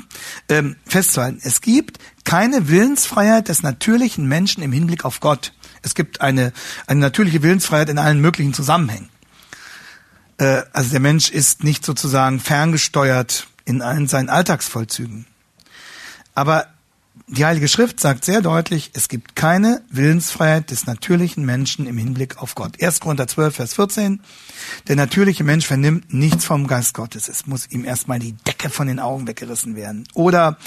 ähm, 0.48 0.76
festzuhalten, 0.86 1.40
es 1.42 1.60
gibt 1.60 1.98
keine 2.24 2.68
Willensfreiheit 2.68 3.48
des 3.48 3.62
natürlichen 3.62 4.26
Menschen 4.26 4.62
im 4.62 4.72
Hinblick 4.72 5.04
auf 5.04 5.20
Gott. 5.20 5.52
Es 5.82 5.94
gibt 5.94 6.20
eine, 6.20 6.52
eine 6.86 7.00
natürliche 7.00 7.42
Willensfreiheit 7.42 7.88
in 7.88 7.98
allen 7.98 8.20
möglichen 8.20 8.54
Zusammenhängen. 8.54 9.10
Äh, 10.38 10.62
also 10.72 10.90
der 10.90 11.00
Mensch 11.00 11.30
ist 11.30 11.62
nicht 11.62 11.84
sozusagen 11.84 12.40
ferngesteuert 12.40 13.46
in 13.64 13.80
allen 13.80 14.08
seinen 14.08 14.28
Alltagsvollzügen. 14.28 15.26
Aber 16.34 16.73
die 17.26 17.44
Heilige 17.44 17.68
Schrift 17.68 18.00
sagt 18.00 18.24
sehr 18.24 18.42
deutlich, 18.42 18.90
es 18.92 19.08
gibt 19.08 19.34
keine 19.34 19.82
Willensfreiheit 19.88 20.70
des 20.70 20.86
natürlichen 20.86 21.44
Menschen 21.44 21.86
im 21.86 21.96
Hinblick 21.96 22.38
auf 22.38 22.54
Gott. 22.54 22.82
1. 22.82 23.00
Korinther 23.00 23.26
12, 23.26 23.54
Vers 23.54 23.74
14. 23.74 24.20
Der 24.88 24.96
natürliche 24.96 25.44
Mensch 25.44 25.66
vernimmt 25.66 26.12
nichts 26.12 26.44
vom 26.44 26.66
Geist 26.66 26.92
Gottes. 26.92 27.28
Es 27.28 27.46
muss 27.46 27.70
ihm 27.70 27.84
erstmal 27.84 28.18
die 28.18 28.32
Decke 28.46 28.68
von 28.68 28.88
den 28.88 28.98
Augen 28.98 29.26
weggerissen 29.26 29.74
werden. 29.74 30.06
Oder 30.14 30.58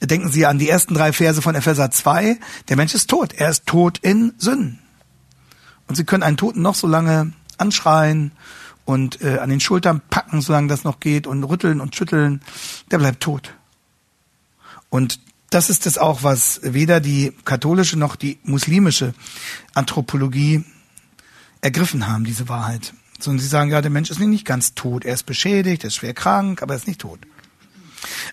denken 0.00 0.30
Sie 0.30 0.46
an 0.46 0.58
die 0.58 0.68
ersten 0.68 0.94
drei 0.94 1.12
Verse 1.12 1.42
von 1.42 1.54
Epheser 1.54 1.90
2. 1.90 2.38
Der 2.68 2.76
Mensch 2.76 2.94
ist 2.94 3.10
tot. 3.10 3.34
Er 3.34 3.50
ist 3.50 3.66
tot 3.66 3.98
in 3.98 4.32
Sünden. 4.38 4.78
Und 5.88 5.96
Sie 5.96 6.04
können 6.04 6.22
einen 6.22 6.36
Toten 6.36 6.62
noch 6.62 6.74
so 6.74 6.86
lange 6.86 7.32
anschreien 7.58 8.32
und 8.84 9.20
äh, 9.20 9.38
an 9.38 9.50
den 9.50 9.60
Schultern 9.60 10.00
packen, 10.08 10.40
solange 10.40 10.68
das 10.68 10.84
noch 10.84 11.00
geht, 11.00 11.26
und 11.26 11.44
rütteln 11.44 11.80
und 11.80 11.94
schütteln. 11.94 12.40
Der 12.90 12.98
bleibt 12.98 13.20
tot. 13.20 13.52
Und 14.90 15.20
das 15.50 15.70
ist 15.70 15.86
es 15.86 15.98
auch, 15.98 16.22
was 16.22 16.60
weder 16.62 17.00
die 17.00 17.32
katholische 17.44 17.98
noch 17.98 18.16
die 18.16 18.38
muslimische 18.42 19.14
Anthropologie 19.74 20.64
ergriffen 21.60 22.06
haben, 22.06 22.24
diese 22.24 22.48
Wahrheit. 22.48 22.92
Sondern 23.18 23.40
sie 23.40 23.48
sagen, 23.48 23.70
ja, 23.70 23.80
der 23.80 23.90
Mensch 23.90 24.10
ist 24.10 24.20
nicht 24.20 24.44
ganz 24.44 24.74
tot. 24.74 25.04
Er 25.04 25.14
ist 25.14 25.26
beschädigt, 25.26 25.84
er 25.84 25.88
ist 25.88 25.96
schwer 25.96 26.14
krank, 26.14 26.62
aber 26.62 26.74
er 26.74 26.78
ist 26.78 26.86
nicht 26.86 27.00
tot. 27.00 27.18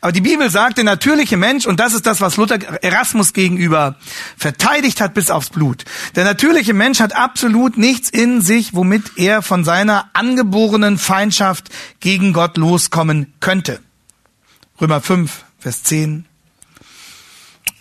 Aber 0.01 0.11
die 0.11 0.21
Bibel 0.21 0.49
sagt, 0.51 0.77
der 0.77 0.83
natürliche 0.83 1.37
Mensch, 1.37 1.65
und 1.65 1.79
das 1.79 1.93
ist 1.93 2.05
das, 2.05 2.21
was 2.21 2.37
Luther 2.37 2.59
Erasmus 2.83 3.33
gegenüber 3.33 3.95
verteidigt 4.37 5.01
hat 5.01 5.13
bis 5.13 5.31
aufs 5.31 5.49
Blut. 5.49 5.85
Der 6.15 6.23
natürliche 6.23 6.73
Mensch 6.73 6.99
hat 6.99 7.15
absolut 7.15 7.77
nichts 7.77 8.09
in 8.09 8.41
sich, 8.41 8.73
womit 8.75 9.17
er 9.17 9.41
von 9.41 9.63
seiner 9.63 10.09
angeborenen 10.13 10.97
Feindschaft 10.97 11.69
gegen 11.99 12.33
Gott 12.33 12.57
loskommen 12.57 13.33
könnte. 13.39 13.79
Römer 14.79 15.01
5, 15.01 15.45
Vers 15.57 15.83
10, 15.83 16.25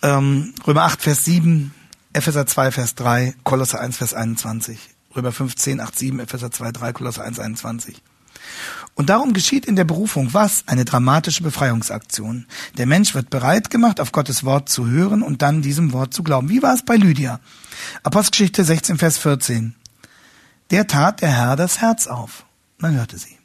ähm, 0.05 0.53
Römer 0.67 0.83
8, 0.83 1.01
Vers 1.01 1.25
7, 1.25 1.73
Epheser 2.13 2.45
2, 2.45 2.71
Vers 2.71 2.95
3, 2.95 3.33
Kolosser 3.43 3.81
1, 3.81 3.97
Vers 3.97 4.13
21, 4.13 4.77
Römer 5.15 5.31
5, 5.31 5.55
10, 5.55 5.79
8, 5.81 5.97
7, 5.97 6.19
Epheser 6.19 6.51
2, 6.51 6.71
3, 6.71 6.93
Kolosser 6.93 7.23
1, 7.23 7.39
21. 7.39 8.01
Und 8.93 9.09
darum 9.09 9.33
geschieht 9.33 9.65
in 9.65 9.75
der 9.75 9.83
Berufung 9.83 10.33
was? 10.33 10.63
Eine 10.67 10.85
dramatische 10.85 11.41
Befreiungsaktion. 11.41 12.45
Der 12.77 12.85
Mensch 12.85 13.15
wird 13.15 13.31
bereit 13.31 13.71
gemacht, 13.71 13.99
auf 13.99 14.11
Gottes 14.11 14.43
Wort 14.43 14.69
zu 14.69 14.87
hören 14.87 15.23
und 15.23 15.41
dann 15.41 15.63
diesem 15.63 15.91
Wort 15.91 16.13
zu 16.13 16.21
glauben. 16.21 16.49
Wie 16.49 16.61
war 16.61 16.75
es 16.75 16.85
bei 16.85 16.95
Lydia? 16.95 17.39
Apostelgeschichte 18.03 18.63
16, 18.63 18.99
Vers 18.99 19.17
14. 19.17 19.75
der 20.69 20.85
tat 20.85 21.21
der 21.21 21.31
Herr 21.31 21.55
das 21.55 21.81
Herz 21.81 22.05
auf. 22.05 22.45
Man 22.77 22.93
hörte 22.93 23.17
sie. 23.17 23.37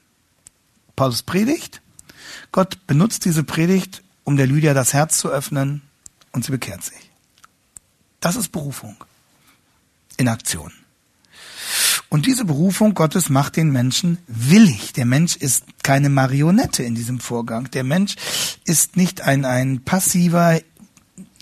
Paulus 0.95 1.23
predigt. 1.23 1.81
Gott 2.53 2.87
benutzt 2.87 3.25
diese 3.25 3.45
Predigt, 3.45 4.03
um 4.25 4.37
der 4.37 4.47
Lydia 4.47 4.75
das 4.75 4.93
Herz 4.93 5.17
zu 5.19 5.31
öffnen 5.31 5.83
und 6.33 6.45
sie 6.45 6.53
bekehrt 6.53 6.83
sich. 6.83 7.11
Das 8.21 8.37
ist 8.37 8.53
Berufung 8.53 8.97
in 10.17 10.29
Aktion. 10.29 10.73
Und 12.09 12.27
diese 12.27 12.45
Berufung 12.45 12.95
Gottes 12.95 13.29
macht 13.31 13.57
den 13.57 13.71
Menschen 13.71 14.19
willig. 14.27 14.93
Der 14.93 15.07
Mensch 15.07 15.37
ist 15.37 15.65
keine 15.85 16.09
Marionette 16.09 16.83
in 16.83 16.97
diesem 16.97 17.21
Vorgang. 17.21 17.71
Der 17.71 17.85
Mensch 17.85 18.17
ist 18.65 18.97
nicht 18.97 19.21
ein, 19.21 19.45
ein 19.45 19.81
passiver, 19.85 20.61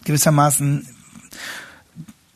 gewissermaßen 0.04 0.86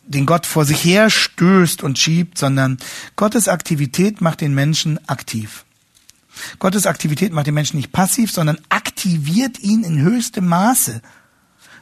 den 0.05 0.27
Gott 0.27 0.47
vor 0.47 0.65
sich 0.65 0.85
her 0.85 1.11
stößt 1.11 1.83
und 1.83 1.99
schiebt, 1.99 2.39
sondern 2.39 2.79
Gottes 3.17 3.49
Aktivität 3.49 4.21
macht 4.21 4.41
den 4.41 4.55
Menschen 4.55 4.99
aktiv. 5.09 5.65
Gottes 6.59 6.87
Aktivität 6.87 7.33
macht 7.33 7.47
den 7.47 7.55
Menschen 7.55 7.77
nicht 7.77 7.93
passiv, 7.93 8.33
sondern 8.33 8.59
aktiviert 8.69 9.59
ihn 9.61 9.85
in 9.85 10.01
höchstem 10.01 10.47
Maße, 10.47 11.03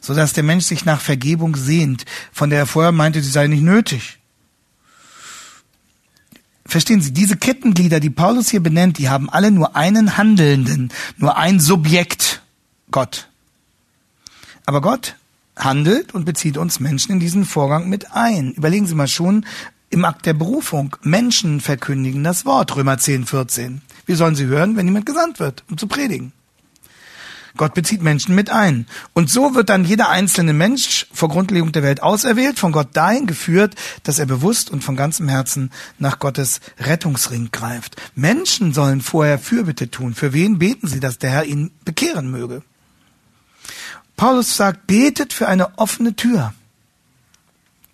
so 0.00 0.14
dass 0.14 0.32
der 0.32 0.44
Mensch 0.44 0.64
sich 0.64 0.84
nach 0.84 1.00
Vergebung 1.00 1.56
sehnt, 1.56 2.04
von 2.32 2.50
der 2.50 2.60
er 2.60 2.66
vorher 2.66 2.92
meinte, 2.92 3.22
sie 3.22 3.30
sei 3.30 3.46
nicht 3.46 3.62
nötig. 3.62 4.18
Verstehen 6.66 7.00
Sie, 7.00 7.12
diese 7.12 7.36
Kettenglieder, 7.36 7.98
die 7.98 8.10
Paulus 8.10 8.48
hier 8.48 8.62
benennt, 8.62 8.98
die 8.98 9.08
haben 9.08 9.28
alle 9.28 9.50
nur 9.50 9.74
einen 9.74 10.16
Handelnden, 10.16 10.92
nur 11.16 11.36
ein 11.36 11.58
Subjekt, 11.58 12.42
Gott. 12.92 13.28
Aber 14.66 14.80
Gott 14.80 15.16
handelt 15.56 16.14
und 16.14 16.24
bezieht 16.24 16.56
uns 16.56 16.78
Menschen 16.78 17.12
in 17.12 17.20
diesen 17.20 17.44
Vorgang 17.44 17.88
mit 17.88 18.12
ein. 18.12 18.52
Überlegen 18.52 18.86
Sie 18.86 18.94
mal 18.94 19.08
schon 19.08 19.44
im 19.90 20.04
Akt 20.04 20.26
der 20.26 20.34
Berufung. 20.34 20.96
Menschen 21.02 21.60
verkündigen 21.60 22.22
das 22.22 22.44
Wort, 22.46 22.76
Römer 22.76 22.98
10, 22.98 23.26
14. 23.26 23.82
Wie 24.06 24.14
sollen 24.14 24.36
sie 24.36 24.46
hören, 24.46 24.76
wenn 24.76 24.86
jemand 24.86 25.06
gesandt 25.06 25.40
wird, 25.40 25.64
um 25.68 25.76
zu 25.76 25.88
predigen? 25.88 26.32
Gott 27.56 27.74
bezieht 27.74 28.02
Menschen 28.02 28.34
mit 28.34 28.50
ein. 28.50 28.86
Und 29.12 29.30
so 29.30 29.54
wird 29.54 29.68
dann 29.68 29.84
jeder 29.84 30.08
einzelne 30.08 30.52
Mensch 30.52 31.06
vor 31.12 31.28
Grundlegung 31.28 31.72
der 31.72 31.82
Welt 31.82 32.02
auserwählt, 32.02 32.58
von 32.58 32.72
Gott 32.72 32.88
dahin 32.96 33.26
geführt, 33.26 33.74
dass 34.02 34.18
er 34.18 34.26
bewusst 34.26 34.70
und 34.70 34.84
von 34.84 34.96
ganzem 34.96 35.28
Herzen 35.28 35.70
nach 35.98 36.18
Gottes 36.18 36.60
Rettungsring 36.78 37.50
greift. 37.52 37.96
Menschen 38.14 38.72
sollen 38.72 39.00
vorher 39.00 39.38
Fürbitte 39.38 39.90
tun. 39.90 40.14
Für 40.14 40.32
wen 40.32 40.58
beten 40.58 40.86
sie, 40.86 41.00
dass 41.00 41.18
der 41.18 41.30
Herr 41.30 41.44
ihn 41.44 41.70
bekehren 41.84 42.30
möge? 42.30 42.62
Paulus 44.16 44.56
sagt, 44.56 44.86
betet 44.86 45.32
für 45.32 45.48
eine 45.48 45.78
offene 45.78 46.14
Tür. 46.14 46.52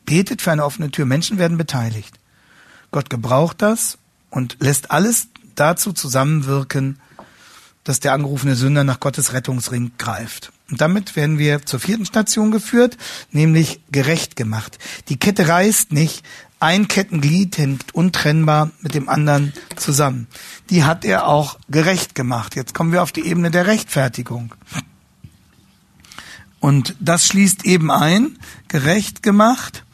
Betet 0.05 0.43
für 0.43 0.53
eine 0.53 0.65
offene 0.65 0.91
Tür. 0.91 1.07
Menschen 1.07 1.39
werden 1.39 1.57
beteiligt. 1.57 2.19
Gott 2.91 3.11
gebraucht 3.11 3.63
das 3.63 3.99
und 4.31 4.57
lässt 4.61 4.91
alles 4.91 5.29
dazu 5.55 5.93
zusammenwirken, 5.93 6.99
dass 7.87 8.01
der 8.01 8.13
angerufene 8.13 8.57
Sünder 8.57 8.83
nach 8.85 9.01
Gottes 9.01 9.33
Rettungsring 9.33 9.93
greift. 9.97 10.53
Und 10.69 10.81
damit 10.81 11.15
werden 11.15 11.39
wir 11.39 11.65
zur 11.65 11.79
vierten 11.79 12.05
Station 12.05 12.51
geführt, 12.51 12.99
nämlich 13.31 13.81
gerecht 13.93 14.35
gemacht. 14.35 14.79
Die 15.09 15.17
Kette 15.17 15.47
reißt 15.47 15.93
nicht, 15.93 16.25
ein 16.59 16.89
Kettenglied 16.89 17.57
hängt 17.59 17.95
untrennbar 17.95 18.71
mit 18.81 18.95
dem 18.95 19.09
anderen 19.09 19.53
zusammen. 19.77 20.27
Die 20.69 20.83
hat 20.83 21.05
er 21.05 21.29
auch 21.29 21.59
gerecht 21.69 22.17
gemacht. 22.17 22.57
Jetzt 22.57 22.75
kommen 22.75 22.93
wir 22.93 23.03
auf 23.05 23.13
die 23.13 23.25
Ebene 23.27 23.53
der 23.53 23.69
Rechtfertigung. 23.69 24.53
Und 26.59 26.97
das 26.99 27.27
schließt 27.27 27.65
eben 27.65 27.93
ein, 27.93 28.39
gerecht 28.67 29.23
gemacht, 29.23 29.85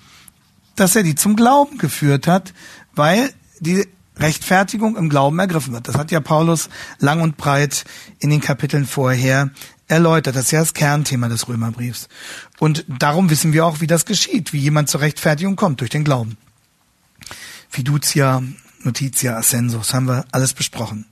dass 0.77 0.97
er 0.97 1.03
die 1.03 1.15
zum 1.15 1.37
Glauben 1.37 1.77
geführt 1.77 2.27
hat, 2.27 2.55
weil 2.95 3.35
die 3.61 3.87
Rechtfertigung 4.19 4.97
im 4.97 5.09
Glauben 5.09 5.39
ergriffen 5.39 5.73
wird. 5.73 5.89
Das 5.89 5.97
hat 5.97 6.11
ja 6.11 6.21
Paulus 6.21 6.69
lang 6.99 7.23
und 7.23 7.37
breit 7.37 7.85
in 8.19 8.31
den 8.31 8.41
Kapiteln 8.41 8.87
vorher 8.87 9.51
erläutert. 9.89 10.37
Das 10.37 10.47
ist 10.47 10.51
ja 10.51 10.61
das 10.61 10.75
Kernthema 10.75 11.29
des 11.29 11.49
Römerbriefs. 11.49 12.09
Und 12.59 12.85
darum 12.89 13.31
wissen 13.31 13.53
wir 13.53 13.67
auch, 13.67 13.81
wie 13.81 13.87
das 13.87 14.05
geschieht, 14.05 14.53
wie 14.53 14.59
jemand 14.59 14.89
zur 14.89 15.01
Rechtfertigung 15.01 15.57
kommt, 15.57 15.81
durch 15.81 15.91
den 15.91 16.05
Glauben. 16.05 16.37
Fiducia, 17.69 18.43
Notitia, 18.83 19.37
Ascensus, 19.37 19.95
haben 19.95 20.07
wir 20.07 20.27
alles 20.31 20.53
besprochen. 20.53 21.07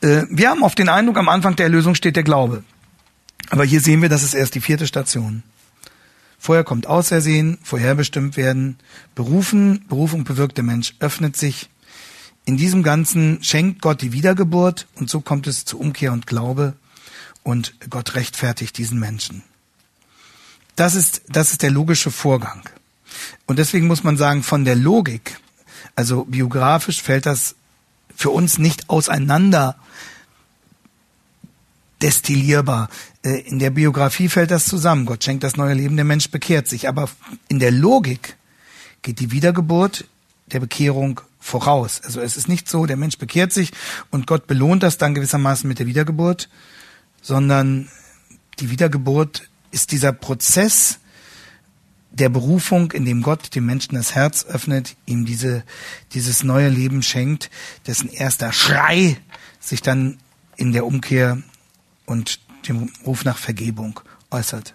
Äh, 0.00 0.24
wir 0.28 0.50
haben 0.50 0.62
oft 0.62 0.78
den 0.78 0.88
Eindruck, 0.88 1.18
am 1.18 1.28
Anfang 1.28 1.56
der 1.56 1.66
Erlösung 1.66 1.94
steht 1.94 2.16
der 2.16 2.24
Glaube. 2.24 2.64
Aber 3.50 3.64
hier 3.64 3.80
sehen 3.80 4.02
wir, 4.02 4.08
das 4.08 4.22
ist 4.22 4.34
erst 4.34 4.54
die 4.54 4.60
vierte 4.60 4.86
Station. 4.86 5.42
Vorher 6.38 6.64
kommt 6.64 6.88
Ausersehen, 6.88 7.58
vorherbestimmt 7.62 8.36
werden, 8.36 8.78
berufen, 9.14 9.84
Berufung 9.88 10.24
bewirkt 10.24 10.56
der 10.56 10.64
Mensch, 10.64 10.94
öffnet 10.98 11.36
sich, 11.36 11.70
in 12.44 12.56
diesem 12.56 12.82
Ganzen 12.82 13.42
schenkt 13.42 13.80
Gott 13.80 14.02
die 14.02 14.12
Wiedergeburt 14.12 14.86
und 14.96 15.08
so 15.08 15.20
kommt 15.20 15.46
es 15.46 15.64
zu 15.64 15.78
Umkehr 15.78 16.12
und 16.12 16.26
Glaube 16.26 16.74
und 17.42 17.74
Gott 17.88 18.14
rechtfertigt 18.14 18.76
diesen 18.78 18.98
Menschen. 18.98 19.42
Das 20.76 20.94
ist, 20.94 21.22
das 21.28 21.52
ist 21.52 21.62
der 21.62 21.70
logische 21.70 22.10
Vorgang. 22.10 22.62
Und 23.46 23.58
deswegen 23.58 23.86
muss 23.86 24.04
man 24.04 24.16
sagen, 24.16 24.42
von 24.42 24.64
der 24.64 24.76
Logik, 24.76 25.38
also 25.94 26.24
biografisch 26.24 27.02
fällt 27.02 27.26
das 27.26 27.54
für 28.16 28.30
uns 28.30 28.58
nicht 28.58 28.88
auseinander 28.88 29.76
destillierbar. 32.00 32.88
Äh, 33.22 33.40
in 33.40 33.58
der 33.58 33.70
Biografie 33.70 34.28
fällt 34.28 34.50
das 34.50 34.64
zusammen. 34.64 35.06
Gott 35.06 35.22
schenkt 35.22 35.44
das 35.44 35.56
neue 35.56 35.74
Leben, 35.74 35.96
der 35.96 36.04
Mensch 36.04 36.30
bekehrt 36.30 36.68
sich. 36.68 36.88
Aber 36.88 37.08
in 37.48 37.58
der 37.58 37.70
Logik 37.70 38.36
geht 39.02 39.20
die 39.20 39.30
Wiedergeburt 39.30 40.06
der 40.46 40.60
Bekehrung 40.60 41.20
voraus. 41.42 42.00
Also 42.04 42.20
es 42.20 42.36
ist 42.36 42.48
nicht 42.48 42.68
so, 42.68 42.86
der 42.86 42.96
Mensch 42.96 43.18
bekehrt 43.18 43.52
sich 43.52 43.72
und 44.10 44.26
Gott 44.26 44.46
belohnt 44.46 44.82
das 44.82 44.96
dann 44.96 45.14
gewissermaßen 45.14 45.68
mit 45.68 45.80
der 45.80 45.86
Wiedergeburt, 45.86 46.48
sondern 47.20 47.88
die 48.60 48.70
Wiedergeburt 48.70 49.48
ist 49.72 49.92
dieser 49.92 50.12
Prozess 50.12 50.98
der 52.10 52.28
Berufung, 52.28 52.92
in 52.92 53.04
dem 53.04 53.22
Gott 53.22 53.54
dem 53.54 53.66
Menschen 53.66 53.94
das 53.94 54.14
Herz 54.14 54.44
öffnet, 54.44 54.96
ihm 55.06 55.24
diese, 55.24 55.64
dieses 56.12 56.44
neue 56.44 56.68
Leben 56.68 57.02
schenkt, 57.02 57.50
dessen 57.86 58.08
erster 58.08 58.52
Schrei 58.52 59.16
sich 59.60 59.82
dann 59.82 60.18
in 60.56 60.72
der 60.72 60.86
Umkehr 60.86 61.42
und 62.06 62.38
dem 62.68 62.90
Ruf 63.06 63.24
nach 63.24 63.38
Vergebung 63.38 64.00
äußert. 64.30 64.74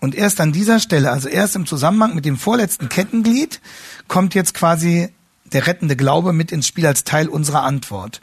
Und 0.00 0.14
erst 0.14 0.40
an 0.40 0.52
dieser 0.52 0.80
Stelle, 0.80 1.10
also 1.10 1.28
erst 1.28 1.56
im 1.56 1.66
Zusammenhang 1.66 2.14
mit 2.14 2.26
dem 2.26 2.36
vorletzten 2.36 2.88
Kettenglied, 2.88 3.60
kommt 4.08 4.34
jetzt 4.34 4.52
quasi 4.52 5.08
der 5.54 5.66
rettende 5.66 5.96
Glaube 5.96 6.34
mit 6.34 6.52
ins 6.52 6.66
Spiel 6.66 6.86
als 6.86 7.04
Teil 7.04 7.28
unserer 7.28 7.62
Antwort. 7.62 8.20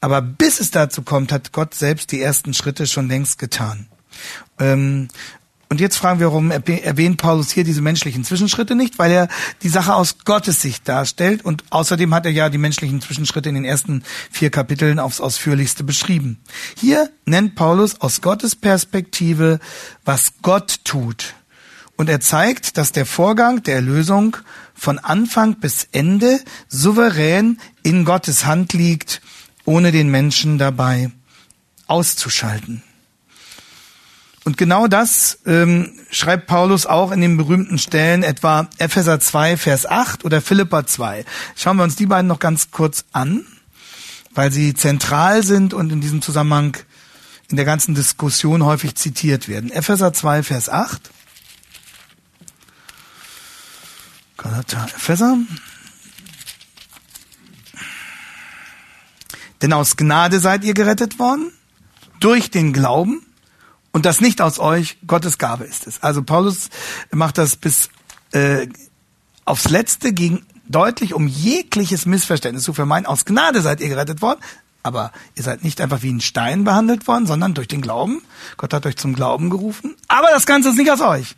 Aber 0.00 0.22
bis 0.22 0.60
es 0.60 0.70
dazu 0.70 1.02
kommt, 1.02 1.32
hat 1.32 1.52
Gott 1.52 1.74
selbst 1.74 2.12
die 2.12 2.20
ersten 2.20 2.54
Schritte 2.54 2.86
schon 2.86 3.08
längst 3.08 3.38
getan. 3.38 3.86
Ähm, 4.58 5.08
und 5.70 5.80
jetzt 5.80 5.96
fragen 5.96 6.20
wir, 6.20 6.26
warum 6.26 6.50
erwähnt 6.50 7.16
Paulus 7.16 7.50
hier 7.50 7.64
diese 7.64 7.80
menschlichen 7.80 8.22
Zwischenschritte 8.22 8.76
nicht? 8.76 8.98
Weil 8.98 9.10
er 9.10 9.28
die 9.62 9.68
Sache 9.68 9.94
aus 9.94 10.18
Gottes 10.24 10.60
Sicht 10.60 10.86
darstellt 10.88 11.44
und 11.44 11.64
außerdem 11.70 12.14
hat 12.14 12.26
er 12.26 12.32
ja 12.32 12.48
die 12.48 12.58
menschlichen 12.58 13.00
Zwischenschritte 13.00 13.48
in 13.48 13.56
den 13.56 13.64
ersten 13.64 14.04
vier 14.30 14.50
Kapiteln 14.50 15.00
aufs 15.00 15.20
ausführlichste 15.20 15.82
beschrieben. 15.82 16.38
Hier 16.78 17.10
nennt 17.24 17.56
Paulus 17.56 18.00
aus 18.00 18.20
Gottes 18.20 18.54
Perspektive, 18.54 19.58
was 20.04 20.34
Gott 20.42 20.84
tut. 20.84 21.34
Und 21.96 22.08
er 22.08 22.20
zeigt, 22.20 22.76
dass 22.76 22.92
der 22.92 23.06
Vorgang 23.06 23.62
der 23.62 23.76
Erlösung 23.76 24.36
von 24.74 24.98
Anfang 24.98 25.56
bis 25.60 25.88
Ende 25.92 26.40
souverän 26.68 27.58
in 27.82 28.04
Gottes 28.04 28.44
Hand 28.44 28.72
liegt, 28.72 29.20
ohne 29.64 29.92
den 29.92 30.10
Menschen 30.10 30.58
dabei 30.58 31.10
auszuschalten. 31.86 32.82
Und 34.44 34.58
genau 34.58 34.88
das 34.88 35.38
ähm, 35.46 35.92
schreibt 36.10 36.46
Paulus 36.46 36.84
auch 36.84 37.12
in 37.12 37.22
den 37.22 37.38
berühmten 37.38 37.78
Stellen, 37.78 38.22
etwa 38.22 38.68
Epheser 38.76 39.18
2, 39.18 39.56
Vers 39.56 39.86
8 39.86 40.24
oder 40.24 40.42
Philippa 40.42 40.86
2. 40.86 41.24
Schauen 41.56 41.78
wir 41.78 41.82
uns 41.82 41.96
die 41.96 42.06
beiden 42.06 42.26
noch 42.26 42.40
ganz 42.40 42.70
kurz 42.70 43.06
an, 43.12 43.46
weil 44.34 44.52
sie 44.52 44.74
zentral 44.74 45.42
sind 45.42 45.72
und 45.72 45.90
in 45.90 46.02
diesem 46.02 46.20
Zusammenhang 46.20 46.76
in 47.48 47.56
der 47.56 47.64
ganzen 47.64 47.94
Diskussion 47.94 48.64
häufig 48.64 48.96
zitiert 48.96 49.48
werden. 49.48 49.70
Epheser 49.70 50.12
2, 50.12 50.42
Vers 50.42 50.68
8. 50.68 51.10
Galater, 54.36 54.86
Epheser. 54.94 55.38
Denn 59.62 59.72
aus 59.72 59.96
Gnade 59.96 60.40
seid 60.40 60.64
ihr 60.64 60.74
gerettet 60.74 61.18
worden, 61.18 61.52
durch 62.20 62.50
den 62.50 62.72
Glauben, 62.72 63.24
und 63.92 64.06
das 64.06 64.20
nicht 64.20 64.40
aus 64.40 64.58
euch, 64.58 64.98
Gottes 65.06 65.38
Gabe 65.38 65.64
ist 65.64 65.86
es. 65.86 66.02
Also 66.02 66.22
Paulus 66.22 66.68
macht 67.12 67.38
das 67.38 67.54
bis 67.54 67.90
äh, 68.32 68.66
aufs 69.44 69.70
Letzte 69.70 70.12
gegen 70.12 70.44
deutlich, 70.68 71.14
um 71.14 71.28
jegliches 71.28 72.04
Missverständnis 72.04 72.64
zu 72.64 72.72
vermeiden. 72.72 73.06
Aus 73.06 73.24
Gnade 73.24 73.60
seid 73.60 73.80
ihr 73.80 73.88
gerettet 73.88 74.20
worden, 74.20 74.40
aber 74.82 75.12
ihr 75.34 75.42
seid 75.42 75.62
nicht 75.62 75.80
einfach 75.80 76.02
wie 76.02 76.12
ein 76.12 76.20
Stein 76.20 76.64
behandelt 76.64 77.06
worden, 77.06 77.26
sondern 77.26 77.54
durch 77.54 77.68
den 77.68 77.82
Glauben. 77.82 78.22
Gott 78.56 78.74
hat 78.74 78.84
euch 78.84 78.96
zum 78.96 79.14
Glauben 79.14 79.48
gerufen. 79.48 79.94
Aber 80.08 80.28
das 80.30 80.44
Ganze 80.44 80.70
ist 80.70 80.76
nicht 80.76 80.90
aus 80.90 81.00
euch. 81.00 81.36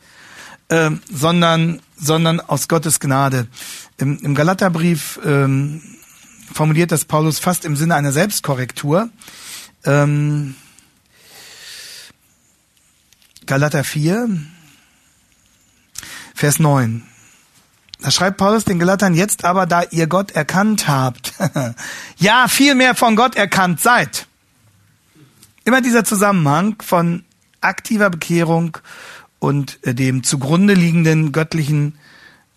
Äh, 0.68 0.90
sondern, 1.12 1.80
sondern 1.96 2.40
aus 2.40 2.68
Gottes 2.68 3.00
Gnade. 3.00 3.46
Im, 3.98 4.18
im 4.18 4.34
Galaterbrief 4.34 5.20
ähm, 5.24 5.82
formuliert 6.52 6.92
das 6.92 7.04
Paulus 7.04 7.38
fast 7.38 7.64
im 7.64 7.76
Sinne 7.76 7.94
einer 7.94 8.12
Selbstkorrektur. 8.12 9.10
Ähm, 9.84 10.54
Galater 13.46 13.84
4, 13.84 14.28
Vers 16.34 16.58
9. 16.58 17.02
Da 18.00 18.10
schreibt 18.10 18.36
Paulus 18.36 18.64
den 18.64 18.78
Galatern, 18.78 19.14
jetzt 19.14 19.44
aber, 19.44 19.66
da 19.66 19.82
ihr 19.90 20.06
Gott 20.06 20.32
erkannt 20.32 20.86
habt, 20.88 21.32
ja, 22.18 22.48
viel 22.48 22.74
mehr 22.74 22.94
von 22.94 23.16
Gott 23.16 23.36
erkannt 23.36 23.80
seid. 23.80 24.26
Immer 25.64 25.80
dieser 25.80 26.04
Zusammenhang 26.04 26.76
von 26.82 27.24
aktiver 27.60 28.10
Bekehrung 28.10 28.78
und 29.38 29.78
äh, 29.82 29.94
dem 29.94 30.22
zugrunde 30.22 30.74
liegenden 30.74 31.32
göttlichen 31.32 31.98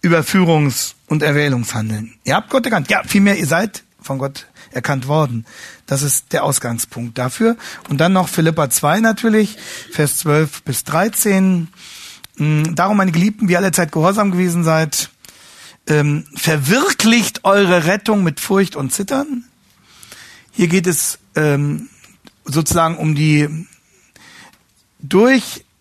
Überführungs- 0.03 0.93
und 1.07 1.23
Erwählungshandeln. 1.23 2.15
Ihr 2.23 2.35
habt 2.35 2.49
Gott 2.49 2.65
erkannt. 2.65 2.89
Ja, 2.89 3.03
vielmehr, 3.03 3.37
ihr 3.37 3.47
seid 3.47 3.83
von 4.01 4.17
Gott 4.17 4.47
erkannt 4.71 5.07
worden. 5.07 5.45
Das 5.85 6.01
ist 6.01 6.31
der 6.31 6.43
Ausgangspunkt 6.43 7.17
dafür. 7.17 7.57
Und 7.89 7.97
dann 7.97 8.13
noch 8.13 8.29
Philippa 8.29 8.69
2 8.69 8.99
natürlich, 8.99 9.57
Vers 9.91 10.19
12 10.19 10.63
bis 10.63 10.83
13. 10.83 11.67
Mm, 12.37 12.75
darum, 12.75 12.97
meine 12.97 13.11
Geliebten, 13.11 13.49
wie 13.49 13.57
alle 13.57 13.71
Zeit 13.71 13.91
gehorsam 13.91 14.31
gewesen 14.31 14.63
seid, 14.63 15.09
ähm, 15.87 16.25
verwirklicht 16.35 17.43
eure 17.43 17.85
Rettung 17.85 18.23
mit 18.23 18.39
Furcht 18.39 18.75
und 18.75 18.93
Zittern. 18.93 19.43
Hier 20.51 20.67
geht 20.67 20.87
es 20.87 21.19
ähm, 21.35 21.89
sozusagen 22.45 22.97
um 22.97 23.15
die 23.15 23.67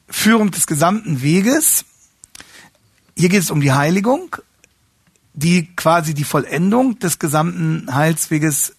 Durchführung 0.09 0.51
des 0.51 0.67
gesamten 0.67 1.23
Weges. 1.23 1.85
Hier 3.17 3.29
geht 3.29 3.43
es 3.43 3.51
um 3.51 3.61
die 3.61 3.73
Heiligung, 3.73 4.37
die 5.33 5.75
quasi 5.75 6.13
die 6.13 6.25
Vollendung 6.25 6.99
des 6.99 7.19
gesamten 7.19 7.95
Heilsweges 7.95 8.77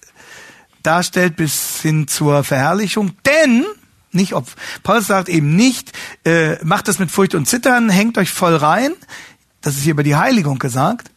darstellt 0.84 1.38
bis 1.38 1.82
hin 1.82 2.08
zur 2.08 2.44
Verherrlichung. 2.44 3.14
Denn, 3.26 3.66
nicht 4.12 4.34
ob, 4.34 4.48
Paulus 4.84 5.08
sagt 5.08 5.28
eben 5.28 5.56
nicht, 5.56 5.92
äh, 6.24 6.64
macht 6.64 6.88
das 6.88 7.00
mit 7.00 7.10
Furcht 7.10 7.34
und 7.34 7.48
Zittern, 7.48 7.90
hängt 7.90 8.20
euch 8.20 8.30
voll 8.30 8.56
rein. 8.56 8.92
Das 9.62 9.76
ist 9.76 9.84
hier 9.84 9.94
über 9.94 10.04
die 10.04 10.16
Heiligung 10.16 10.60
gesagt. 10.60 11.10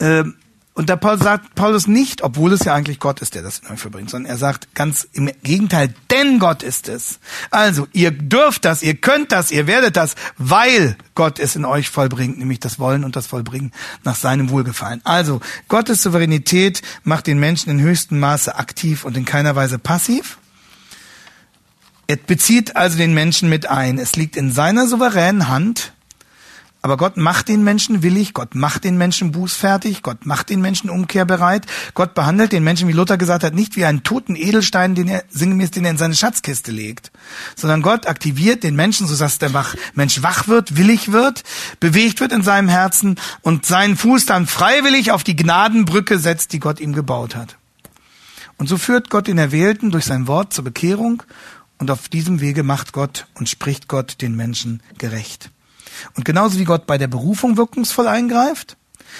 Ähm, 0.00 0.34
und 0.76 0.90
da 0.90 0.96
Paul 0.96 1.18
sagt 1.18 1.54
Paulus 1.54 1.86
nicht, 1.86 2.20
obwohl 2.20 2.52
es 2.52 2.64
ja 2.64 2.74
eigentlich 2.74 3.00
Gott 3.00 3.22
ist, 3.22 3.34
der 3.34 3.40
das 3.40 3.60
in 3.60 3.68
euch 3.72 3.80
verbringt, 3.80 4.10
sondern 4.10 4.30
er 4.30 4.36
sagt 4.36 4.74
ganz 4.74 5.08
im 5.14 5.30
Gegenteil, 5.42 5.94
denn 6.10 6.38
Gott 6.38 6.62
ist 6.62 6.90
es. 6.90 7.18
Also, 7.50 7.88
ihr 7.94 8.10
dürft 8.10 8.66
das, 8.66 8.82
ihr 8.82 8.94
könnt 8.94 9.32
das, 9.32 9.50
ihr 9.50 9.66
werdet 9.66 9.96
das, 9.96 10.16
weil 10.36 10.98
Gott 11.14 11.38
es 11.38 11.56
in 11.56 11.64
euch 11.64 11.88
vollbringt, 11.88 12.38
nämlich 12.38 12.60
das 12.60 12.78
Wollen 12.78 13.04
und 13.04 13.16
das 13.16 13.26
Vollbringen 13.26 13.72
nach 14.04 14.16
seinem 14.16 14.50
Wohlgefallen. 14.50 15.00
Also, 15.04 15.40
Gottes 15.68 16.02
Souveränität 16.02 16.82
macht 17.04 17.26
den 17.26 17.40
Menschen 17.40 17.70
in 17.70 17.80
höchstem 17.80 18.20
Maße 18.20 18.54
aktiv 18.56 19.06
und 19.06 19.16
in 19.16 19.24
keiner 19.24 19.56
Weise 19.56 19.78
passiv. 19.78 20.36
Er 22.06 22.16
bezieht 22.16 22.76
also 22.76 22.98
den 22.98 23.14
Menschen 23.14 23.48
mit 23.48 23.66
ein. 23.66 23.98
Es 23.98 24.14
liegt 24.14 24.36
in 24.36 24.52
seiner 24.52 24.86
souveränen 24.86 25.48
Hand, 25.48 25.94
aber 26.82 26.96
Gott 26.96 27.16
macht 27.16 27.48
den 27.48 27.64
Menschen 27.64 28.02
willig, 28.02 28.32
Gott 28.32 28.54
macht 28.54 28.84
den 28.84 28.96
Menschen 28.96 29.32
bußfertig, 29.32 30.02
Gott 30.02 30.24
macht 30.24 30.50
den 30.50 30.60
Menschen 30.60 30.88
umkehrbereit. 30.88 31.66
Gott 31.94 32.14
behandelt 32.14 32.52
den 32.52 32.62
Menschen, 32.62 32.86
wie 32.86 32.92
Luther 32.92 33.18
gesagt 33.18 33.42
hat, 33.42 33.54
nicht 33.54 33.76
wie 33.76 33.84
einen 33.84 34.04
toten 34.04 34.36
Edelstein, 34.36 34.94
den 34.94 35.08
er 35.08 35.24
sinngemäß 35.28 35.72
den 35.72 35.84
er 35.84 35.90
in 35.90 35.98
seine 35.98 36.14
Schatzkiste 36.14 36.70
legt, 36.70 37.10
sondern 37.56 37.82
Gott 37.82 38.06
aktiviert 38.06 38.62
den 38.62 38.76
Menschen, 38.76 39.06
so 39.08 39.16
dass 39.16 39.38
der 39.38 39.50
Mensch 39.94 40.22
wach 40.22 40.46
wird, 40.46 40.76
willig 40.76 41.10
wird, 41.10 41.42
bewegt 41.80 42.20
wird 42.20 42.32
in 42.32 42.42
seinem 42.42 42.68
Herzen 42.68 43.16
und 43.42 43.66
seinen 43.66 43.96
Fuß 43.96 44.26
dann 44.26 44.46
freiwillig 44.46 45.10
auf 45.10 45.24
die 45.24 45.36
Gnadenbrücke 45.36 46.18
setzt, 46.18 46.52
die 46.52 46.60
Gott 46.60 46.78
ihm 46.78 46.92
gebaut 46.92 47.34
hat. 47.34 47.56
Und 48.58 48.68
so 48.68 48.76
führt 48.78 49.10
Gott 49.10 49.26
den 49.26 49.38
Erwählten 49.38 49.90
durch 49.90 50.04
sein 50.04 50.28
Wort 50.28 50.52
zur 50.52 50.64
Bekehrung 50.64 51.22
und 51.78 51.90
auf 51.90 52.08
diesem 52.08 52.40
Wege 52.40 52.62
macht 52.62 52.92
Gott 52.92 53.26
und 53.34 53.48
spricht 53.48 53.88
Gott 53.88 54.22
den 54.22 54.36
Menschen 54.36 54.82
gerecht. 54.98 55.50
Und 56.14 56.24
genauso 56.24 56.58
wie 56.58 56.64
Gott 56.64 56.86
bei 56.86 56.98
der 56.98 57.08
Berufung 57.08 57.56
wirkungsvoll 57.56 58.08
eingreift, 58.08 58.76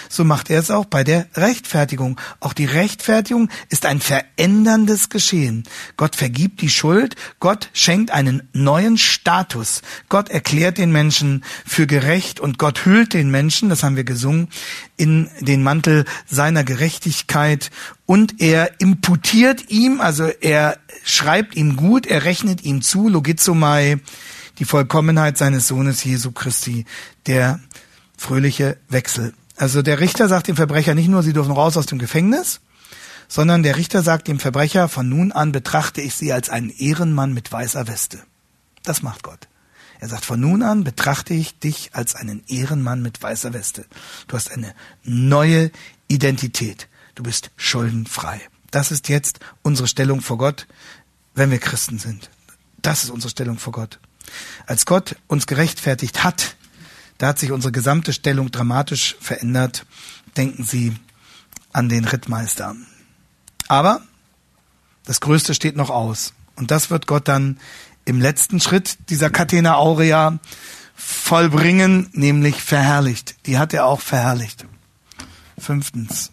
so 0.09 0.24
macht 0.24 0.51
er 0.51 0.61
es 0.61 0.70
auch 0.70 0.85
bei 0.85 1.05
der 1.05 1.27
Rechtfertigung. 1.35 2.20
Auch 2.41 2.53
die 2.53 2.64
Rechtfertigung 2.64 3.49
ist 3.68 3.87
ein 3.87 4.01
veränderndes 4.01 5.09
Geschehen. 5.09 5.64
Gott 5.97 6.16
vergibt 6.16 6.61
die 6.61 6.70
Schuld, 6.70 7.16
Gott 7.41 7.70
schenkt 7.72 8.11
einen 8.11 8.49
neuen 8.53 8.99
Status. 8.99 9.83
Gott 10.09 10.29
erklärt 10.29 10.79
den 10.79 10.93
Menschen 10.93 11.45
für 11.64 11.87
gerecht 11.87 12.41
und 12.41 12.59
Gott 12.59 12.85
hüllt 12.85 13.14
den 13.14 13.31
Menschen, 13.31 13.68
das 13.68 13.83
haben 13.83 13.97
wir 13.97 14.05
gesungen, 14.05 14.49
in 14.97 15.29
den 15.41 15.62
Mantel 15.62 16.05
seiner 16.27 16.64
Gerechtigkeit 16.64 17.70
und 18.07 18.41
er 18.41 18.81
imputiert 18.81 19.70
ihm, 19.70 20.01
also 20.01 20.24
er 20.24 20.79
schreibt 21.05 21.57
ihm 21.57 21.77
gut, 21.77 22.07
er 22.07 22.24
rechnet 22.24 22.64
ihm 22.64 22.83
zu, 22.83 23.09
logizomai, 23.09 23.99
die 24.59 24.64
Vollkommenheit 24.64 25.38
seines 25.38 25.68
Sohnes 25.68 26.02
Jesu 26.04 26.32
Christi, 26.32 26.84
der 27.26 27.61
fröhliche 28.16 28.78
Wechsel. 28.88 29.34
Also 29.57 29.82
der 29.82 30.00
Richter 30.00 30.28
sagt 30.28 30.48
dem 30.48 30.57
Verbrecher 30.57 30.94
nicht 30.94 31.09
nur, 31.09 31.22
sie 31.22 31.32
dürfen 31.32 31.52
raus 31.52 31.76
aus 31.76 31.86
dem 31.86 31.98
Gefängnis, 31.98 32.61
sondern 33.28 33.62
der 33.62 33.76
Richter 33.76 34.02
sagt 34.02 34.28
dem 34.28 34.38
Verbrecher, 34.38 34.88
von 34.88 35.09
nun 35.09 35.32
an 35.32 35.52
betrachte 35.52 36.00
ich 36.00 36.14
sie 36.14 36.32
als 36.32 36.48
einen 36.50 36.70
Ehrenmann 36.70 37.32
mit 37.32 37.50
weißer 37.50 37.88
Weste. 37.88 38.22
Das 38.82 39.02
macht 39.02 39.22
Gott. 39.22 39.48
Er 39.98 40.09
sagt, 40.09 40.24
von 40.24 40.38
nun 40.38 40.62
an 40.62 40.84
betrachte 40.84 41.34
ich 41.34 41.59
dich 41.59 41.90
als 41.94 42.14
einen 42.14 42.42
Ehrenmann 42.48 43.02
mit 43.02 43.22
weißer 43.22 43.54
Weste. 43.54 43.86
Du 44.28 44.36
hast 44.36 44.50
eine 44.50 44.74
neue 45.02 45.70
Identität. 46.09 46.88
Du 47.14 47.22
bist 47.22 47.50
schuldenfrei. 47.57 48.40
Das 48.70 48.90
ist 48.90 49.09
jetzt 49.09 49.40
unsere 49.62 49.88
Stellung 49.88 50.20
vor 50.20 50.36
Gott, 50.36 50.66
wenn 51.34 51.50
wir 51.50 51.59
Christen 51.59 51.98
sind. 51.98 52.30
Das 52.82 53.04
ist 53.04 53.11
unsere 53.11 53.30
Stellung 53.30 53.59
vor 53.59 53.72
Gott. 53.72 53.98
Als 54.66 54.87
Gott 54.87 55.16
uns 55.27 55.47
gerechtfertigt 55.47 56.24
hat, 56.24 56.57
da 57.18 57.29
hat 57.29 57.39
sich 57.39 57.53
unsere 57.53 57.72
gesamte 57.72 58.12
Stellung 58.12 58.51
dramatisch 58.51 59.16
verändert. 59.20 59.87
Denken 60.37 60.64
Sie 60.64 60.95
an 61.72 61.89
den 61.89 62.05
Rittmeister. 62.05 62.74
Aber 63.68 64.03
das 65.05 65.20
Größte 65.20 65.55
steht 65.55 65.77
noch 65.77 65.91
aus. 65.91 66.33
Und 66.57 66.70
das 66.70 66.91
wird 66.91 67.07
Gott 67.07 67.29
dann 67.29 67.59
im 68.05 68.20
letzten 68.20 68.61
Schritt 68.61 68.99
dieser 69.09 69.31
Catena 69.31 69.77
Aurea 69.77 70.39
vollbringen, 70.95 72.09
nämlich 72.12 72.62
verherrlicht. 72.62 73.37
Die 73.47 73.59
hat 73.59 73.74
er 73.74 73.87
auch 73.87 74.01
verherrlicht. 74.01 74.66
Fünftens. 75.59 76.33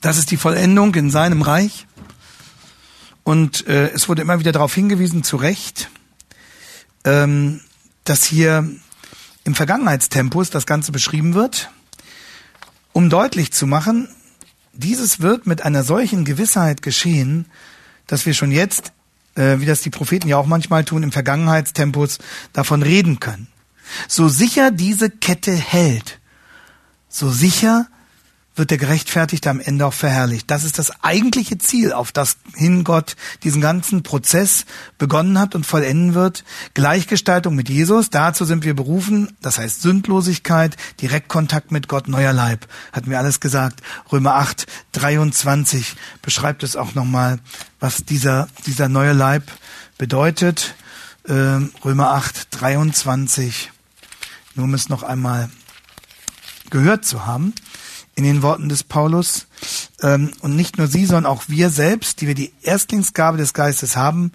Das 0.00 0.16
ist 0.16 0.30
die 0.30 0.36
Vollendung 0.36 0.94
in 0.94 1.10
seinem 1.10 1.42
Reich. 1.42 1.86
Und 3.22 3.66
äh, 3.66 3.90
es 3.90 4.08
wurde 4.08 4.22
immer 4.22 4.38
wieder 4.38 4.52
darauf 4.52 4.74
hingewiesen, 4.74 5.22
zu 5.22 5.36
Recht, 5.36 5.90
ähm, 7.04 7.60
dass 8.04 8.24
hier 8.24 8.68
im 9.44 9.54
Vergangenheitstempus 9.54 10.50
das 10.50 10.66
Ganze 10.66 10.90
beschrieben 10.90 11.34
wird, 11.34 11.70
um 12.92 13.10
deutlich 13.10 13.52
zu 13.52 13.66
machen, 13.66 14.08
dieses 14.72 15.20
wird 15.20 15.46
mit 15.46 15.62
einer 15.62 15.84
solchen 15.84 16.24
Gewissheit 16.24 16.82
geschehen, 16.82 17.46
dass 18.06 18.24
wir 18.24 18.34
schon 18.34 18.50
jetzt, 18.50 18.92
äh, 19.34 19.58
wie 19.58 19.66
das 19.66 19.82
die 19.82 19.90
Propheten 19.90 20.28
ja 20.28 20.38
auch 20.38 20.46
manchmal 20.46 20.84
tun, 20.84 21.02
im 21.02 21.12
Vergangenheitstempus 21.12 22.18
davon 22.52 22.82
reden 22.82 23.20
können. 23.20 23.48
So 24.08 24.28
sicher 24.28 24.70
diese 24.70 25.10
Kette 25.10 25.52
hält, 25.52 26.20
so 27.08 27.30
sicher 27.30 27.86
wird 28.56 28.70
der 28.70 28.78
Gerechtfertigte 28.78 29.48
am 29.48 29.60
Ende 29.60 29.86
auch 29.86 29.94
verherrlicht. 29.94 30.50
Das 30.50 30.64
ist 30.64 30.78
das 30.78 31.02
eigentliche 31.02 31.58
Ziel, 31.58 31.92
auf 31.92 32.12
das 32.12 32.36
hin 32.54 32.84
Gott 32.84 33.16
diesen 33.44 33.60
ganzen 33.60 34.02
Prozess 34.02 34.66
begonnen 34.98 35.38
hat 35.38 35.54
und 35.54 35.64
vollenden 35.64 36.14
wird. 36.14 36.44
Gleichgestaltung 36.74 37.54
mit 37.54 37.68
Jesus, 37.68 38.10
dazu 38.10 38.44
sind 38.44 38.64
wir 38.64 38.74
berufen, 38.74 39.36
das 39.40 39.58
heißt 39.58 39.82
Sündlosigkeit, 39.82 40.76
Direktkontakt 41.00 41.70
mit 41.70 41.88
Gott, 41.88 42.08
neuer 42.08 42.32
Leib. 42.32 42.66
Hatten 42.92 43.10
wir 43.10 43.18
alles 43.18 43.40
gesagt. 43.40 43.80
Römer 44.10 44.34
8, 44.34 44.66
23 44.92 45.94
beschreibt 46.20 46.62
es 46.62 46.76
auch 46.76 46.94
nochmal, 46.94 47.38
was 47.78 48.04
dieser, 48.04 48.48
dieser 48.66 48.88
neue 48.88 49.12
Leib 49.12 49.44
bedeutet. 49.96 50.74
Ähm, 51.28 51.72
Römer 51.84 52.10
8, 52.10 52.48
23. 52.50 53.70
Nur 54.56 54.64
um 54.64 54.74
es 54.74 54.88
noch 54.88 55.04
einmal 55.04 55.48
gehört 56.70 57.04
zu 57.04 57.26
haben 57.26 57.54
in 58.14 58.24
den 58.24 58.42
Worten 58.42 58.68
des 58.68 58.82
Paulus. 58.82 59.46
Ähm, 60.02 60.32
und 60.40 60.56
nicht 60.56 60.78
nur 60.78 60.86
sie, 60.86 61.06
sondern 61.06 61.26
auch 61.26 61.44
wir 61.48 61.70
selbst, 61.70 62.20
die 62.20 62.26
wir 62.26 62.34
die 62.34 62.52
Erstlingsgabe 62.62 63.38
des 63.38 63.54
Geistes 63.54 63.96
haben, 63.96 64.32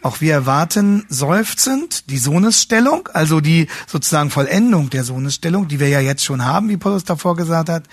auch 0.00 0.20
wir 0.20 0.32
erwarten 0.32 1.04
seufzend 1.08 2.08
die 2.08 2.18
Sohnesstellung, 2.18 3.08
also 3.12 3.40
die 3.40 3.66
sozusagen 3.88 4.30
Vollendung 4.30 4.90
der 4.90 5.02
Sohnesstellung, 5.02 5.66
die 5.66 5.80
wir 5.80 5.88
ja 5.88 6.00
jetzt 6.00 6.24
schon 6.24 6.44
haben, 6.44 6.68
wie 6.68 6.76
Paulus 6.76 7.04
davor 7.04 7.34
gesagt 7.34 7.68
hat. 7.68 7.84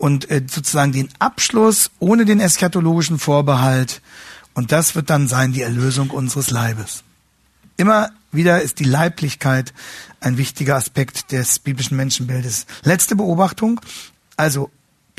und 0.00 0.30
äh, 0.30 0.42
sozusagen 0.50 0.92
den 0.92 1.10
Abschluss 1.18 1.90
ohne 1.98 2.24
den 2.24 2.40
eschatologischen 2.40 3.18
Vorbehalt. 3.18 4.00
Und 4.54 4.72
das 4.72 4.94
wird 4.94 5.10
dann 5.10 5.28
sein 5.28 5.52
die 5.52 5.62
Erlösung 5.62 6.10
unseres 6.10 6.50
Leibes. 6.50 7.04
Immer 7.76 8.10
wieder 8.32 8.62
ist 8.62 8.78
die 8.78 8.84
Leiblichkeit 8.84 9.72
ein 10.20 10.38
wichtiger 10.38 10.76
Aspekt 10.76 11.32
des 11.32 11.58
biblischen 11.58 11.96
Menschenbildes. 11.96 12.66
Letzte 12.82 13.16
Beobachtung. 13.16 13.80
Also, 14.40 14.70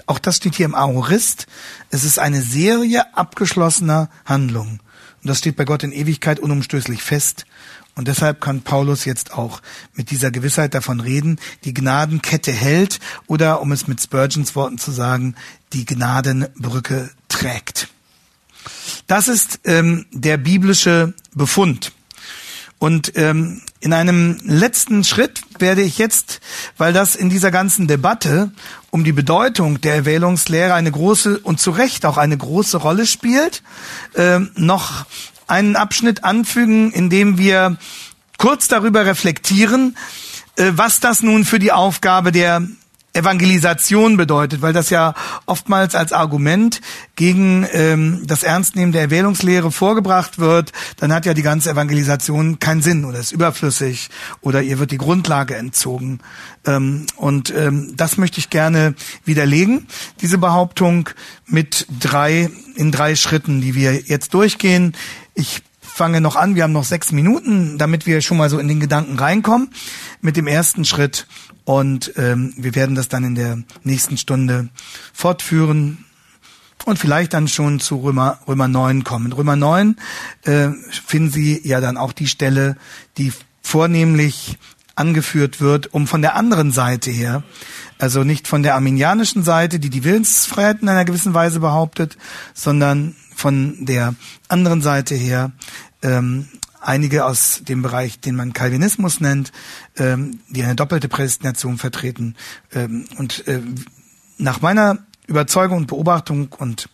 auch 0.08 0.18
das 0.18 0.38
steht 0.38 0.56
hier 0.56 0.66
im 0.66 0.74
Aorist. 0.74 1.46
Es 1.92 2.04
ist 2.04 2.18
eine 2.18 2.42
Serie 2.42 3.16
abgeschlossener 3.16 4.10
Handlungen. 4.26 4.80
Und 5.22 5.30
das 5.30 5.38
steht 5.38 5.58
bei 5.58 5.64
Gott 5.64 5.84
in 5.84 5.92
Ewigkeit 5.92 6.40
unumstößlich 6.40 7.04
fest. 7.04 7.46
Und 7.94 8.08
deshalb 8.08 8.42
kann 8.42 8.64
Paulus 8.64 9.06
jetzt 9.06 9.34
auch 9.34 9.62
mit 9.94 10.10
dieser 10.10 10.32
Gewissheit 10.32 10.74
davon 10.74 11.02
reden, 11.02 11.40
die 11.66 11.74
Gnadenkette 11.76 12.52
hält 12.52 13.00
oder, 13.28 13.62
um 13.62 13.72
es 13.72 13.88
mit 13.88 14.02
Spurgeons 14.02 14.56
Worten 14.56 14.80
zu 14.80 14.90
sagen, 14.90 15.36
die 15.72 15.86
Gnadenbrücke 15.86 17.12
trägt. 17.30 17.90
Das 19.06 19.28
ist 19.28 19.60
ähm, 19.66 20.08
der 20.12 20.38
biblische 20.38 21.14
Befund. 21.36 21.92
Und 22.82 23.16
ähm, 23.16 23.62
in 23.80 23.94
einem 23.94 24.40
letzten 24.44 25.04
Schritt 25.04 25.42
werde 25.60 25.84
ich 25.84 26.00
jetzt, 26.00 26.42
weil 26.80 26.94
das 26.94 27.16
in 27.16 27.30
dieser 27.30 27.52
ganzen 27.52 27.86
Debatte 27.86 28.52
um 28.90 29.04
die 29.04 29.12
Bedeutung 29.12 29.80
der 29.82 29.94
Erwählungslehre 29.94 30.74
eine 30.74 30.90
große 30.90 31.38
und 31.38 31.60
zu 31.60 31.70
Recht 31.70 32.08
auch 32.08 32.18
eine 32.18 32.36
große 32.36 32.78
Rolle 32.78 33.06
spielt, 33.06 33.62
äh, 34.16 34.40
noch 34.56 35.06
einen 35.46 35.76
Abschnitt 35.76 36.24
anfügen, 36.24 36.92
in 36.92 37.12
dem 37.12 37.38
wir 37.38 37.78
kurz 38.40 38.68
darüber 38.68 39.06
reflektieren, 39.06 39.96
äh, 40.56 40.72
was 40.74 41.00
das 41.00 41.22
nun 41.22 41.46
für 41.46 41.60
die 41.60 41.72
Aufgabe 41.72 42.32
der 42.32 42.64
Evangelisation 43.14 44.16
bedeutet, 44.16 44.62
weil 44.62 44.72
das 44.72 44.89
ja 44.89 45.14
oftmals 45.45 45.95
als 45.95 46.14
Argument 46.14 46.80
gegen 47.16 47.68
ähm, 47.74 48.24
das 48.26 48.43
Ernstnehmen 48.43 48.93
der 48.93 49.01
Erwählungslehre 49.01 49.72
vorgebracht 49.72 50.39
wird, 50.39 50.72
dann 50.97 51.14
hat 51.14 51.26
ja 51.26 51.34
die 51.34 51.41
ganze 51.41 51.72
Evangelisation 51.72 52.59
keinen 52.59 52.82
Sinn 52.82 53.03
oder 53.03 53.20
ist 53.20 53.34
überflüssig 53.34 54.09
oder 54.39 54.62
ihr 54.62 54.80
wird 54.80 54.91
die 54.91 54.97
Grundlage 54.97 55.55
entzogen. 55.55 56.20
Ähm, 56.66 57.05
und 57.18 57.53
ähm, 57.53 57.93
das 57.97 58.18
möchte 58.18 58.39
ich 58.39 58.49
gerne 58.49 58.95
widerlegen, 59.26 59.88
diese 60.22 60.38
Behauptung 60.38 61.09
mit 61.45 61.88
drei, 61.99 62.49
in 62.76 62.91
drei 62.91 63.16
Schritten, 63.16 63.59
die 63.59 63.76
wir 63.76 63.93
jetzt 63.93 64.34
durchgehen. 64.34 64.95
Ich 65.34 65.64
fange 65.82 66.22
noch 66.22 66.38
an, 66.38 66.55
wir 66.55 66.64
haben 66.64 66.72
noch 66.72 66.86
sechs 66.86 67.12
Minuten, 67.12 67.78
damit 67.78 68.05
wir 68.05 68.22
schon 68.22 68.38
mal 68.38 68.49
so 68.49 68.57
in 68.57 68.70
den 68.70 68.80
Gedanken 68.80 69.20
reinkommen 69.20 69.70
mit 70.22 70.38
dem 70.38 70.47
ersten 70.47 70.86
Schritt 70.86 71.28
und 71.72 72.12
ähm, 72.18 72.54
wir 72.58 72.76
werden 72.76 72.96
das 72.96 73.08
dann 73.08 73.24
in 73.24 73.34
der 73.34 73.60
nächsten 73.86 74.18
Stunde 74.18 74.68
fortführen 75.14 76.04
und 76.84 77.00
vielleicht 77.00 77.34
dann 77.34 77.48
schon 77.48 77.80
zu 77.80 77.96
Römer, 77.96 78.40
Römer 78.46 78.68
9 78.68 79.06
kommen. 79.06 79.32
Römer 79.32 79.56
9 79.56 79.96
äh, 80.44 80.68
finden 81.06 81.32
Sie 81.32 81.62
ja 81.64 81.80
dann 81.80 81.96
auch 81.96 82.12
die 82.12 82.28
Stelle, 82.28 82.76
die 83.18 83.32
vornehmlich 83.62 84.58
angeführt 84.96 85.62
wird, 85.62 85.94
um 85.94 86.08
von 86.08 86.22
der 86.22 86.36
anderen 86.36 86.74
Seite 86.74 87.10
her, 87.10 87.42
also 88.00 88.26
nicht 88.26 88.50
von 88.50 88.64
der 88.64 88.76
arminianischen 88.76 89.44
Seite, 89.44 89.80
die 89.80 89.90
die 89.90 90.04
Willensfreiheit 90.04 90.82
in 90.82 90.90
einer 90.90 91.06
gewissen 91.06 91.34
Weise 91.34 91.62
behauptet, 91.62 92.18
sondern 92.54 93.16
von 93.34 93.86
der 93.86 94.16
anderen 94.50 94.82
Seite 94.82 95.16
her 95.16 95.54
ähm, 96.02 96.50
einige 96.82 97.26
aus 97.26 97.62
dem 97.68 97.82
Bereich, 97.82 98.20
den 98.20 98.36
man 98.36 98.54
Calvinismus 98.54 99.22
nennt, 99.22 99.52
ähm, 99.98 100.40
die 100.50 100.64
eine 100.64 100.76
doppelte 100.76 101.08
Prädestination 101.08 101.78
vertreten. 101.78 102.36
Ähm, 102.74 103.06
und 103.18 103.48
äh, 103.48 103.62
nach 104.38 104.62
meiner 104.62 105.00
Überzeugung 105.28 105.78
und 105.78 105.88
Beobachtung 105.88 106.50
und 106.58 106.90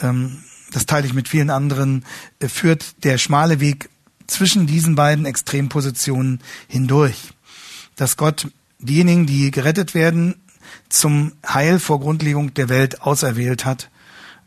ähm, 0.00 0.38
das 0.72 0.86
teile 0.86 1.06
ich 1.06 1.14
mit 1.14 1.28
vielen 1.28 1.50
anderen, 1.50 2.04
äh, 2.40 2.48
führt 2.48 3.04
der 3.04 3.18
schmale 3.18 3.60
Weg 3.60 3.90
zwischen 4.26 4.66
diesen 4.66 4.94
beiden 4.94 5.24
Extrempositionen 5.24 6.40
hindurch. 6.68 7.32
Dass 7.96 8.16
Gott 8.16 8.48
diejenigen, 8.78 9.26
die 9.26 9.50
gerettet 9.50 9.94
werden, 9.94 10.36
zum 10.88 11.32
Heil 11.46 11.78
vor 11.78 12.00
Grundlegung 12.00 12.54
der 12.54 12.68
Welt 12.68 13.02
auserwählt 13.02 13.64
hat, 13.64 13.90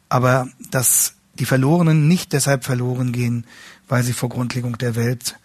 aber 0.07 0.47
dass 0.69 1.15
die 1.41 1.45
Verlorenen 1.45 2.07
nicht 2.07 2.33
deshalb 2.33 2.63
verloren 2.63 3.11
gehen, 3.11 3.47
weil 3.87 4.03
sie 4.03 4.13
vor 4.13 4.29
Grundlegung 4.29 4.77
der 4.77 4.95
Welt 4.95 5.37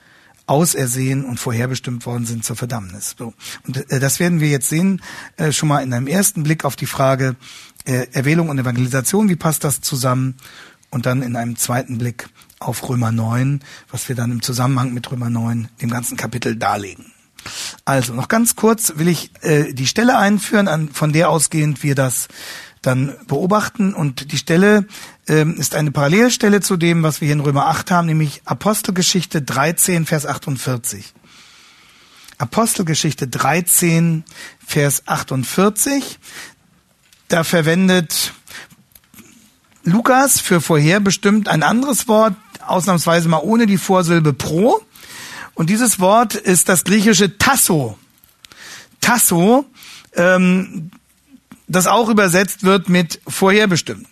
ausersehen 0.46 1.24
und 1.24 1.40
vorherbestimmt 1.40 2.04
worden 2.04 2.26
sind 2.26 2.44
zur 2.44 2.54
Verdammnis. 2.54 3.16
So. 3.18 3.32
Und 3.66 3.90
äh, 3.90 3.98
das 3.98 4.20
werden 4.20 4.38
wir 4.40 4.48
jetzt 4.48 4.68
sehen, 4.68 5.00
äh, 5.38 5.52
schon 5.52 5.70
mal 5.70 5.82
in 5.82 5.94
einem 5.94 6.06
ersten 6.06 6.42
Blick 6.42 6.66
auf 6.66 6.76
die 6.76 6.84
Frage 6.84 7.34
äh, 7.86 8.08
Erwählung 8.12 8.50
und 8.50 8.58
Evangelisation, 8.58 9.30
wie 9.30 9.36
passt 9.36 9.64
das 9.64 9.80
zusammen? 9.80 10.34
Und 10.90 11.06
dann 11.06 11.22
in 11.22 11.34
einem 11.34 11.56
zweiten 11.56 11.96
Blick 11.96 12.28
auf 12.58 12.86
Römer 12.86 13.10
9, 13.10 13.60
was 13.90 14.10
wir 14.10 14.14
dann 14.14 14.30
im 14.30 14.42
Zusammenhang 14.42 14.92
mit 14.92 15.10
Römer 15.10 15.30
9, 15.30 15.68
dem 15.80 15.90
ganzen 15.90 16.18
Kapitel 16.18 16.56
darlegen. 16.56 17.06
Also 17.86 18.12
noch 18.12 18.28
ganz 18.28 18.54
kurz 18.54 18.92
will 18.96 19.08
ich 19.08 19.30
äh, 19.40 19.72
die 19.72 19.86
Stelle 19.86 20.18
einführen, 20.18 20.68
an, 20.68 20.90
von 20.90 21.14
der 21.14 21.30
ausgehend 21.30 21.82
wir 21.82 21.94
das 21.94 22.28
dann 22.86 23.14
beobachten. 23.26 23.94
Und 23.94 24.32
die 24.32 24.38
Stelle 24.38 24.86
ähm, 25.28 25.56
ist 25.56 25.74
eine 25.74 25.90
Parallelstelle 25.90 26.60
zu 26.60 26.76
dem, 26.76 27.02
was 27.02 27.20
wir 27.20 27.26
hier 27.26 27.34
in 27.34 27.40
Römer 27.40 27.66
8 27.66 27.90
haben, 27.90 28.06
nämlich 28.06 28.42
Apostelgeschichte 28.44 29.42
13, 29.42 30.06
Vers 30.06 30.26
48. 30.26 31.12
Apostelgeschichte 32.38 33.28
13, 33.28 34.24
Vers 34.64 35.02
48. 35.06 36.18
Da 37.28 37.44
verwendet 37.44 38.32
Lukas 39.84 40.40
für 40.40 40.60
vorherbestimmt 40.60 41.48
ein 41.48 41.62
anderes 41.62 42.08
Wort, 42.08 42.34
ausnahmsweise 42.64 43.28
mal 43.28 43.38
ohne 43.38 43.66
die 43.66 43.78
Vorsilbe 43.78 44.32
pro. 44.32 44.80
Und 45.54 45.70
dieses 45.70 45.98
Wort 46.00 46.34
ist 46.34 46.68
das 46.68 46.84
griechische 46.84 47.38
Tasso. 47.38 47.98
Tasso, 49.00 49.64
ähm, 50.14 50.90
das 51.68 51.86
auch 51.86 52.08
übersetzt 52.08 52.62
wird 52.64 52.88
mit 52.88 53.20
vorherbestimmt. 53.26 54.06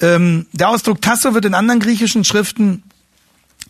Ähm, 0.00 0.46
der 0.52 0.68
Ausdruck 0.68 1.02
Tasso 1.02 1.34
wird 1.34 1.44
in 1.44 1.54
anderen 1.54 1.80
griechischen 1.80 2.24
Schriften 2.24 2.82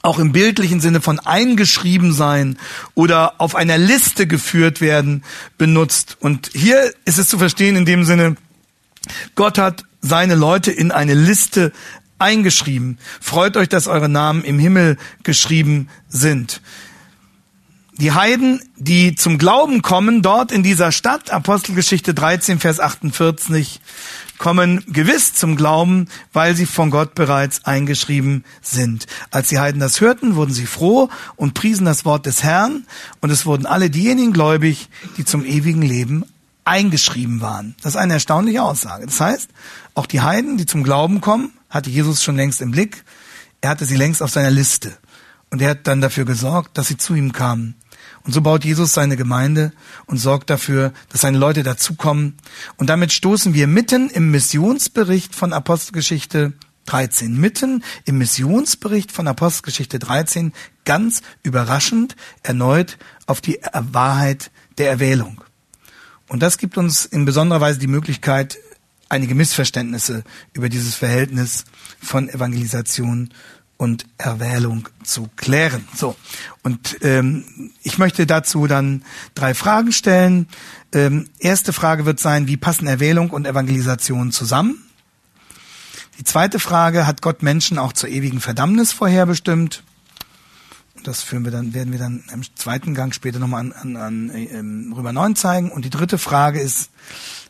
auch 0.02 0.18
im 0.18 0.32
bildlichen 0.32 0.80
Sinne 0.80 1.00
von 1.00 1.18
eingeschrieben 1.18 2.12
sein 2.12 2.58
oder 2.94 3.40
auf 3.40 3.54
einer 3.54 3.78
Liste 3.78 4.26
geführt 4.26 4.80
werden 4.80 5.24
benutzt. 5.56 6.16
Und 6.20 6.50
hier 6.54 6.92
ist 7.04 7.18
es 7.18 7.28
zu 7.28 7.38
verstehen 7.38 7.76
in 7.76 7.84
dem 7.84 8.04
Sinne, 8.04 8.36
Gott 9.34 9.58
hat 9.58 9.84
seine 10.00 10.34
Leute 10.34 10.70
in 10.70 10.92
eine 10.92 11.14
Liste 11.14 11.72
eingeschrieben. 12.18 12.98
Freut 13.20 13.56
euch, 13.56 13.68
dass 13.68 13.86
eure 13.86 14.08
Namen 14.08 14.44
im 14.44 14.58
Himmel 14.58 14.98
geschrieben 15.22 15.88
sind. 16.08 16.60
Die 17.98 18.12
Heiden, 18.12 18.62
die 18.76 19.16
zum 19.16 19.38
Glauben 19.38 19.82
kommen, 19.82 20.22
dort 20.22 20.52
in 20.52 20.62
dieser 20.62 20.92
Stadt, 20.92 21.32
Apostelgeschichte 21.32 22.14
13, 22.14 22.60
Vers 22.60 22.78
48, 22.78 23.80
kommen 24.38 24.84
gewiss 24.86 25.34
zum 25.34 25.56
Glauben, 25.56 26.08
weil 26.32 26.54
sie 26.56 26.66
von 26.66 26.90
Gott 26.90 27.14
bereits 27.14 27.64
eingeschrieben 27.64 28.44
sind. 28.62 29.06
Als 29.30 29.48
die 29.48 29.58
Heiden 29.58 29.80
das 29.80 30.00
hörten, 30.00 30.36
wurden 30.36 30.52
sie 30.52 30.66
froh 30.66 31.10
und 31.36 31.54
priesen 31.54 31.84
das 31.84 32.04
Wort 32.04 32.26
des 32.26 32.42
Herrn, 32.42 32.86
und 33.20 33.30
es 33.30 33.46
wurden 33.46 33.66
alle 33.66 33.90
diejenigen 33.90 34.32
gläubig, 34.32 34.88
die 35.16 35.24
zum 35.24 35.44
ewigen 35.44 35.82
Leben 35.82 36.24
eingeschrieben 36.64 37.40
waren. 37.40 37.74
Das 37.82 37.94
ist 37.94 38.00
eine 38.00 38.14
erstaunliche 38.14 38.62
Aussage. 38.62 39.06
Das 39.06 39.20
heißt, 39.20 39.50
auch 39.94 40.06
die 40.06 40.20
Heiden, 40.20 40.58
die 40.58 40.66
zum 40.66 40.84
Glauben 40.84 41.20
kommen, 41.20 41.52
hatte 41.70 41.90
Jesus 41.90 42.22
schon 42.22 42.36
längst 42.36 42.60
im 42.60 42.70
Blick. 42.70 43.04
Er 43.60 43.70
hatte 43.70 43.86
sie 43.86 43.96
längst 43.96 44.22
auf 44.22 44.30
seiner 44.30 44.50
Liste. 44.50 44.96
Und 45.50 45.62
er 45.62 45.70
hat 45.70 45.86
dann 45.86 46.00
dafür 46.00 46.24
gesorgt, 46.24 46.76
dass 46.76 46.88
sie 46.88 46.98
zu 46.98 47.14
ihm 47.14 47.32
kamen. 47.32 47.74
Und 48.28 48.34
so 48.34 48.42
baut 48.42 48.62
Jesus 48.62 48.92
seine 48.92 49.16
Gemeinde 49.16 49.72
und 50.04 50.18
sorgt 50.18 50.50
dafür, 50.50 50.92
dass 51.08 51.22
seine 51.22 51.38
Leute 51.38 51.62
dazukommen. 51.62 52.36
Und 52.76 52.90
damit 52.90 53.10
stoßen 53.10 53.54
wir 53.54 53.66
mitten 53.66 54.10
im 54.10 54.30
Missionsbericht 54.30 55.34
von 55.34 55.54
Apostelgeschichte 55.54 56.52
13, 56.84 57.34
mitten 57.34 57.82
im 58.04 58.18
Missionsbericht 58.18 59.12
von 59.12 59.26
Apostelgeschichte 59.28 59.98
13 59.98 60.52
ganz 60.84 61.22
überraschend 61.42 62.16
erneut 62.42 62.98
auf 63.24 63.40
die 63.40 63.60
Wahrheit 63.72 64.50
der 64.76 64.90
Erwählung. 64.90 65.42
Und 66.28 66.42
das 66.42 66.58
gibt 66.58 66.76
uns 66.76 67.06
in 67.06 67.24
besonderer 67.24 67.62
Weise 67.62 67.78
die 67.78 67.86
Möglichkeit, 67.86 68.58
einige 69.08 69.34
Missverständnisse 69.34 70.22
über 70.52 70.68
dieses 70.68 70.96
Verhältnis 70.96 71.64
von 71.98 72.28
Evangelisation 72.28 73.30
und 73.78 74.04
Erwählung 74.18 74.88
zu 75.02 75.30
klären. 75.36 75.88
So 75.94 76.16
und 76.62 76.98
ähm, 77.00 77.70
ich 77.82 77.96
möchte 77.96 78.26
dazu 78.26 78.66
dann 78.66 79.02
drei 79.34 79.54
Fragen 79.54 79.92
stellen. 79.92 80.48
Ähm, 80.92 81.30
erste 81.38 81.72
Frage 81.72 82.04
wird 82.04 82.20
sein: 82.20 82.46
Wie 82.46 82.58
passen 82.58 82.86
Erwählung 82.86 83.30
und 83.30 83.46
Evangelisation 83.46 84.32
zusammen? 84.32 84.84
Die 86.18 86.24
zweite 86.24 86.58
Frage: 86.58 87.06
Hat 87.06 87.22
Gott 87.22 87.42
Menschen 87.42 87.78
auch 87.78 87.94
zur 87.94 88.10
ewigen 88.10 88.40
Verdammnis 88.40 88.92
vorherbestimmt? 88.92 89.84
Das 91.04 91.22
führen 91.22 91.44
wir 91.44 91.52
dann, 91.52 91.74
werden 91.74 91.92
wir 91.92 92.00
dann 92.00 92.24
im 92.32 92.42
zweiten 92.56 92.94
Gang 92.94 93.14
später 93.14 93.38
nochmal 93.38 93.60
an, 93.60 93.72
an, 93.72 93.96
an 93.96 94.30
ähm, 94.34 94.92
Römer 94.96 95.12
9 95.12 95.36
zeigen. 95.36 95.70
Und 95.70 95.84
die 95.84 95.90
dritte 95.90 96.18
Frage 96.18 96.60
ist, 96.60 96.90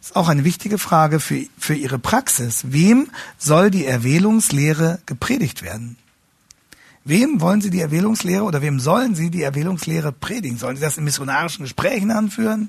ist 0.01 0.15
auch 0.15 0.29
eine 0.29 0.45
wichtige 0.45 0.79
Frage 0.79 1.19
für, 1.19 1.47
für 1.59 1.75
Ihre 1.75 1.99
Praxis. 1.99 2.65
Wem 2.69 3.09
soll 3.39 3.71
die 3.71 3.87
Erwählungslehre 3.87 5.01
gepredigt 5.07 5.63
werden? 5.63 5.97
Wem 7.09 7.41
wollen 7.41 7.63
Sie 7.63 7.71
die 7.71 7.81
Erwählungslehre 7.81 8.45
oder 8.45 8.61
wem 8.61 8.81
sollen 8.81 9.15
Sie 9.15 9.31
die 9.31 9.43
Erwählungslehre 9.43 10.13
predigen? 10.13 10.59
Sollen 10.59 10.77
Sie 10.77 10.83
das 10.83 10.99
in 10.99 11.05
missionarischen 11.05 11.65
Gesprächen 11.65 12.11
anführen? 12.11 12.69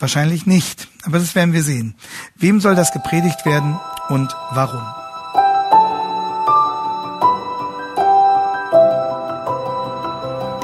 Wahrscheinlich 0.00 0.44
nicht, 0.44 0.88
aber 1.04 1.20
das 1.20 1.36
werden 1.36 1.54
wir 1.54 1.62
sehen. 1.62 1.94
Wem 2.34 2.60
soll 2.60 2.74
das 2.74 2.92
gepredigt 2.92 3.46
werden 3.46 3.78
und 4.08 4.34
warum? 4.54 4.82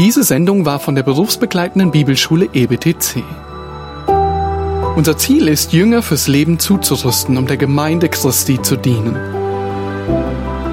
Diese 0.00 0.24
Sendung 0.24 0.66
war 0.66 0.80
von 0.80 0.96
der 0.96 1.04
berufsbegleitenden 1.04 1.92
Bibelschule 1.92 2.48
EBTC. 2.52 3.22
Unser 4.96 5.16
Ziel 5.16 5.46
ist, 5.46 5.72
Jünger 5.72 6.02
fürs 6.02 6.26
Leben 6.26 6.58
zuzurüsten, 6.58 7.36
um 7.36 7.46
der 7.46 7.56
Gemeinde 7.56 8.08
Christi 8.08 8.60
zu 8.60 8.74
dienen. 8.74 9.41